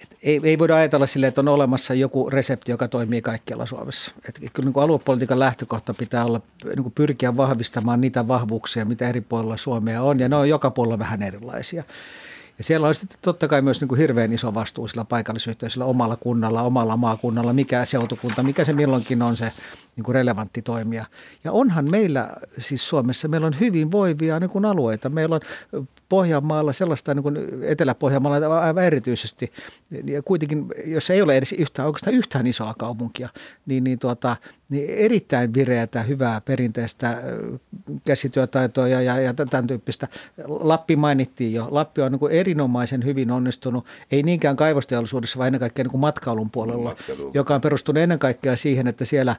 et 0.03 0.17
ei, 0.23 0.41
ei 0.43 0.59
voida 0.59 0.77
ajatella 0.77 1.07
silleen, 1.07 1.29
että 1.29 1.41
on 1.41 1.49
olemassa 1.49 1.95
joku 1.95 2.31
resepti, 2.31 2.71
joka 2.71 2.89
toimii 2.89 3.23
kaikkialla 3.23 3.67
Suomessa. 3.67 4.13
Et 4.29 4.41
kyllä 4.53 4.67
niin 4.67 4.73
kuin 4.73 4.85
aluepolitiikan 4.85 5.39
lähtökohta 5.39 5.95
pitää 5.95 6.25
olla 6.25 6.41
niin 6.65 6.83
kuin 6.83 6.93
pyrkiä 6.93 7.37
vahvistamaan 7.37 8.01
niitä 8.01 8.29
vahvuuksia, 8.29 8.85
mitä 8.85 9.09
eri 9.09 9.21
puolilla 9.21 9.57
Suomea 9.57 10.03
on, 10.03 10.19
ja 10.19 10.29
ne 10.29 10.37
on 10.37 10.49
joka 10.49 10.71
puolella 10.71 10.99
vähän 10.99 11.23
erilaisia. 11.23 11.85
Ja 12.59 12.65
siellä 12.65 12.89
on 12.89 12.95
sitten 12.95 13.19
totta 13.23 13.49
kai 13.49 13.63
myös 13.63 13.81
niin 13.81 13.89
kuin 13.89 13.99
hirveän 13.99 14.33
iso 14.33 14.55
vastuu 14.55 14.89
sillä 14.89 15.05
paikallisyhteisöllä, 15.05 15.85
omalla 15.85 16.17
kunnalla, 16.17 16.63
omalla 16.63 16.97
maakunnalla, 16.97 17.53
mikä 17.53 17.85
seutukunta, 17.85 18.43
mikä 18.43 18.65
se 18.65 18.73
milloinkin 18.73 19.23
on 19.23 19.37
se 19.37 19.53
niin 19.99 20.05
kuin 20.05 20.15
relevantti 20.15 20.63
toimija. 20.63 21.05
Ja 21.45 21.53
onhan 21.53 21.91
meillä 21.91 22.31
siis 22.59 22.89
Suomessa, 22.89 23.29
meillä 23.29 23.47
on 23.47 23.61
hyvin 23.61 23.93
voivia 23.93 24.41
niin 24.41 24.51
kuin 24.51 24.65
alueita. 24.65 25.09
Meillä 25.09 25.35
on 25.35 25.87
Pohjanmaalla 26.09 26.73
sellaista, 26.73 27.15
niin 27.15 27.23
kuin 27.23 27.39
Etelä-Pohjanmaalla 27.63 28.61
aivan 28.61 28.85
erityisesti, 28.85 29.53
ja 30.05 30.23
kuitenkin, 30.23 30.67
jos 30.87 31.11
ei 31.11 31.23
ole 31.23 31.37
edes 31.37 31.53
yhtään, 31.53 31.87
oikeastaan 31.87 32.17
yhtään 32.17 32.47
isoa 32.47 32.75
kaupunkia, 32.79 33.29
niin, 33.67 33.85
niin, 33.85 33.99
tuota, 33.99 34.37
niin 34.69 34.91
erittäin 34.91 35.55
vireätä, 35.55 36.03
hyvää 36.03 36.41
perinteistä 36.41 37.23
käsityötaitoa 38.05 38.89
ja, 38.89 39.03
ja, 39.03 39.21
ja 39.21 39.35
tämän 39.35 39.67
tyyppistä. 39.67 40.09
Lappi 40.47 40.97
mainittiin 40.97 41.55
jo. 41.55 41.69
Lappi 41.71 42.03
on 42.03 42.13
niin 42.13 42.21
kuin 42.21 42.33
erinomaisen 42.33 43.05
hyvin 43.05 43.31
onnistunut, 43.31 43.87
ei 44.13 44.23
niinkään 44.23 44.57
kaivosteollisuudessa, 44.57 45.39
vaan 45.39 45.47
ennen 45.47 45.61
kaikkea 45.61 45.85
niin 45.85 45.91
kuin 45.91 46.01
matkailun 46.01 46.51
puolella, 46.51 46.89
Matkailu. 46.89 47.31
joka 47.35 47.55
on 47.55 47.61
perustunut 47.61 48.03
ennen 48.03 48.19
kaikkea 48.19 48.57
siihen, 48.57 48.87
että 48.87 49.05
siellä 49.05 49.37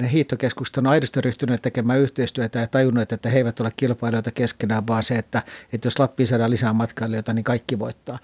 ne 0.00 0.12
hiihtokeskukset 0.12 0.76
on 0.76 0.86
aidosti 0.86 1.20
ryhtyneet 1.20 1.62
tekemään 1.62 1.98
yhteistyötä 1.98 2.58
ja 2.58 2.66
tajunnut, 2.66 3.12
että 3.12 3.28
he 3.28 3.38
eivät 3.38 3.60
ole 3.60 3.72
kilpailijoita 3.76 4.30
keskenään, 4.30 4.86
vaan 4.86 5.02
se, 5.02 5.14
että, 5.14 5.42
että 5.72 5.86
jos 5.86 5.98
Lappiin 5.98 6.26
saadaan 6.26 6.50
lisää 6.50 6.72
matkailijoita, 6.72 7.32
niin 7.32 7.44
kaikki 7.44 7.78
voittaa. 7.78 8.18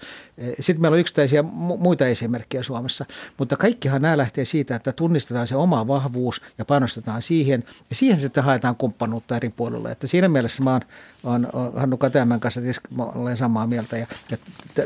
Sitten 0.59 0.81
meillä 0.81 0.95
on 0.95 0.99
yksittäisiä 0.99 1.41
muita 1.77 2.07
esimerkkejä 2.07 2.63
Suomessa, 2.63 3.05
mutta 3.37 3.57
kaikkihan 3.57 4.01
nämä 4.01 4.17
lähtee 4.17 4.45
siitä, 4.45 4.75
että 4.75 4.91
tunnistetaan 4.91 5.47
se 5.47 5.55
oma 5.55 5.87
vahvuus 5.87 6.41
ja 6.57 6.65
panostetaan 6.65 7.21
siihen, 7.21 7.63
ja 7.89 7.95
siihen 7.95 8.19
sitten 8.19 8.43
haetaan 8.43 8.75
kumppanuutta 8.75 9.35
eri 9.35 9.49
puolilla. 9.49 9.91
Että 9.91 10.07
siinä 10.07 10.27
mielessä 10.27 10.63
mä 10.63 10.71
oon, 10.71 10.81
oon, 11.23 11.47
oon 11.53 11.73
Hannu 11.75 11.97
Kateämän 11.97 12.39
kanssa 12.39 12.61
olen 12.97 13.37
samaa 13.37 13.67
mieltä, 13.67 13.97
ja, 13.97 14.07
ja 14.31 14.37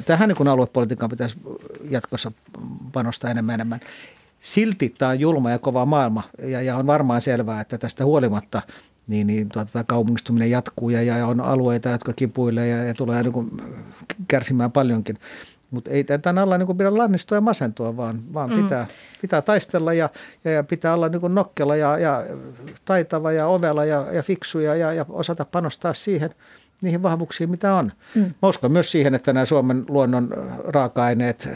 tähän 0.02 0.30
niin 0.30 0.48
aluepolitiikkaan 0.48 1.10
pitäisi 1.10 1.38
jatkossa 1.90 2.32
panostaa 2.94 3.32
enemmän 3.32 3.54
enemmän. 3.54 3.80
Silti 4.44 4.94
tämä 4.98 5.12
on 5.12 5.20
julma 5.20 5.52
ja 5.52 5.60
kova 5.60 5.86
maailma 5.86 6.24
ja, 6.42 6.62
ja 6.62 6.78
on 6.78 6.88
varmaan 6.88 7.22
selvää, 7.22 7.62
että 7.62 7.78
tästä 7.78 8.06
huolimatta 8.06 8.62
niin, 9.08 9.28
niin 9.28 9.50
tuota, 9.50 9.84
kaupungistuminen 9.84 10.52
jatkuu 10.52 10.90
ja, 10.90 11.02
ja 11.02 11.28
on 11.28 11.42
alueita, 11.42 11.90
jotka 11.90 12.14
kipuilee 12.14 12.68
ja, 12.68 12.84
ja 12.84 12.94
tulee 12.94 13.24
niin 13.24 13.34
kuin 13.34 13.50
kärsimään 14.28 14.72
paljonkin. 14.72 15.18
Mutta 15.72 15.92
ei 15.92 16.04
tämän 16.04 16.38
alla 16.38 16.58
niin 16.58 16.78
pidä 16.78 16.98
lannistua 16.98 17.38
ja 17.38 17.42
masentua, 17.42 17.98
vaan, 17.98 18.34
vaan 18.34 18.50
mm. 18.50 18.64
pitää, 18.64 18.88
pitää 19.22 19.42
taistella 19.42 19.94
ja, 19.94 20.10
ja, 20.44 20.52
ja 20.52 20.64
pitää 20.64 20.94
olla 20.94 21.10
niin 21.10 21.36
nokkela 21.36 21.76
ja, 21.76 21.98
ja 21.98 22.24
taitava 22.86 23.32
ja 23.32 23.48
ovella 23.48 23.86
ja, 23.86 24.06
ja 24.12 24.24
fiksu 24.24 24.60
ja, 24.60 24.76
ja, 24.76 24.94
ja 24.94 25.06
osata 25.10 25.46
panostaa 25.46 25.94
siihen 25.94 26.30
niihin 26.82 27.04
vahvuuksiin, 27.04 27.50
mitä 27.50 27.74
on. 27.74 27.92
Mm. 28.16 28.34
Mä 28.42 28.50
uskon 28.50 28.72
myös 28.72 28.92
siihen, 28.92 29.16
että 29.16 29.34
nämä 29.34 29.46
Suomen 29.46 29.86
luonnon 29.88 30.30
raaka-aineet, 30.68 31.50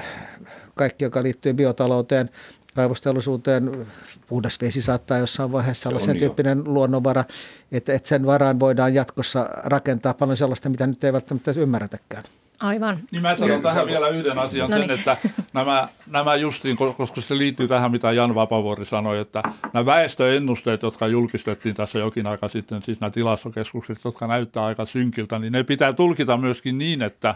kaikki, 0.76 1.04
joka 1.04 1.24
liittyy 1.24 1.54
biotalouteen, 1.54 2.30
kaivosteollisuuteen, 2.78 3.88
puhdas 4.28 4.62
vesi 4.62 4.82
saattaa 4.82 5.18
jossain 5.18 5.52
vaiheessa 5.52 5.90
olla 5.90 6.00
sen 6.00 6.16
jo. 6.16 6.20
tyyppinen 6.20 6.64
luonnonvara, 6.66 7.24
että, 7.72 7.94
että 7.94 8.10
sen 8.10 8.26
varaan 8.26 8.60
voidaan 8.60 8.94
jatkossa 8.94 9.50
rakentaa 9.64 10.14
paljon 10.14 10.38
sellaista, 10.38 10.70
mitä 10.70 10.88
nyt 10.88 11.04
ei 11.04 11.14
välttämättä 11.14 11.52
ymmärretäkään. 11.58 12.24
Aivan. 12.60 13.00
Niin 13.12 13.22
mä 13.22 13.36
sanon 13.36 13.62
tähän 13.62 13.86
vielä 13.86 14.08
yhden 14.08 14.40
asian, 14.40 14.70
no 14.70 14.78
sen, 14.78 14.88
niin. 14.88 15.00
että 15.00 15.18
nämä, 15.54 15.88
nämä 16.08 16.36
justiin, 16.36 16.78
koska 16.78 17.22
se 17.22 17.38
liittyy 17.38 17.68
tähän, 17.68 17.92
mitä 17.92 18.12
Jan 18.12 18.36
Vapavuori 18.36 18.86
sanoi, 18.86 19.20
että 19.20 19.44
nämä 19.74 19.86
väestöennusteet, 19.86 20.82
jotka 20.82 21.08
julkistettiin 21.08 21.76
tässä 21.76 22.00
jokin 22.00 22.28
aika 22.28 22.48
sitten, 22.48 22.84
siis 22.84 23.00
nämä 23.02 23.12
tilastokeskukset, 23.12 23.98
jotka 24.06 24.28
näyttää 24.28 24.66
aika 24.66 24.86
synkiltä, 24.86 25.40
niin 25.40 25.54
ne 25.54 25.64
pitää 25.64 25.94
tulkita 25.94 26.38
myöskin 26.38 26.78
niin, 26.78 27.02
että 27.02 27.36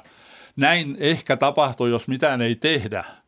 näin 0.56 0.98
ehkä 1.00 1.38
tapahtuu, 1.38 1.88
jos 1.88 2.08
mitään 2.08 2.42
ei 2.42 2.56
tehdä– 2.56 3.04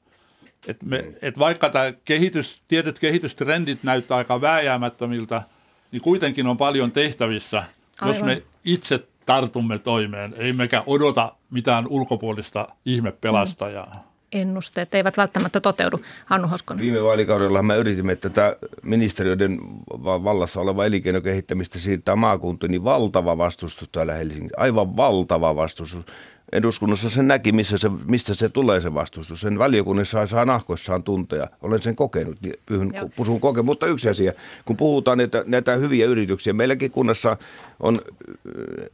et 0.68 0.84
me, 0.84 1.06
et 1.22 1.40
vaikka 1.40 1.70
tämä 1.70 1.94
kehitys, 2.06 2.62
tietyt 2.68 3.00
kehitystrendit 3.00 3.84
näyttää 3.84 4.18
aika 4.18 4.42
vääjäämättömiltä, 4.42 5.42
niin 5.92 6.02
kuitenkin 6.02 6.48
on 6.48 6.58
paljon 6.58 6.92
tehtävissä, 6.92 7.64
Aivan. 8.02 8.16
jos 8.16 8.26
me 8.26 8.44
itse 8.66 9.00
tartumme 9.26 9.80
toimeen, 9.80 10.34
emmekä 10.38 10.84
odota 10.86 11.36
mitään 11.52 11.88
ulkopuolista 11.88 12.68
ihmepelastajaa. 12.86 13.92
Mm. 13.94 14.14
Ennusteet 14.34 14.96
eivät 14.96 15.18
välttämättä 15.18 15.60
toteudu. 15.60 16.02
Hannu 16.26 16.48
Hoskonen. 16.48 16.82
Viime 16.82 17.04
vaalikaudella 17.04 17.64
me 17.64 17.78
yritimme 17.78 18.16
tätä 18.16 18.58
ministeriöiden 18.84 19.60
vallassa 20.04 20.62
oleva 20.62 20.86
elinkeinokehittämistä 20.86 21.80
siirtää 21.80 22.16
maakuntiin, 22.16 22.72
niin 22.72 22.84
valtava 22.84 23.38
vastustus 23.38 23.90
täällä 23.92 24.14
Helsingissä. 24.14 24.58
Aivan 24.58 24.98
valtava 24.98 25.56
vastustus 25.56 26.06
eduskunnassa 26.54 27.10
sen 27.10 27.28
näki, 27.28 27.52
missä 27.52 27.78
se, 27.78 27.90
mistä 28.06 28.34
se 28.34 28.50
tulee 28.50 28.80
se 28.80 28.94
vastustus. 28.94 29.42
Sen 29.42 29.60
valiokunnassa 29.60 30.28
saa 30.28 30.46
nahkoissaan 30.46 31.04
tunteja. 31.04 31.48
Olen 31.62 31.82
sen 31.82 31.96
kokenut, 31.96 32.38
niin 32.42 32.56
pyhyn, 32.66 32.94
puhun 33.16 33.40
kokenut. 33.40 33.66
Mutta 33.66 33.88
yksi 33.88 34.10
asia, 34.10 34.34
kun 34.66 34.78
puhutaan 34.78 35.18
näitä, 35.18 35.44
näitä 35.48 35.76
hyviä 35.76 36.06
yrityksiä, 36.06 36.54
meilläkin 36.54 36.92
kunnassa 36.92 37.38
on 37.80 37.96
äh, 37.96 38.86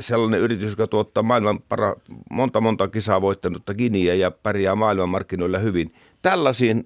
sellainen 0.00 0.40
yritys, 0.40 0.70
joka 0.70 0.86
tuottaa 0.86 1.22
maailman 1.22 1.60
para, 1.68 1.94
monta 2.30 2.60
monta 2.60 2.88
kisaa 2.88 3.20
voittanutta 3.20 3.74
Giniä 3.74 4.14
ja 4.14 4.30
pärjää 4.30 4.74
maailmanmarkkinoilla 4.74 5.58
hyvin. 5.58 5.94
Tällaisiin 6.22 6.84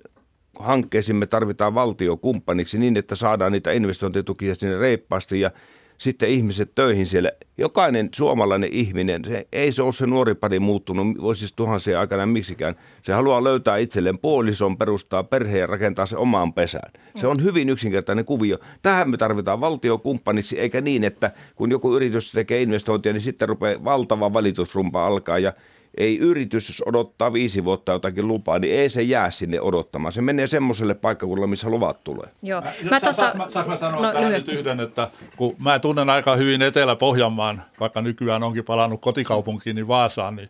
hankkeisiin 0.59 1.17
me 1.17 1.27
tarvitaan 1.27 1.75
valtiokumppaniksi 1.75 2.79
niin, 2.79 2.97
että 2.97 3.15
saadaan 3.15 3.53
niitä 3.53 3.73
investointitukia 3.73 4.55
sinne 4.55 4.79
reippaasti 4.79 5.41
ja 5.41 5.51
sitten 5.99 6.28
ihmiset 6.28 6.74
töihin 6.74 7.07
siellä. 7.07 7.32
Jokainen 7.59 8.09
suomalainen 8.14 8.68
ihminen, 8.72 9.24
se, 9.24 9.49
ei 9.53 9.72
se 9.72 9.82
ole 9.82 9.92
se 9.92 10.07
nuori 10.07 10.34
pari 10.34 10.59
muuttunut 10.59 11.38
siis 11.38 11.53
tuhansien 11.53 11.99
aikana 11.99 12.26
miksikään. 12.26 12.74
Se 13.03 13.12
haluaa 13.12 13.44
löytää 13.44 13.76
itselleen 13.76 14.18
puolison, 14.18 14.78
perustaa 14.78 15.24
perheen 15.24 15.61
ja 15.61 15.66
rakentaa 15.66 16.07
se 16.07 16.16
omaan 16.16 16.53
pesään. 16.53 16.92
Se 17.16 17.26
on 17.26 17.44
hyvin 17.44 17.68
yksinkertainen 17.68 18.24
kuvio. 18.24 18.59
Tähän 18.82 19.11
me 19.11 19.16
tarvitaan 19.16 19.61
valtiokumppaniksi, 19.61 20.61
eikä 20.61 20.80
niin, 20.80 21.05
että 21.05 21.30
kun 21.55 21.70
joku 21.70 21.96
yritys 21.96 22.32
tekee 22.32 22.62
investointia, 22.62 23.12
niin 23.12 23.20
sitten 23.20 23.49
rupeaa 23.49 23.84
valtava 23.84 24.32
valitusrumpa 24.32 25.07
alkaa 25.07 25.38
ja 25.38 25.53
ei 25.97 26.18
yritys, 26.18 26.68
jos 26.68 26.82
odottaa 26.86 27.32
viisi 27.32 27.64
vuotta 27.64 27.93
jotakin 27.93 28.28
lupaa, 28.28 28.59
niin 28.59 28.74
ei 28.74 28.89
se 28.89 29.03
jää 29.03 29.30
sinne 29.30 29.61
odottamaan. 29.61 30.12
Se 30.12 30.20
menee 30.20 30.47
semmoiselle 30.47 30.95
paikkakunnalle, 30.95 31.51
missä 31.51 31.68
luvat 31.68 32.05
tulee. 32.05 32.26
Joo. 32.43 32.62
Mä, 32.91 33.01
tota... 33.01 33.12
Saanko 33.12 33.39
mä, 33.39 33.51
saanko 33.51 33.70
mä 33.70 33.76
sanoa 33.76 34.03
no, 34.03 34.12
tähän 34.12 34.32
nyt 34.32 34.49
yhden, 34.49 34.80
että 34.80 35.11
kun 35.36 35.57
mä 35.59 35.78
tunnen 35.78 36.11
aika 36.11 36.36
hyvin 36.36 36.62
Etelä-Pohjanmaan, 36.62 37.62
vaikka 37.80 38.03
nykyään 38.03 38.43
onkin 38.43 38.64
palannut 38.64 39.01
kotikaupunkiin, 39.01 39.76
niin 39.76 39.89
Vaasaan, 39.89 40.36
niin 40.36 40.49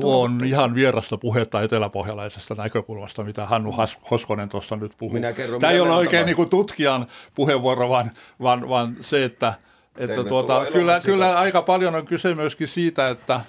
Tuo 0.00 0.22
on 0.22 0.44
ihan 0.44 0.74
vierasta 0.74 1.16
puhetta 1.16 1.62
eteläpohjalaisesta 1.62 2.54
näkökulmasta, 2.54 3.24
mitä 3.24 3.46
Hannu 3.46 3.74
Hoskonen 4.10 4.48
tuosta 4.48 4.76
nyt 4.76 4.92
puhuu. 4.98 5.14
Minä 5.14 5.32
kerron, 5.32 5.60
Tämä 5.60 5.72
ei 5.72 5.80
ole 5.80 5.92
oikein 5.92 6.26
niin 6.26 6.36
kuin 6.36 6.50
tutkijan 6.50 7.06
puheenvuoro, 7.34 7.88
vaan, 7.88 8.10
vaan, 8.42 8.68
vaan 8.68 8.96
se, 9.00 9.24
että, 9.24 9.54
että 9.96 10.24
tuota, 10.24 10.66
kyllä, 10.72 11.00
kyllä 11.00 11.38
aika 11.38 11.62
paljon 11.62 11.94
on 11.94 12.04
kyse 12.04 12.34
myöskin 12.34 12.68
siitä, 12.68 13.08
että 13.08 13.40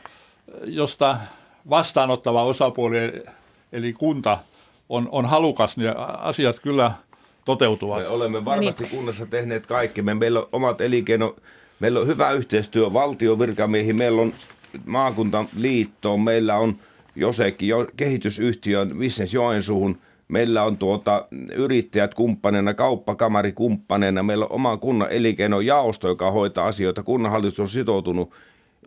josta 0.63 1.17
vastaanottava 1.69 2.43
osapuoli, 2.43 2.97
eli 3.71 3.93
kunta, 3.93 4.37
on, 4.89 5.09
on 5.11 5.25
halukas, 5.25 5.77
niin 5.77 5.97
asiat 5.97 6.59
kyllä 6.59 6.91
toteutuvat. 7.45 8.01
Me 8.01 8.07
olemme 8.07 8.45
varmasti 8.45 8.83
niin. 8.83 8.95
kunnassa 8.95 9.25
tehneet 9.25 9.67
kaikki. 9.67 10.01
Me, 10.01 10.13
meillä 10.13 10.39
on 10.39 10.47
omat 10.51 10.81
elinkeino, 10.81 11.35
meillä 11.79 11.99
on 11.99 12.07
hyvä 12.07 12.31
yhteistyö 12.31 12.93
valtion 12.93 13.39
virkamiehiin, 13.39 13.95
meillä 13.95 14.21
on 14.21 14.33
maakuntaliittoon, 14.85 16.21
meillä 16.21 16.57
on 16.57 16.75
Josekin, 17.15 17.69
jo, 17.69 17.87
kehitysyhtiö 17.97 18.87
Business 18.99 19.33
Joensuuhun, 19.33 19.97
meillä 20.27 20.63
on 20.63 20.77
tuota, 20.77 21.25
yrittäjät 21.53 22.13
kumppaneina, 22.13 22.73
kauppakamari 22.73 23.51
kumppaneina, 23.51 24.23
meillä 24.23 24.45
on 24.45 24.51
oma 24.51 24.77
kunnan 24.77 25.11
elinkeinojaosto, 25.11 26.07
joka 26.07 26.31
hoitaa 26.31 26.67
asioita, 26.67 27.03
kunnanhallitus 27.03 27.59
on 27.59 27.69
sitoutunut. 27.69 28.31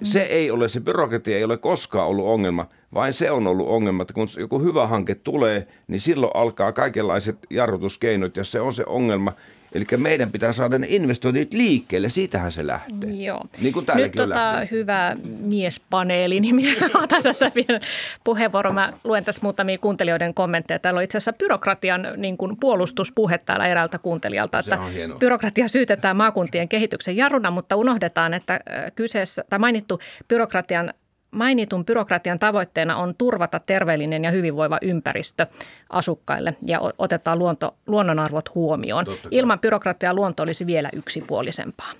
Se 0.02 0.22
ei 0.22 0.50
ole, 0.50 0.68
se 0.68 0.80
byrokratia 0.80 1.36
ei 1.36 1.44
ole 1.44 1.56
koskaan 1.56 2.06
ollut 2.08 2.26
ongelma, 2.26 2.66
vain 2.94 3.12
se 3.12 3.30
on 3.30 3.46
ollut 3.46 3.68
ongelma, 3.68 4.02
että 4.02 4.14
kun 4.14 4.28
joku 4.38 4.58
hyvä 4.62 4.86
hanke 4.86 5.14
tulee, 5.14 5.66
niin 5.88 6.00
silloin 6.00 6.32
alkaa 6.34 6.72
kaikenlaiset 6.72 7.38
jarrutuskeinot 7.50 8.36
ja 8.36 8.44
se 8.44 8.60
on 8.60 8.74
se 8.74 8.84
ongelma. 8.86 9.32
Eli 9.74 9.84
meidän 9.96 10.32
pitää 10.32 10.52
saada 10.52 10.78
ne 10.78 10.86
investoinnit 10.90 11.52
liikkeelle, 11.52 12.08
siitähän 12.08 12.52
se 12.52 12.66
lähtee. 12.66 13.10
Joo. 13.10 13.44
Niin 13.60 13.72
kuin 13.72 13.86
Nyt 13.94 14.12
tota, 14.12 14.66
hyvä 14.70 15.16
miespaneeli, 15.40 16.40
niin 16.40 16.54
minä 16.54 16.72
otan 17.02 17.22
tässä 17.22 17.52
vielä 17.54 17.80
puheenvuoro. 18.24 18.72
Mä 18.72 18.92
luen 19.04 19.24
tässä 19.24 19.40
muutamia 19.42 19.78
kuuntelijoiden 19.78 20.34
kommentteja. 20.34 20.78
Täällä 20.78 20.98
on 20.98 21.04
itse 21.04 21.18
asiassa 21.18 21.32
byrokratian 21.32 22.08
niin 22.16 22.36
kuin 22.36 22.56
puolustuspuhe 22.60 23.38
täällä 23.38 23.66
eräältä 23.66 23.98
kuuntelijalta. 23.98 24.62
Se 24.62 24.74
että 24.74 25.18
byrokratia 25.18 25.68
syytetään 25.68 26.16
maakuntien 26.16 26.68
kehityksen 26.68 27.16
jarruna, 27.16 27.50
mutta 27.50 27.76
unohdetaan, 27.76 28.34
että 28.34 28.60
kyseessä, 28.94 29.44
tai 29.50 29.58
mainittu 29.58 30.00
byrokratian 30.28 30.94
Mainitun 31.30 31.84
byrokratian 31.84 32.38
tavoitteena 32.38 32.96
on 32.96 33.14
turvata 33.18 33.58
terveellinen 33.58 34.24
ja 34.24 34.30
hyvinvoiva 34.30 34.78
ympäristö 34.82 35.46
asukkaille 35.90 36.56
ja 36.66 36.80
otetaan 36.98 37.38
luonto, 37.38 37.76
luonnonarvot 37.86 38.54
huomioon. 38.54 39.06
Ilman 39.30 39.60
byrokratiaa 39.60 40.14
luonto 40.14 40.42
olisi 40.42 40.66
vielä 40.66 40.88
yksipuolisempaa. 40.92 41.90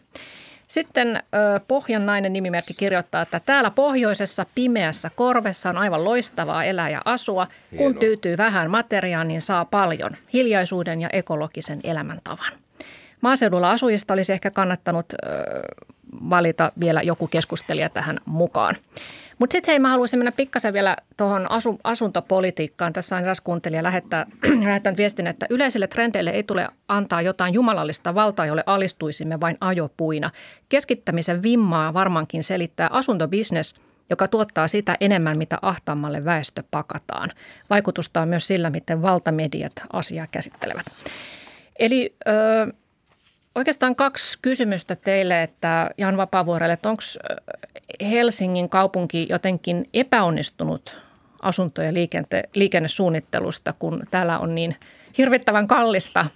Sitten 0.66 1.22
Pohjan 1.68 2.06
nainen 2.06 2.32
nimimerkki 2.32 2.74
kirjoittaa, 2.74 3.22
että 3.22 3.40
täällä 3.46 3.70
pohjoisessa 3.70 4.46
pimeässä 4.54 5.10
korvessa 5.14 5.68
on 5.68 5.78
aivan 5.78 6.04
loistavaa 6.04 6.64
elää 6.64 6.90
ja 6.90 7.02
asua. 7.04 7.46
Hienoa. 7.72 7.86
Kun 7.86 8.00
tyytyy 8.00 8.36
vähän 8.36 8.70
materiaan, 8.70 9.28
niin 9.28 9.42
saa 9.42 9.64
paljon 9.64 10.10
hiljaisuuden 10.32 11.00
ja 11.00 11.08
ekologisen 11.12 11.80
elämäntavan. 11.84 12.52
Maaseudulla 13.20 13.70
asujista 13.70 14.14
olisi 14.14 14.32
ehkä 14.32 14.50
kannattanut 14.50 15.06
valita 16.30 16.72
vielä 16.80 17.02
joku 17.02 17.26
keskustelija 17.26 17.88
tähän 17.88 18.18
mukaan. 18.24 18.76
Mutta 19.40 19.52
sitten 19.52 19.72
hei, 19.72 19.78
mä 19.78 19.88
haluaisin 19.88 20.18
mennä 20.18 20.32
pikkasen 20.32 20.72
vielä 20.72 20.96
tuohon 21.16 21.50
asu, 21.50 21.80
asuntopolitiikkaan. 21.84 22.92
Tässä 22.92 23.16
on 23.16 23.22
eräs 23.22 23.40
kuuntelija 23.40 23.82
lähettää, 23.82 24.26
lähettänyt 24.64 24.98
viestin, 24.98 25.26
että 25.26 25.46
yleisille 25.50 25.86
trendeille 25.86 26.30
ei 26.30 26.42
tule 26.42 26.68
antaa 26.88 27.22
jotain 27.22 27.54
jumalallista 27.54 28.14
valtaa, 28.14 28.46
jolle 28.46 28.62
alistuisimme 28.66 29.40
vain 29.40 29.56
ajopuina. 29.60 30.30
Keskittämisen 30.68 31.42
vimmaa 31.42 31.94
varmaankin 31.94 32.42
selittää 32.42 32.88
asuntobisnes, 32.92 33.74
joka 34.10 34.28
tuottaa 34.28 34.68
sitä 34.68 34.96
enemmän, 35.00 35.38
mitä 35.38 35.58
ahtaammalle 35.62 36.24
väestö 36.24 36.62
pakataan. 36.70 37.28
Vaikutusta 37.70 38.20
on 38.20 38.28
myös 38.28 38.46
sillä, 38.46 38.70
miten 38.70 39.02
valtamediat 39.02 39.72
asiaa 39.92 40.26
käsittelevät. 40.30 40.86
Eli... 41.78 42.14
Öö, 42.28 42.66
Oikeastaan 43.54 43.96
kaksi 43.96 44.38
kysymystä 44.42 44.96
teille, 44.96 45.42
että 45.42 45.90
Jan 45.98 46.16
Vapaavuorelle, 46.16 46.72
että 46.72 46.90
onko 46.90 47.02
Helsingin 48.00 48.68
kaupunki 48.68 49.26
jotenkin 49.30 49.88
epäonnistunut 49.94 50.96
asunto- 51.42 51.82
ja 51.82 51.92
liikente- 51.92 52.48
liikennesuunnittelusta, 52.54 53.74
kun 53.78 54.02
täällä 54.10 54.38
on 54.38 54.54
niin 54.54 54.76
hirvittävän 55.18 55.68
kallista 55.68 56.26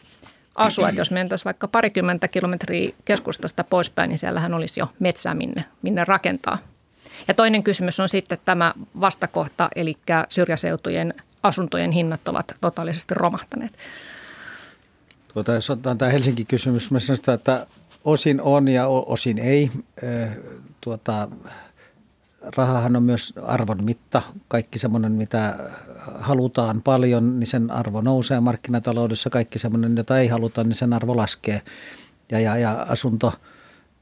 asua. 0.55 0.89
Että 0.89 1.01
jos 1.01 1.11
mentäisiin 1.11 1.45
vaikka 1.45 1.69
parikymmentä 1.69 2.29
kilometriä 2.29 2.95
keskustasta 3.05 3.65
poispäin, 3.65 4.09
niin 4.09 4.19
siellähän 4.19 4.55
olisi 4.55 4.81
jo 4.81 4.89
metsää, 4.99 5.35
minne, 5.35 5.65
minne 5.83 6.05
rakentaa. 6.05 6.59
Ja 7.29 7.35
toinen 7.35 7.63
kysymys 7.63 8.01
on 8.01 8.09
sitten 8.09 8.39
tämä 8.45 8.75
vastakohta, 9.01 9.69
eli 9.77 9.95
syrjäseutujen 10.29 11.15
asuntojen 11.43 11.91
hinnat 11.91 12.29
ovat 12.29 12.55
totaalisesti 12.61 13.15
romahtaneet. 13.15 13.73
Tuota, 15.35 15.53
jos 15.53 15.71
otetaan 15.71 15.99
tämä 15.99 16.11
Helsinki-kysymys, 16.11 16.91
mä 16.91 17.01
sanon 17.01 17.35
että 17.35 17.67
osin 18.05 18.41
on 18.41 18.69
ja 18.69 18.87
osin 18.89 19.39
ei. 19.39 19.71
Tuota, 20.81 21.29
rahahan 22.57 22.97
on 22.97 23.03
myös 23.03 23.35
arvon 23.43 23.85
mitta. 23.85 24.23
Kaikki 24.49 24.79
semmoinen, 24.79 25.13
mitä 25.13 25.59
halutaan 26.15 26.83
paljon, 26.83 27.41
niin 27.41 27.47
sen 27.47 27.71
arvo 27.71 28.01
nousee 28.01 28.41
markkinataloudessa. 28.41 29.31
Kaikki 29.31 29.59
semmoinen, 29.59 29.97
jota 29.97 30.19
ei 30.19 30.29
haluta, 30.29 30.65
niin 30.65 30.75
sen 30.75 30.93
arvo 30.93 31.17
laskee. 31.17 31.63
Ja, 32.33 32.41
ja, 32.41 32.57
ja 32.57 32.87
asunto 32.89 33.33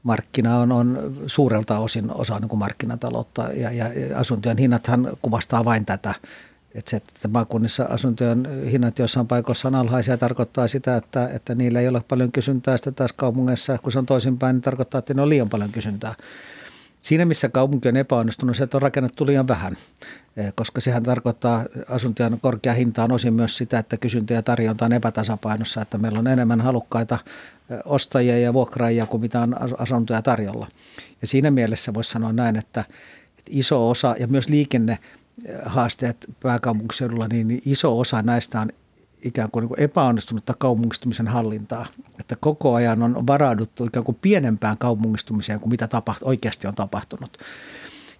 markkina 0.03 0.57
on, 0.57 0.71
on 0.71 1.13
suurelta 1.27 1.79
osin 1.79 2.13
osa 2.13 2.39
niin 2.39 2.49
kuin 2.49 2.59
markkinataloutta 2.59 3.43
ja, 3.53 3.71
ja 3.71 3.85
asuntojen 4.15 4.57
hinnathan 4.57 5.17
kuvastaa 5.21 5.65
vain 5.65 5.85
tätä. 5.85 6.13
Että 6.75 6.89
se, 6.91 6.97
että 6.97 7.27
maakunnissa 7.27 7.83
asuntojen 7.83 8.47
hinnat 8.71 8.99
joissain 8.99 9.27
paikoissa 9.27 9.67
on 9.67 9.75
alhaisia, 9.75 10.17
tarkoittaa 10.17 10.67
sitä, 10.67 10.95
että, 10.95 11.29
että 11.33 11.55
niillä 11.55 11.79
ei 11.79 11.87
ole 11.87 12.01
paljon 12.07 12.31
kysyntää. 12.31 12.77
Sitten 12.77 12.95
taas 12.95 13.13
kaupungeissa, 13.13 13.77
kun 13.77 13.91
se 13.91 13.99
on 13.99 14.05
toisinpäin, 14.05 14.53
niin 14.53 14.61
tarkoittaa, 14.61 14.99
että 14.99 15.13
ne 15.13 15.21
on 15.21 15.29
liian 15.29 15.49
paljon 15.49 15.71
kysyntää. 15.71 16.15
Siinä, 17.01 17.25
missä 17.25 17.49
kaupunki 17.49 17.89
on 17.89 17.97
epäonnistunut, 17.97 18.57
se, 18.57 18.63
että 18.63 18.77
on 18.77 18.81
rakennettu 18.81 19.25
liian 19.25 19.47
vähän, 19.47 19.77
eh, 20.37 20.53
koska 20.55 20.81
sehän 20.81 21.03
tarkoittaa 21.03 21.65
asuntojen 21.89 22.39
korkea 22.41 22.73
hinta 22.73 23.03
on 23.03 23.11
osin 23.11 23.33
myös 23.33 23.57
sitä, 23.57 23.79
että 23.79 23.97
kysyntä 23.97 24.33
ja 24.33 24.41
tarjonta 24.41 24.85
on 24.85 24.93
epätasapainossa, 24.93 25.81
että 25.81 25.97
meillä 25.97 26.19
on 26.19 26.27
enemmän 26.27 26.61
halukkaita 26.61 27.17
eh, 27.69 27.79
ostajia 27.85 28.39
ja 28.39 28.53
vuokraajia 28.53 29.05
kuin 29.05 29.21
mitä 29.21 29.39
on 29.39 29.55
asuntoja 29.77 30.21
tarjolla. 30.21 30.67
Ja 31.21 31.27
siinä 31.27 31.51
mielessä 31.51 31.93
voisi 31.93 32.11
sanoa 32.11 32.33
näin, 32.33 32.55
että 32.55 32.83
iso 33.49 33.89
osa 33.89 34.15
ja 34.19 34.27
myös 34.27 34.49
liikenne– 34.49 34.99
haasteet 35.65 36.25
pääkaupunkiseudulla, 36.39 37.27
niin 37.27 37.61
iso 37.65 37.99
osa 37.99 38.21
näistä 38.21 38.61
on 38.61 38.69
ikään 39.23 39.51
kuin, 39.51 39.61
niin 39.61 39.67
kuin 39.69 39.79
epäonnistunutta 39.79 40.53
kaupungistumisen 40.57 41.27
hallintaa. 41.27 41.85
Että 42.19 42.35
koko 42.35 42.73
ajan 42.73 43.03
on 43.03 43.27
varauduttu 43.27 43.85
ikään 43.85 44.05
kuin 44.05 44.17
pienempään 44.21 44.77
kaupungistumiseen 44.77 45.59
kuin 45.59 45.69
mitä 45.69 45.85
tapaht- 45.85 46.23
oikeasti 46.23 46.67
on 46.67 46.75
tapahtunut. 46.75 47.37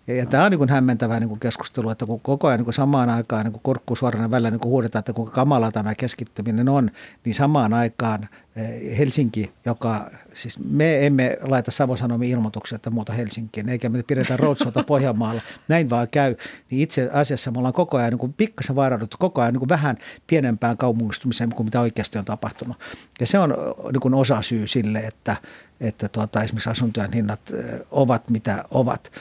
Ja, 0.08 0.16
ja 0.16 0.26
tämä 0.26 0.46
on 0.46 0.52
niin 0.52 0.70
hämmentävää 0.70 1.20
niin 1.20 1.40
keskustelu, 1.40 1.90
että 1.90 2.06
kun 2.06 2.20
koko 2.20 2.48
ajan 2.48 2.60
niin 2.60 2.74
samaan 2.74 3.10
aikaan 3.10 3.46
niin 3.46 3.62
korkku 3.62 3.96
suorana 3.96 4.32
välillä 4.32 4.52
niin 4.52 4.62
huudetaan, 4.64 5.00
että 5.00 5.14
kuinka 5.14 5.32
kamala 5.34 5.72
tämä 5.72 5.96
keskittyminen 5.96 6.70
on, 6.70 6.90
niin 7.26 7.36
samaan 7.36 7.74
aikaan 7.74 8.28
eh, 8.56 8.98
Helsinki, 8.98 9.54
joka, 9.66 10.12
siis 10.34 10.60
me 10.60 11.06
emme 11.06 11.38
laita 11.42 11.72
Savosanomien 11.72 12.32
ilmoituksia, 12.32 12.76
että 12.76 12.90
muuta 12.90 13.14
Helsinkiin, 13.14 13.70
eikä 13.70 13.90
me 13.90 14.04
pidetä 14.04 14.38
roadshowta 14.38 14.84
Pohjanmaalla, 14.88 15.42
näin 15.68 15.90
vaan 15.90 16.08
käy, 16.12 16.36
niin 16.70 16.82
itse 16.82 17.10
asiassa 17.14 17.52
me 17.52 17.58
ollaan 17.58 17.74
koko 17.74 17.98
ajan 17.98 18.10
niin 18.10 18.20
kuin 18.20 18.34
pikkasen 18.34 18.76
varauduttu 18.76 19.18
koko 19.20 19.42
ajan 19.42 19.54
niin 19.54 19.60
kuin 19.60 19.70
vähän 19.70 19.98
pienempään 20.28 20.78
kaupungistumiseen 20.78 21.50
kuin 21.50 21.68
mitä 21.68 21.82
oikeasti 21.82 22.18
on 22.18 22.26
tapahtunut. 22.26 22.78
Ja 23.20 23.28
se 23.28 23.40
on 23.40 23.56
niin 23.92 24.02
kuin 24.02 24.14
osa 24.14 24.42
syy 24.42 24.68
sille, 24.68 25.00
että, 25.00 25.36
että 25.82 26.10
tuota, 26.10 26.44
esimerkiksi 26.44 26.70
asuntojen 26.70 27.14
hinnat 27.14 27.40
eh, 27.54 27.80
ovat 27.92 28.30
mitä 28.30 28.64
ovat. 28.72 29.12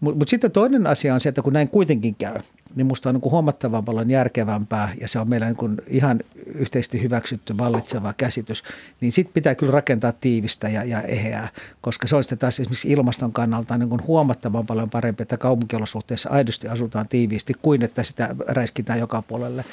Mutta 0.00 0.18
mut 0.18 0.28
sitten 0.28 0.50
toinen 0.50 0.86
asia 0.86 1.14
on 1.14 1.20
se, 1.20 1.28
että 1.28 1.42
kun 1.42 1.52
näin 1.52 1.70
kuitenkin 1.70 2.14
käy, 2.14 2.38
niin 2.76 2.86
musta 2.86 3.08
on 3.08 3.14
niin 3.14 3.30
huomattavan 3.30 3.84
paljon 3.84 4.10
järkevämpää 4.10 4.92
ja 5.00 5.08
se 5.08 5.18
on 5.18 5.28
meillä 5.28 5.46
niin 5.46 5.76
ihan 5.86 6.20
yhteisesti 6.54 7.02
hyväksytty 7.02 7.58
vallitseva 7.58 8.12
käsitys, 8.12 8.62
niin 9.00 9.12
sitten 9.12 9.34
pitää 9.34 9.54
kyllä 9.54 9.72
rakentaa 9.72 10.12
tiivistä 10.12 10.68
ja, 10.68 10.84
ja 10.84 11.02
eheää, 11.02 11.48
koska 11.80 12.08
se 12.08 12.16
on 12.16 12.24
sitten 12.24 12.38
taas 12.38 12.60
esimerkiksi 12.60 12.92
ilmaston 12.92 13.32
kannalta 13.32 13.78
niin 13.78 14.06
huomattavan 14.06 14.66
paljon 14.66 14.90
parempi, 14.90 15.22
että 15.22 15.36
kaupunkiolosuhteissa 15.36 16.30
aidosti 16.30 16.68
asutaan 16.68 17.08
tiiviisti 17.08 17.54
kuin 17.62 17.82
että 17.82 18.02
sitä 18.02 18.36
räiskitään 18.48 18.98
joka 18.98 19.22
puolelle. 19.22 19.64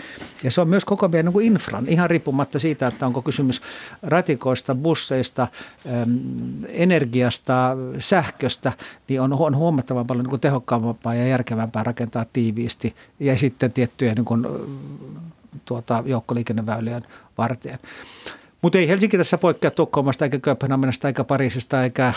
Ja 0.44 0.52
se 0.52 0.62
on 0.62 0.70
myös 0.70 0.86
koko 0.86 1.08
meidän 1.08 1.34
niin 1.34 1.54
infran, 1.54 1.88
ihan 1.88 2.10
riippumatta 2.10 2.60
siitä, 2.60 2.88
että 2.88 3.08
onko 3.08 3.22
kysymys 3.22 3.62
ratikoista, 4.04 4.76
busseista, 4.76 5.48
energiasta, 6.68 7.78
sähköstä, 8.00 8.74
niin 9.08 9.22
on, 9.22 9.34
on 9.34 9.56
huomattavan 9.56 10.08
paljon 10.08 10.26
niin 10.26 10.40
tehokkaampaa 10.40 11.16
ja 11.16 11.28
järkevämpää 11.28 11.84
rakentaa 11.84 12.26
tiiviisti 12.34 12.87
ja 13.20 13.38
sitten 13.38 13.72
tiettyjä 13.72 14.14
niin 14.14 14.26
kuin, 14.26 14.48
tuota, 15.66 16.04
joukkoliikenneväylien 16.06 17.04
varteen. 17.38 17.80
Mutta 18.62 18.78
ei 18.78 18.88
Helsinki 18.88 19.18
tässä 19.18 19.38
poikkea 19.38 19.72
Tukholmasta 19.72 20.26
eikä 20.26 20.40
Kööpenhaminasta 20.40 21.08
eikä 21.08 21.24
Pariisista 21.24 21.84
eikä, 21.84 22.14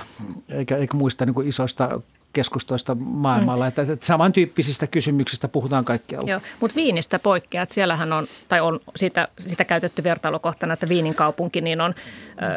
eikä, 0.49 0.77
eikä 0.77 0.97
muista 0.97 1.27
niin 1.27 1.49
isoista 1.49 2.01
keskustoista 2.33 2.97
maailmalla. 3.01 3.65
Mm. 3.65 3.69
Että, 3.69 3.83
että 3.83 4.07
samantyyppisistä 4.07 4.87
kysymyksistä 4.87 5.49
puhutaan 5.49 5.85
kaikkialla. 5.85 6.31
Joo, 6.31 6.41
mutta 6.61 6.75
Viinistä 6.77 7.19
poikkeaa, 7.19 7.63
että 7.63 7.75
siellähän 7.75 8.13
on, 8.13 8.27
tai 8.49 8.61
on 8.61 8.81
sitä, 8.97 9.29
sitä 9.39 9.65
käytetty 9.65 10.05
vertailukohtana, 10.05 10.75
että 10.75 10.89
Viinin 10.89 11.15
kaupunki, 11.15 11.61
niin 11.61 11.81
on 11.81 11.95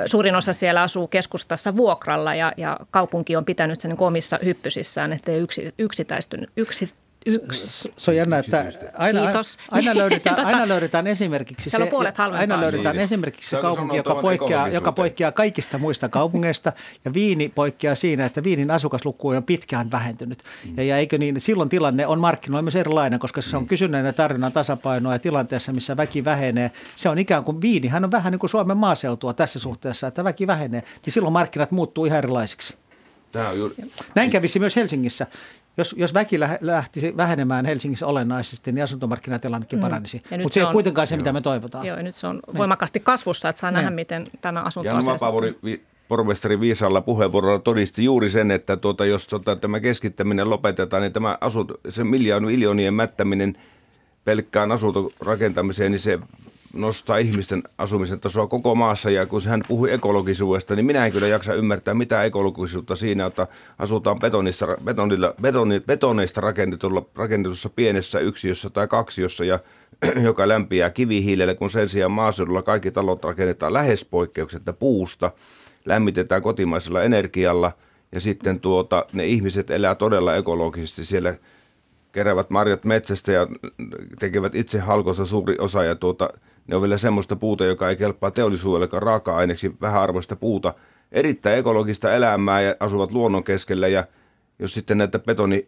suurin 0.05 0.35
osa 0.35 0.53
siellä 0.53 0.81
asuu 0.81 1.07
keskustassa 1.07 1.77
vuokralla 1.77 2.35
ja, 2.35 2.53
ja 2.57 2.79
kaupunki 2.91 3.35
on 3.35 3.45
pitänyt 3.45 3.79
sen 3.79 3.89
niin 3.89 4.03
omissa 4.03 4.39
hyppysissään, 4.45 5.13
ettei 5.13 5.39
yksi, 5.39 5.73
yksittäistynyt, 5.77 6.49
yksi, 6.57 6.85
yksi. 6.85 7.02
Se 7.97 8.11
on 8.11 8.17
jännä, 8.17 8.37
että 8.37 8.65
aina, 8.93 9.21
aina, 9.71 9.95
löydetään, 9.95 10.45
aina 10.45 10.67
löydetään 10.67 11.07
esimerkiksi 11.07 11.69
se, 11.69 11.77
aina 12.31 12.61
löydetään 12.61 12.99
esimerkiksi 12.99 13.49
se 13.49 13.57
kaupunki, 13.61 13.97
joka 13.97 14.15
poikkeaa, 14.15 14.67
joka 14.67 14.91
poikkeaa 14.91 15.31
kaikista 15.31 15.77
muista 15.77 16.09
kaupungeista. 16.09 16.73
Ja 17.05 17.13
Viini 17.13 17.49
poikkeaa 17.49 17.95
siinä, 17.95 18.25
että 18.25 18.43
Viinin 18.43 18.71
asukasluku 18.71 19.29
on 19.29 19.43
pitkään 19.43 19.91
vähentynyt. 19.91 20.43
Ja, 20.77 20.83
ja 20.83 20.97
eikö 20.97 21.17
niin, 21.17 21.41
silloin 21.41 21.69
tilanne 21.69 22.07
on 22.07 22.19
markkinoilla 22.19 22.61
myös 22.61 22.75
erilainen, 22.75 23.19
koska 23.19 23.41
se 23.41 23.57
on 23.57 23.67
kysynnän 23.67 24.05
ja 24.05 24.13
tarjonnan 24.13 24.51
tasapainoa 24.51 25.13
ja 25.13 25.19
tilanteessa, 25.19 25.73
missä 25.73 25.97
väki 25.97 26.25
vähenee. 26.25 26.71
Se 26.95 27.09
on 27.09 27.19
ikään 27.19 27.43
kuin 27.43 27.61
Viinihän 27.61 28.03
on 28.03 28.11
vähän 28.11 28.31
niin 28.31 28.39
kuin 28.39 28.49
Suomen 28.49 28.77
maaseutua 28.77 29.33
tässä 29.33 29.59
suhteessa, 29.59 30.07
että 30.07 30.23
väki 30.23 30.47
vähenee, 30.47 30.83
niin 31.05 31.13
silloin 31.13 31.33
markkinat 31.33 31.71
muuttuu 31.71 32.05
ihan 32.05 32.17
erilaisiksi. 32.17 32.75
Tämä 33.31 33.49
on 33.49 33.57
juuri... 33.57 33.75
Näin 34.15 34.31
kävisi 34.31 34.59
myös 34.59 34.75
Helsingissä 34.75 35.27
jos, 35.77 35.95
jos 35.97 36.13
väki 36.13 36.39
lähtisi 36.61 37.17
vähenemään 37.17 37.65
Helsingissä 37.65 38.07
olennaisesti, 38.07 38.71
niin 38.71 38.83
asuntomarkkinatilannekin 38.83 39.79
mm. 39.79 39.81
paranisi. 39.81 40.23
Mutta 40.41 40.53
se 40.53 40.59
ei 40.59 40.63
ole 40.63 40.73
kuitenkaan 40.73 41.07
se, 41.07 41.15
joo. 41.15 41.17
mitä 41.17 41.33
me 41.33 41.41
toivotaan. 41.41 41.85
Joo, 41.85 41.97
ja 41.97 42.03
nyt 42.03 42.15
se 42.15 42.27
on 42.27 42.39
voimakkaasti 42.57 42.99
kasvussa, 42.99 43.49
että 43.49 43.59
saa 43.59 43.71
ne. 43.71 43.77
nähdä, 43.77 43.89
miten 43.89 44.25
tämä 44.41 44.61
asunto 44.61 44.89
Jan 44.89 45.05
Vapavuri, 45.05 45.59
vi, 45.63 45.83
pormestari 46.07 46.59
Viisalla 46.59 47.01
puheenvuorolla 47.01 47.59
todisti 47.59 48.03
juuri 48.03 48.29
sen, 48.29 48.51
että 48.51 48.77
tuota, 48.77 49.05
jos 49.05 49.27
tuota, 49.27 49.55
tämä 49.55 49.79
keskittäminen 49.79 50.49
lopetetaan, 50.49 51.01
niin 51.01 51.13
tämä 51.13 51.37
asunto, 51.41 51.73
se 51.89 52.03
miljoonien 52.03 52.93
mättäminen 52.93 53.57
pelkkään 54.25 54.71
asuntorakentamiseen, 54.71 55.91
niin 55.91 55.99
se 55.99 56.19
nostaa 56.73 57.17
ihmisten 57.17 57.63
asumisen 57.77 58.19
tasoa 58.19 58.47
koko 58.47 58.75
maassa. 58.75 59.09
Ja 59.09 59.25
kun 59.25 59.41
hän 59.45 59.63
puhui 59.67 59.91
ekologisuudesta, 59.91 60.75
niin 60.75 60.85
minä 60.85 61.05
en 61.05 61.11
kyllä 61.11 61.27
jaksa 61.27 61.53
ymmärtää 61.53 61.93
mitä 61.93 62.23
ekologisuutta 62.23 62.95
siinä, 62.95 63.25
että 63.25 63.47
asutaan 63.79 64.17
betonista, 64.21 64.67
betonilla, 64.83 65.33
betoni, 65.41 65.79
betoneista 65.79 66.41
rakennetulla, 66.41 67.05
rakennetussa 67.15 67.69
pienessä 67.69 68.19
yksiössä 68.19 68.69
tai 68.69 68.87
kaksiossa, 68.87 69.45
ja, 69.45 69.59
joka 70.27 70.47
lämpiää 70.47 70.89
kivihiilellä, 70.89 71.55
kun 71.55 71.69
sen 71.69 71.87
sijaan 71.87 72.11
maaseudulla 72.11 72.61
kaikki 72.61 72.91
talot 72.91 73.23
rakennetaan 73.23 73.73
lähes 73.73 74.05
poikkeuksetta 74.05 74.73
puusta, 74.73 75.31
lämmitetään 75.85 76.41
kotimaisella 76.41 77.03
energialla, 77.03 77.71
ja 78.11 78.19
sitten 78.19 78.59
tuota, 78.59 79.05
ne 79.13 79.25
ihmiset 79.25 79.71
elää 79.71 79.95
todella 79.95 80.35
ekologisesti 80.35 81.05
siellä 81.05 81.35
keräävät 82.11 82.49
marjat 82.49 82.85
metsästä 82.85 83.31
ja 83.31 83.47
tekevät 84.19 84.55
itse 84.55 84.79
halkossa 84.79 85.25
suuri 85.25 85.55
osa 85.59 85.83
ja 85.83 85.95
tuota, 85.95 86.29
ne 86.67 86.75
on 86.75 86.81
vielä 86.81 86.97
semmoista 86.97 87.35
puuta, 87.35 87.65
joka 87.65 87.89
ei 87.89 87.95
kelpaa 87.95 88.31
teollisuudelle 88.31 88.99
raaka-aineeksi, 88.99 89.75
vähäarvoista 89.81 90.35
puuta. 90.35 90.73
Erittäin 91.11 91.59
ekologista 91.59 92.13
elämää 92.13 92.61
ja 92.61 92.75
asuvat 92.79 93.11
luonnon 93.11 93.43
keskellä 93.43 93.87
ja 93.87 94.03
jos 94.59 94.73
sitten 94.73 94.97
näitä 94.97 95.19
betoni, 95.19 95.67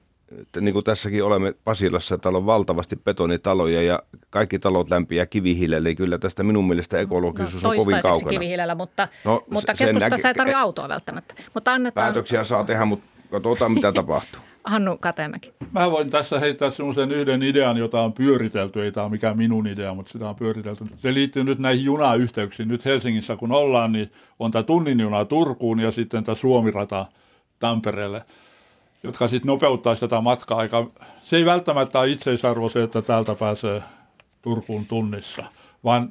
niin 0.61 0.73
kuin 0.73 0.85
tässäkin 0.85 1.23
olemme 1.23 1.53
Pasilassa, 1.63 2.17
täällä 2.17 2.37
on 2.37 2.45
valtavasti 2.45 2.95
betonitaloja 2.95 3.81
ja 3.81 3.99
kaikki 4.29 4.59
talot 4.59 4.89
lämpiä 4.89 5.25
kivihiilellä, 5.25 5.89
eli 5.89 5.95
kyllä 5.95 6.17
tästä 6.17 6.43
minun 6.43 6.67
mielestä 6.67 6.99
ekologisuus 6.99 7.63
no, 7.63 7.69
on 7.69 7.77
kovin 7.77 8.01
kaukana. 8.01 8.29
kivihiilellä, 8.29 8.75
mutta, 8.75 9.07
no, 9.23 9.43
mutta 9.51 9.73
keskustassa 9.73 10.15
näkee, 10.15 10.29
ei 10.29 10.33
tarvitse 10.33 10.59
autoa 10.59 10.89
välttämättä. 10.89 11.33
Mutta 11.53 11.73
annetaan... 11.73 12.05
Päätöksiä 12.05 12.43
saa 12.43 12.63
tehdä, 12.63 12.85
mutta 12.85 13.05
katsotaan 13.31 13.71
mitä 13.71 13.91
tapahtuu. 13.91 14.41
Hannu 14.65 14.97
Katemäki. 14.97 15.53
Mä 15.71 15.91
voin 15.91 16.09
tässä 16.09 16.39
heittää 16.39 16.69
semmoisen 16.69 17.11
yhden 17.11 17.43
idean, 17.43 17.77
jota 17.77 18.01
on 18.01 18.13
pyöritelty. 18.13 18.83
Ei 18.83 18.91
tämä 18.91 19.03
ole 19.03 19.11
mikään 19.11 19.37
minun 19.37 19.67
idea, 19.67 19.93
mutta 19.93 20.11
sitä 20.11 20.29
on 20.29 20.35
pyöritelty. 20.35 20.85
Se 20.97 21.13
liittyy 21.13 21.43
nyt 21.43 21.59
näihin 21.59 21.85
junayhteyksiin. 21.85 22.67
Nyt 22.67 22.85
Helsingissä 22.85 23.35
kun 23.35 23.51
ollaan, 23.51 23.91
niin 23.91 24.11
on 24.39 24.51
tämä 24.51 24.63
tunnin 24.63 24.99
juna 24.99 25.25
Turkuun 25.25 25.79
ja 25.79 25.91
sitten 25.91 26.23
tämä 26.23 26.35
Suomirata 26.35 27.05
Tampereelle, 27.59 28.21
jotka 29.03 29.27
sitten 29.27 29.47
nopeuttaa 29.47 29.95
tätä 29.95 30.21
matkaa 30.21 30.57
aika. 30.57 30.89
Se 31.23 31.37
ei 31.37 31.45
välttämättä 31.45 31.99
ole 31.99 32.09
itseisarvo 32.09 32.69
se, 32.69 32.83
että 32.83 33.01
täältä 33.01 33.35
pääsee 33.35 33.83
Turkuun 34.41 34.85
tunnissa, 34.85 35.43
vaan 35.83 36.09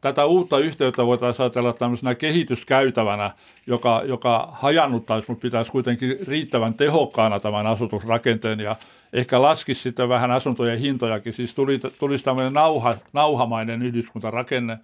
tätä 0.00 0.24
uutta 0.24 0.58
yhteyttä 0.58 1.06
voitaisiin 1.06 1.44
ajatella 1.44 1.72
tämmöisenä 1.72 2.14
kehityskäytävänä, 2.14 3.30
joka, 3.66 4.02
joka 4.04 4.48
hajannuttaisi, 4.52 5.28
mutta 5.28 5.42
pitäisi 5.42 5.70
kuitenkin 5.70 6.16
riittävän 6.28 6.74
tehokkaana 6.74 7.40
tämän 7.40 7.66
asutusrakenteen 7.66 8.60
ja 8.60 8.76
ehkä 9.12 9.42
laskisi 9.42 9.82
sitten 9.82 10.08
vähän 10.08 10.30
asuntojen 10.30 10.78
hintojakin. 10.78 11.32
Siis 11.32 11.54
tuli, 11.54 11.80
tulisi 11.98 12.24
tämmöinen 12.24 12.52
nauha, 12.52 12.96
nauhamainen 13.12 13.82
yhdyskuntarakenne 13.82 14.78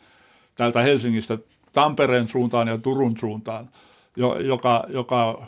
täältä 0.55 0.81
Helsingistä 0.81 1.39
Tampereen 1.73 2.29
suuntaan 2.29 2.69
ja 2.69 2.79
Turun 2.79 3.19
suuntaan, 3.19 3.69
joka, 4.41 4.85
joka 4.89 5.47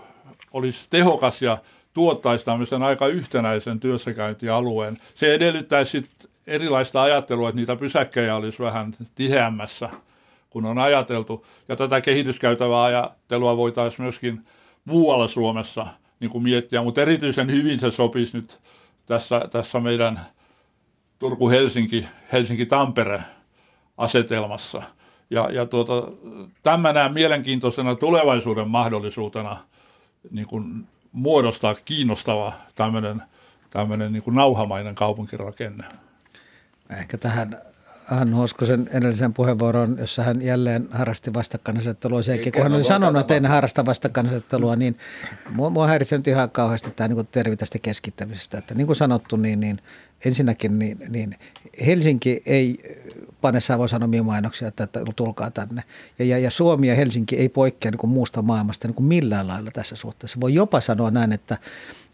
olisi 0.53 0.91
tehokas 0.91 1.43
ja 1.43 1.59
tuottaisi 1.95 2.45
tämmöisen 2.45 2.83
aika 2.83 3.07
yhtenäisen 3.07 3.81
työssäkäyntialueen. 3.81 4.99
Se 5.15 5.35
edellyttäisi 5.35 5.91
sitten 5.91 6.36
erilaista 6.47 7.03
ajattelua, 7.03 7.49
että 7.49 7.57
niitä 7.57 7.77
pysäkkejä 7.77 8.37
olisi 8.37 8.63
vähän 8.63 8.97
tiheämmässä 9.15 9.89
kun 10.57 10.67
on 10.67 10.79
ajateltu. 10.79 11.47
Ja 11.69 11.77
tätä 11.77 12.01
kehityskäytävää 12.01 12.85
ajattelua 12.85 13.57
voitaisiin 13.57 14.03
myöskin 14.03 14.45
muualla 14.85 15.29
Suomessa 15.29 15.87
niin 16.21 16.31
kuin 16.31 16.45
miettiä, 16.45 16.83
mutta 16.83 17.03
erityisen 17.03 17.51
hyvin 17.51 17.81
se 17.81 17.91
sopisi 17.91 18.37
nyt 18.37 18.61
tässä, 19.07 19.49
tässä 19.51 19.81
meidän 19.81 20.21
Turku-Helsinki, 21.19 22.07
Helsinki-Tampere 22.33 23.23
asetelmassa. 23.97 24.83
Ja, 25.31 25.51
ja 25.51 25.67
tuota, 25.67 25.93
tämä 26.63 26.93
näen 26.93 27.13
mielenkiintoisena 27.13 27.95
tulevaisuuden 27.95 28.69
mahdollisuutena 28.69 29.57
niin 30.31 30.47
kuin 30.47 30.87
muodostaa 31.13 31.75
kiinnostava 31.75 32.53
tämmöinen, 32.75 33.23
tämmöinen 33.71 34.13
niin 34.13 34.23
kuin 34.23 34.37
nauhamainen 34.37 34.95
kaupunkirakenne. 34.95 35.85
Ehkä 36.91 37.19
tähän 37.19 37.51
Hannu 38.07 38.37
Hoskosen 38.37 38.89
edellisen 38.93 39.35
puheenvuoron, 39.35 39.97
jossa 39.99 40.23
hän 40.23 40.43
jälleen 40.43 40.89
harrasti 40.91 41.35
vastakkainasettelua. 41.35 42.23
Sekin, 42.23 42.53
kun 42.53 42.63
hän 42.63 42.73
oli 42.73 42.85
sanonut, 42.85 43.21
että 43.21 43.37
en 43.37 43.47
harrasta 43.47 43.87
vastakkainasettelua, 43.87 44.77
niin 44.77 44.99
mua, 45.51 45.71
mua 45.71 45.87
häiritsee 45.87 46.21
ihan 46.27 46.51
kauheasti 46.51 46.91
tämä 46.91 47.09
niin 47.09 47.27
tervi 47.27 47.57
tästä 47.57 47.79
keskittämisestä. 47.79 48.59
Että 48.59 48.75
niin 48.75 48.87
kuin 48.87 48.97
sanottu, 48.97 49.37
niin, 49.37 49.61
niin 49.61 49.79
ensinnäkin 50.25 50.79
niin, 50.79 50.99
niin 51.09 51.35
Helsinki 51.87 52.43
ei 52.47 52.79
pane 53.41 53.61
Savosanomia 53.61 54.23
mainoksia, 54.23 54.69
että, 54.69 54.85
että 54.85 55.01
tulkaa 55.17 55.51
tänne. 55.51 55.83
Ja, 56.19 56.25
ja, 56.25 56.39
ja 56.39 56.51
Suomi 56.51 56.89
ja 56.89 56.95
Helsinki 56.95 57.37
ei 57.37 57.49
poikkea 57.49 57.91
niin 57.91 57.99
kuin 57.99 58.11
muusta 58.11 58.43
maailmasta 58.43 58.89
niin 58.89 58.95
kuin 58.95 59.07
millään 59.07 59.49
lailla 59.49 59.71
tässä 59.73 59.97
suhteessa. 59.97 60.41
Voi 60.41 60.55
jopa 60.55 60.81
sanoa 60.81 61.11
näin, 61.11 61.33
että 61.33 61.59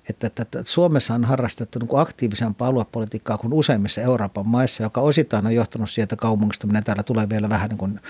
että, 0.09 0.27
että, 0.27 0.43
että 0.43 0.63
Suomessa 0.65 1.15
on 1.15 1.25
harrastettu 1.25 1.79
niin 1.79 1.89
kuin 1.89 2.01
aktiivisempaa 2.01 2.69
aluepolitiikkaa 2.69 3.39
kuin 3.39 3.53
useimmissa 3.53 4.01
Euroopan 4.01 4.49
maissa, 4.49 4.83
joka 4.83 5.01
osittain 5.01 5.47
on 5.47 5.55
johtanut 5.55 5.91
sieltä 5.91 6.17
kaupungistuminen. 6.17 6.85
Täällä 6.85 7.03
tulee 7.03 7.29
vielä 7.29 7.49
vähän 7.49 7.69
niin 7.69 7.79
kuin 7.79 8.01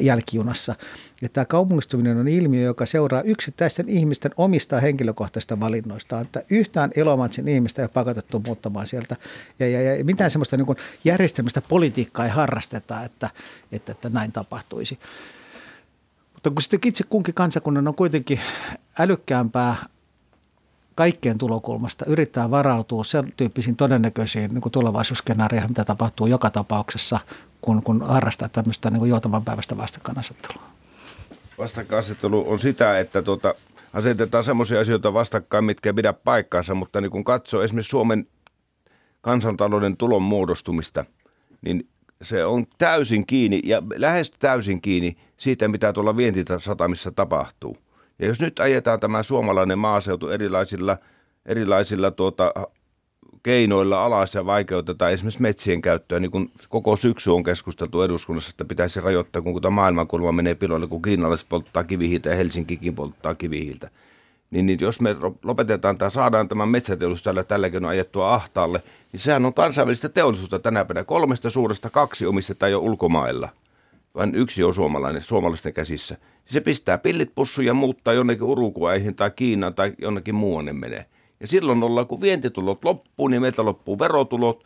jälkijunassa. 0.00 0.74
Ja 1.22 1.28
tämä 1.28 1.44
kaupungistuminen 1.44 2.16
on 2.16 2.28
ilmiö, 2.28 2.62
joka 2.62 2.86
seuraa 2.86 3.22
yksittäisten 3.22 3.88
ihmisten 3.88 4.30
omista 4.36 4.80
henkilökohtaisista 4.80 5.60
valinnoista. 5.60 6.20
Että 6.20 6.42
yhtään 6.50 6.90
Ilomantsin 6.96 7.48
ihmistä 7.48 7.82
ei 7.82 7.84
ole 7.84 7.90
pakotettu 7.94 8.42
muuttamaan 8.46 8.86
sieltä. 8.86 9.16
Ja, 9.58 9.68
ja, 9.68 9.96
ja 9.96 10.04
mitään 10.04 10.30
sellaista 10.30 10.56
niin 10.56 10.76
järjestelmistä 11.04 11.60
politiikkaa 11.60 12.24
ei 12.24 12.30
harrasteta, 12.30 13.04
että, 13.04 13.30
että, 13.72 13.92
että 13.92 14.08
näin 14.08 14.32
tapahtuisi. 14.32 14.98
Mutta 16.34 16.50
kun 16.50 16.62
sitten 16.62 16.80
itse 16.84 17.04
kunkin 17.04 17.34
kansakunnan 17.34 17.88
on 17.88 17.94
kuitenkin 17.94 18.40
älykkäämpää 18.98 19.76
kaikkien 21.00 21.38
tulokulmasta 21.38 22.04
yrittää 22.08 22.50
varautua 22.50 23.04
sen 23.04 23.32
tyyppisiin 23.36 23.76
todennäköisiin 23.76 24.50
niin 24.54 24.72
tulevaisuusskenaarioihin, 24.72 25.70
mitä 25.70 25.84
tapahtuu 25.84 26.26
joka 26.26 26.50
tapauksessa, 26.50 27.20
kun, 27.60 27.82
kun 27.82 28.02
harrastaa 28.02 28.48
tämmöistä 28.48 28.90
niin 28.90 29.08
joutavan 29.08 29.44
päivästä 29.44 29.76
vastakkainasettelua. 29.76 30.62
Vastakkainasettelu 31.58 32.50
on 32.50 32.58
sitä, 32.58 32.98
että 32.98 33.22
tuota, 33.22 33.54
asetetaan 33.92 34.44
semmoisia 34.44 34.80
asioita 34.80 35.12
vastakkain, 35.12 35.64
mitkä 35.64 35.88
ei 35.88 35.94
pidä 35.94 36.12
paikkaansa, 36.12 36.74
mutta 36.74 37.00
niin 37.00 37.10
kun 37.10 37.24
katsoo 37.24 37.62
esimerkiksi 37.62 37.90
Suomen 37.90 38.26
kansantalouden 39.20 39.96
tulon 39.96 40.22
muodostumista, 40.22 41.04
niin 41.62 41.88
se 42.22 42.44
on 42.44 42.66
täysin 42.78 43.26
kiinni 43.26 43.60
ja 43.64 43.82
lähes 43.96 44.30
täysin 44.30 44.80
kiinni 44.80 45.16
siitä, 45.36 45.68
mitä 45.68 45.92
tuolla 45.92 46.16
vientisatamissa 46.16 47.12
tapahtuu– 47.12 47.76
ja 48.20 48.26
jos 48.26 48.40
nyt 48.40 48.60
ajetaan 48.60 49.00
tämä 49.00 49.22
suomalainen 49.22 49.78
maaseutu 49.78 50.28
erilaisilla, 50.28 50.96
erilaisilla 51.46 52.10
tuota, 52.10 52.52
keinoilla 53.42 54.04
alas 54.04 54.34
ja 54.34 54.46
vaikeutetaan 54.46 55.12
esimerkiksi 55.12 55.42
metsien 55.42 55.82
käyttöä, 55.82 56.20
niin 56.20 56.30
kuin 56.30 56.50
koko 56.68 56.96
syksy 56.96 57.30
on 57.30 57.44
keskusteltu 57.44 58.02
eduskunnassa, 58.02 58.50
että 58.50 58.64
pitäisi 58.64 59.00
rajoittaa, 59.00 59.42
kun 59.42 59.62
tämä 59.62 59.74
maailmankulma 59.74 60.32
menee 60.32 60.54
piloille, 60.54 60.86
kun 60.86 61.02
kiinalaiset 61.02 61.48
polttaa 61.48 61.84
kivihiiltä 61.84 62.30
ja 62.30 62.36
Helsinkikin 62.36 62.94
polttaa 62.94 63.34
kivihiiltä. 63.34 63.90
niin, 64.50 64.66
niin 64.66 64.78
jos 64.80 65.00
me 65.00 65.16
lopetetaan 65.42 65.98
tai 65.98 66.10
saadaan 66.10 66.48
tämän 66.48 66.68
metsäteollisuus 66.68 67.22
tällä 67.22 67.44
tälläkin 67.44 67.84
ajettua 67.84 68.34
ahtaalle, 68.34 68.82
niin 69.12 69.20
sehän 69.20 69.46
on 69.46 69.54
kansainvälistä 69.54 70.08
teollisuutta 70.08 70.58
tänä 70.58 70.84
päivänä. 70.84 71.04
Kolmesta 71.04 71.50
suuresta 71.50 71.90
kaksi 71.90 72.26
omistetaan 72.26 72.72
jo 72.72 72.78
ulkomailla. 72.78 73.48
Vain 74.14 74.34
yksi 74.34 74.64
on 74.64 74.74
suomalainen, 74.74 75.22
suomalaisten 75.22 75.72
käsissä. 75.72 76.16
Se 76.44 76.60
pistää 76.60 76.98
pillit 76.98 77.34
pussuun 77.34 77.66
ja 77.66 77.74
muuttaa 77.74 78.14
jonnekin 78.14 78.42
Uruguayhin 78.42 79.16
tai 79.16 79.30
Kiinaan 79.30 79.74
tai 79.74 79.92
jonnekin 79.98 80.34
muuanne 80.34 80.72
menee. 80.72 81.06
Ja 81.40 81.46
silloin 81.46 81.82
ollaan, 81.82 82.06
kun 82.06 82.20
vientitulot 82.20 82.84
loppuu, 82.84 83.28
niin 83.28 83.42
meiltä 83.42 83.64
loppuu 83.64 83.98
verotulot 83.98 84.64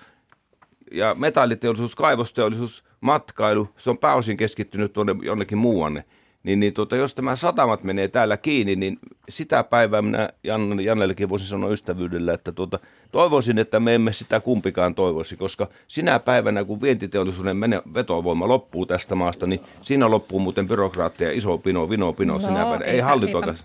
ja 0.93 1.15
metalliteollisuus, 1.15 1.97
kaivosteollisuus, 1.97 2.85
matkailu, 3.01 3.69
se 3.77 3.91
on 3.91 3.99
pääosin 3.99 4.37
keskittynyt 4.37 4.93
tuonne 4.93 5.17
jonnekin 5.23 5.59
muuanne 5.59 6.05
niin, 6.45 6.61
niin 6.61 6.75
tuota, 6.75 6.97
jos 6.97 7.15
tämä 7.15 7.37
satamat 7.37 7.85
menee 7.85 8.09
täällä 8.09 8.37
kiinni, 8.37 8.77
niin 8.77 8.99
sitä 9.29 9.65
päivää 9.65 10.03
minä 10.03 10.29
Jan, 10.43 10.85
Jannellekin 10.85 11.29
voisin 11.29 11.49
sanoa 11.49 11.71
ystävyydellä, 11.71 12.35
että 12.35 12.53
tuota, 12.53 12.79
toivoisin, 13.15 13.59
että 13.59 13.81
me 13.81 13.95
emme 13.95 14.13
sitä 14.13 14.41
kumpikaan 14.41 14.95
toivoisi, 14.95 15.37
koska 15.37 15.69
sinä 15.89 16.19
päivänä, 16.19 16.65
kun 16.65 16.81
vientiteollisuuden 16.81 17.57
mene, 17.57 17.83
vetovoima 17.95 18.49
loppuu 18.49 18.87
tästä 18.87 19.15
maasta, 19.15 19.47
niin 19.47 19.61
siinä 19.83 20.11
loppuu 20.11 20.41
muuten 20.41 20.69
byrokraattia 20.69 21.31
iso 21.31 21.59
pino, 21.59 21.89
vino, 21.89 22.13
pino 22.13 22.33
no, 22.33 22.41
sinä 22.41 22.63
päivänä. 22.63 22.85
Ei 22.85 23.01
hallituakaan. 23.01 23.57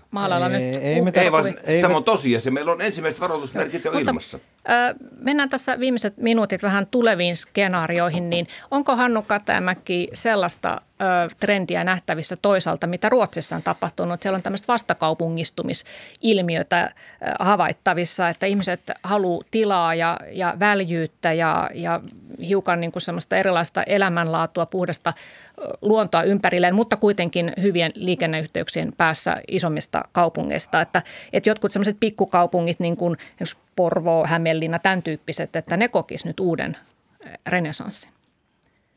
Ei, 0.54 0.62
ei, 0.62 0.76
ei, 0.76 1.02
me 1.02 1.12
ei, 1.14 1.32
vaan, 1.32 1.54
ei, 1.64 1.82
tämä 1.82 1.96
on 1.96 2.04
tosiasia. 2.04 2.52
Meillä 2.52 2.72
on 2.72 2.80
ensimmäiset 2.80 3.20
varoitusmerkit 3.20 3.84
jo 3.84 3.92
Mutta, 3.92 4.10
ilmassa. 4.10 4.38
Äh, 4.70 4.94
mennään 5.20 5.48
tässä 5.48 5.80
viimeiset 5.80 6.16
minuutit 6.16 6.62
vähän 6.62 6.86
tuleviin 6.86 7.36
skenaarioihin, 7.36 8.30
niin 8.30 8.46
onko 8.70 8.96
Hannu 8.96 9.22
Katajamäki 9.22 10.08
sellaista 10.12 10.80
trendiä 11.40 11.84
nähtävissä 11.84 12.36
toisaalta, 12.36 12.86
mitä 12.86 13.08
Ruotsissa 13.08 13.56
on 13.56 13.62
tapahtunut. 13.62 14.22
Siellä 14.22 14.36
on 14.36 14.42
tämmöistä 14.42 14.66
vastakaupungistumisilmiötä 14.68 16.94
havaittavissa, 17.40 18.28
että 18.28 18.46
ihmiset 18.46 18.80
haluaa 19.02 19.39
tilaa 19.50 19.94
ja, 19.94 20.18
ja 20.32 20.56
väljyyttä 20.58 21.32
ja, 21.32 21.70
ja 21.74 22.00
hiukan 22.48 22.80
niin 22.80 22.92
kuin 22.92 23.02
semmoista 23.02 23.36
erilaista 23.36 23.82
elämänlaatua, 23.82 24.66
puhdasta 24.66 25.12
luontoa 25.82 26.22
ympärilleen, 26.22 26.74
mutta 26.74 26.96
kuitenkin 26.96 27.52
hyvien 27.62 27.92
liikenneyhteyksien 27.94 28.92
päässä 28.96 29.36
isommista 29.48 30.02
kaupungeista. 30.12 30.80
Että, 30.80 31.02
että 31.32 31.50
jotkut 31.50 31.72
semmoiset 31.72 31.96
pikkukaupungit, 32.00 32.80
niin 32.80 32.96
kuin 32.96 33.16
Porvoo, 33.76 34.26
Hämeenlinna, 34.26 34.78
tämän 34.78 35.02
tyyppiset, 35.02 35.56
että 35.56 35.76
ne 35.76 35.88
kokisivat 35.88 36.28
nyt 36.28 36.40
uuden 36.40 36.76
renesanssin. 37.46 38.19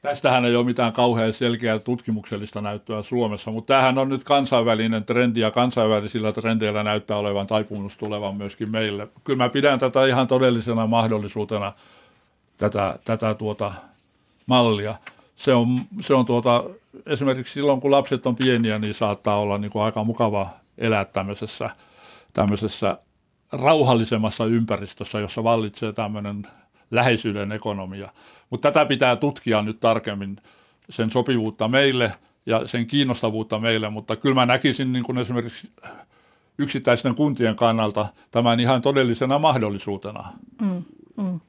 Tästähän 0.04 0.46
ei 0.46 0.56
ole 0.56 0.66
mitään 0.66 0.94
kauhean 0.94 1.34
selkeää 1.34 1.80
tutkimuksellista 1.80 2.62
näyttöä 2.62 3.02
Suomessa, 3.02 3.52
mutta 3.52 3.74
tämähän 3.74 3.98
on 3.98 4.10
nyt 4.10 4.24
kansainvälinen 4.24 5.04
trendi 5.04 5.40
ja 5.40 5.52
kansainvälisillä 5.52 6.32
trendeillä 6.32 6.84
näyttää 6.84 7.18
olevan 7.18 7.48
taipumus 7.48 7.98
tulevan 7.98 8.36
myöskin 8.36 8.72
meille. 8.72 9.08
Kyllä 9.24 9.38
mä 9.38 9.50
pidän 9.50 9.80
tätä 9.80 10.06
ihan 10.06 10.28
todellisena 10.28 10.88
mahdollisuutena, 10.88 11.74
tätä, 12.58 13.00
tätä 13.04 13.34
tuota 13.34 13.72
mallia. 14.46 14.96
Se 15.36 15.54
on, 15.54 15.82
se 16.02 16.14
on 16.14 16.26
tuota, 16.26 16.64
esimerkiksi 17.06 17.54
silloin, 17.54 17.82
kun 17.82 17.92
lapset 17.92 18.26
on 18.26 18.36
pieniä, 18.36 18.80
niin 18.80 18.94
saattaa 18.94 19.40
olla 19.40 19.58
niin 19.58 19.72
kuin 19.72 19.84
aika 19.84 20.04
mukava 20.04 20.50
elää 20.78 21.06
tämmöisessä, 21.06 21.70
tämmöisessä 22.34 22.98
rauhallisemmassa 23.52 24.46
ympäristössä, 24.46 25.20
jossa 25.20 25.44
vallitsee 25.44 25.94
tämmöinen 25.94 26.48
läheisyyden 26.92 27.52
ekonomia. 27.52 28.10
Mutta 28.50 28.72
tätä 28.72 28.86
pitää 28.86 29.16
tutkia 29.16 29.62
nyt 29.62 29.80
tarkemmin, 29.80 30.38
sen 30.90 31.12
sopivuutta 31.12 31.68
meille 31.68 32.14
ja 32.46 32.68
sen 32.68 32.88
kiinnostavuutta 32.88 33.60
meille, 33.60 33.90
mutta 33.90 34.16
kyllä 34.16 34.36
mä 34.36 34.46
näkisin 34.46 34.94
niin 34.94 35.04
kuin 35.04 35.18
esimerkiksi 35.18 35.70
yksittäisten 36.58 37.16
kuntien 37.16 37.56
kannalta 37.56 38.06
tämän 38.32 38.60
ihan 38.60 38.82
todellisena 38.82 39.40
mahdollisuutena. 39.40 40.24
Mm, 40.62 40.84
mm. 41.18 41.40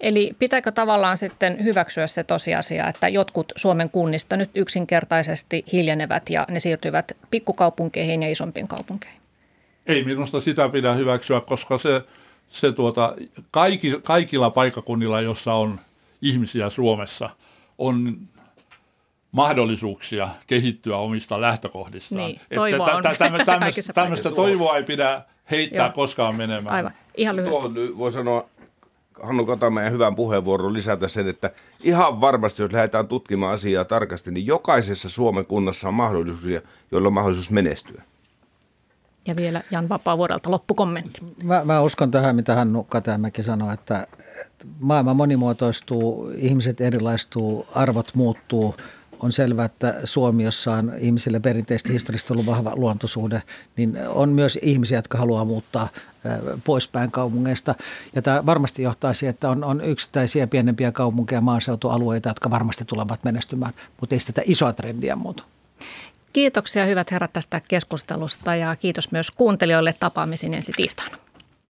Eli 0.00 0.36
pitääkö 0.38 0.72
tavallaan 0.72 1.16
sitten 1.16 1.64
hyväksyä 1.64 2.06
se 2.06 2.24
tosiasia, 2.24 2.88
että 2.88 3.08
jotkut 3.08 3.52
Suomen 3.56 3.90
kunnista 3.90 4.36
nyt 4.36 4.50
yksinkertaisesti 4.54 5.64
hiljenevät 5.72 6.30
ja 6.30 6.46
ne 6.50 6.60
siirtyvät 6.60 7.16
pikkukaupunkeihin 7.30 8.22
ja 8.22 8.30
isompiin 8.30 8.68
kaupunkeihin? 8.68 9.20
Ei 9.86 10.04
minusta 10.04 10.40
sitä 10.40 10.68
pidä 10.68 10.94
hyväksyä, 10.94 11.40
koska 11.40 11.78
se– 11.78 12.02
se 12.54 12.72
tuota, 12.72 13.14
kaikki, 13.50 14.00
kaikilla 14.02 14.50
paikakunnilla, 14.50 15.20
jossa 15.20 15.54
on 15.54 15.80
ihmisiä 16.22 16.70
Suomessa, 16.70 17.30
on 17.78 18.16
mahdollisuuksia 19.32 20.28
kehittyä 20.46 20.96
omista 20.96 21.40
lähtökohdistaan. 21.40 22.20
Niin, 22.20 22.40
toivoa 22.54 22.86
että 22.86 22.96
on. 22.96 23.16
Tämmöistä, 23.46 23.92
tämmöistä 23.94 24.30
toivoa 24.30 24.76
ei 24.76 24.82
pidä 24.82 25.22
heittää 25.50 25.86
Joo. 25.86 25.92
koskaan 25.92 26.36
menemään. 26.36 26.76
Aivan, 26.76 26.92
ihan 27.16 27.36
lyhyesti. 27.36 27.98
voi 27.98 28.12
sanoa 28.12 28.48
Hannu 29.22 29.46
Katamäen 29.46 29.92
hyvän 29.92 30.14
puheenvuoron 30.14 30.72
lisätä 30.72 31.08
sen, 31.08 31.28
että 31.28 31.50
ihan 31.82 32.20
varmasti, 32.20 32.62
jos 32.62 32.72
lähdetään 32.72 33.08
tutkimaan 33.08 33.54
asiaa 33.54 33.84
tarkasti, 33.84 34.30
niin 34.30 34.46
jokaisessa 34.46 35.08
Suomen 35.08 35.46
kunnassa 35.46 35.88
on 35.88 35.94
mahdollisuuksia, 35.94 36.60
joilla 36.90 37.08
on 37.08 37.14
mahdollisuus 37.14 37.50
menestyä. 37.50 38.02
Ja 39.26 39.36
vielä 39.36 39.62
Jan 39.70 39.88
Vapaavuorelta 39.88 40.50
loppukommentti. 40.50 41.20
Mä, 41.44 41.62
mä 41.64 41.80
uskon 41.80 42.10
tähän, 42.10 42.36
mitä 42.36 42.54
Hannu 42.54 42.84
Katamäki 42.84 43.42
sanoi, 43.42 43.74
että, 43.74 44.06
että 44.46 44.66
maailma 44.80 45.14
monimuotoistuu, 45.14 46.30
ihmiset 46.36 46.80
erilaistuu, 46.80 47.66
arvot 47.74 48.10
muuttuu. 48.14 48.74
On 49.20 49.32
selvää, 49.32 49.64
että 49.64 49.94
Suomi, 50.04 50.44
jossa 50.44 50.72
on 50.72 50.92
ihmisille 50.98 51.40
perinteisesti 51.40 51.92
historiallisesti 51.92 52.32
ollut 52.32 52.46
vahva 52.46 52.72
luontosuhde, 52.76 53.42
niin 53.76 53.98
on 54.08 54.28
myös 54.28 54.58
ihmisiä, 54.62 54.98
jotka 54.98 55.18
haluaa 55.18 55.44
muuttaa 55.44 55.88
poispäin 56.64 57.10
kaupungeista. 57.10 57.74
Ja 58.14 58.22
tämä 58.22 58.46
varmasti 58.46 58.82
johtaa 58.82 59.14
siihen, 59.14 59.30
että 59.34 59.50
on, 59.50 59.64
on 59.64 59.80
yksittäisiä 59.80 60.46
pienempiä 60.46 60.92
kaupunkeja, 60.92 61.40
maaseutualueita, 61.40 62.28
jotka 62.28 62.50
varmasti 62.50 62.84
tulevat 62.84 63.24
menestymään, 63.24 63.72
mutta 64.00 64.14
ei 64.14 64.20
sitä 64.20 64.42
isoa 64.44 64.72
trendiä 64.72 65.16
muuta. 65.16 65.44
Kiitoksia 66.34 66.84
hyvät 66.84 67.10
herrat 67.10 67.32
tästä 67.32 67.60
keskustelusta 67.68 68.54
ja 68.54 68.76
kiitos 68.76 69.12
myös 69.12 69.30
kuuntelijoille 69.30 69.94
tapaamisiin 70.00 70.54
ensi 70.54 70.72
tiistaina. 70.76 71.23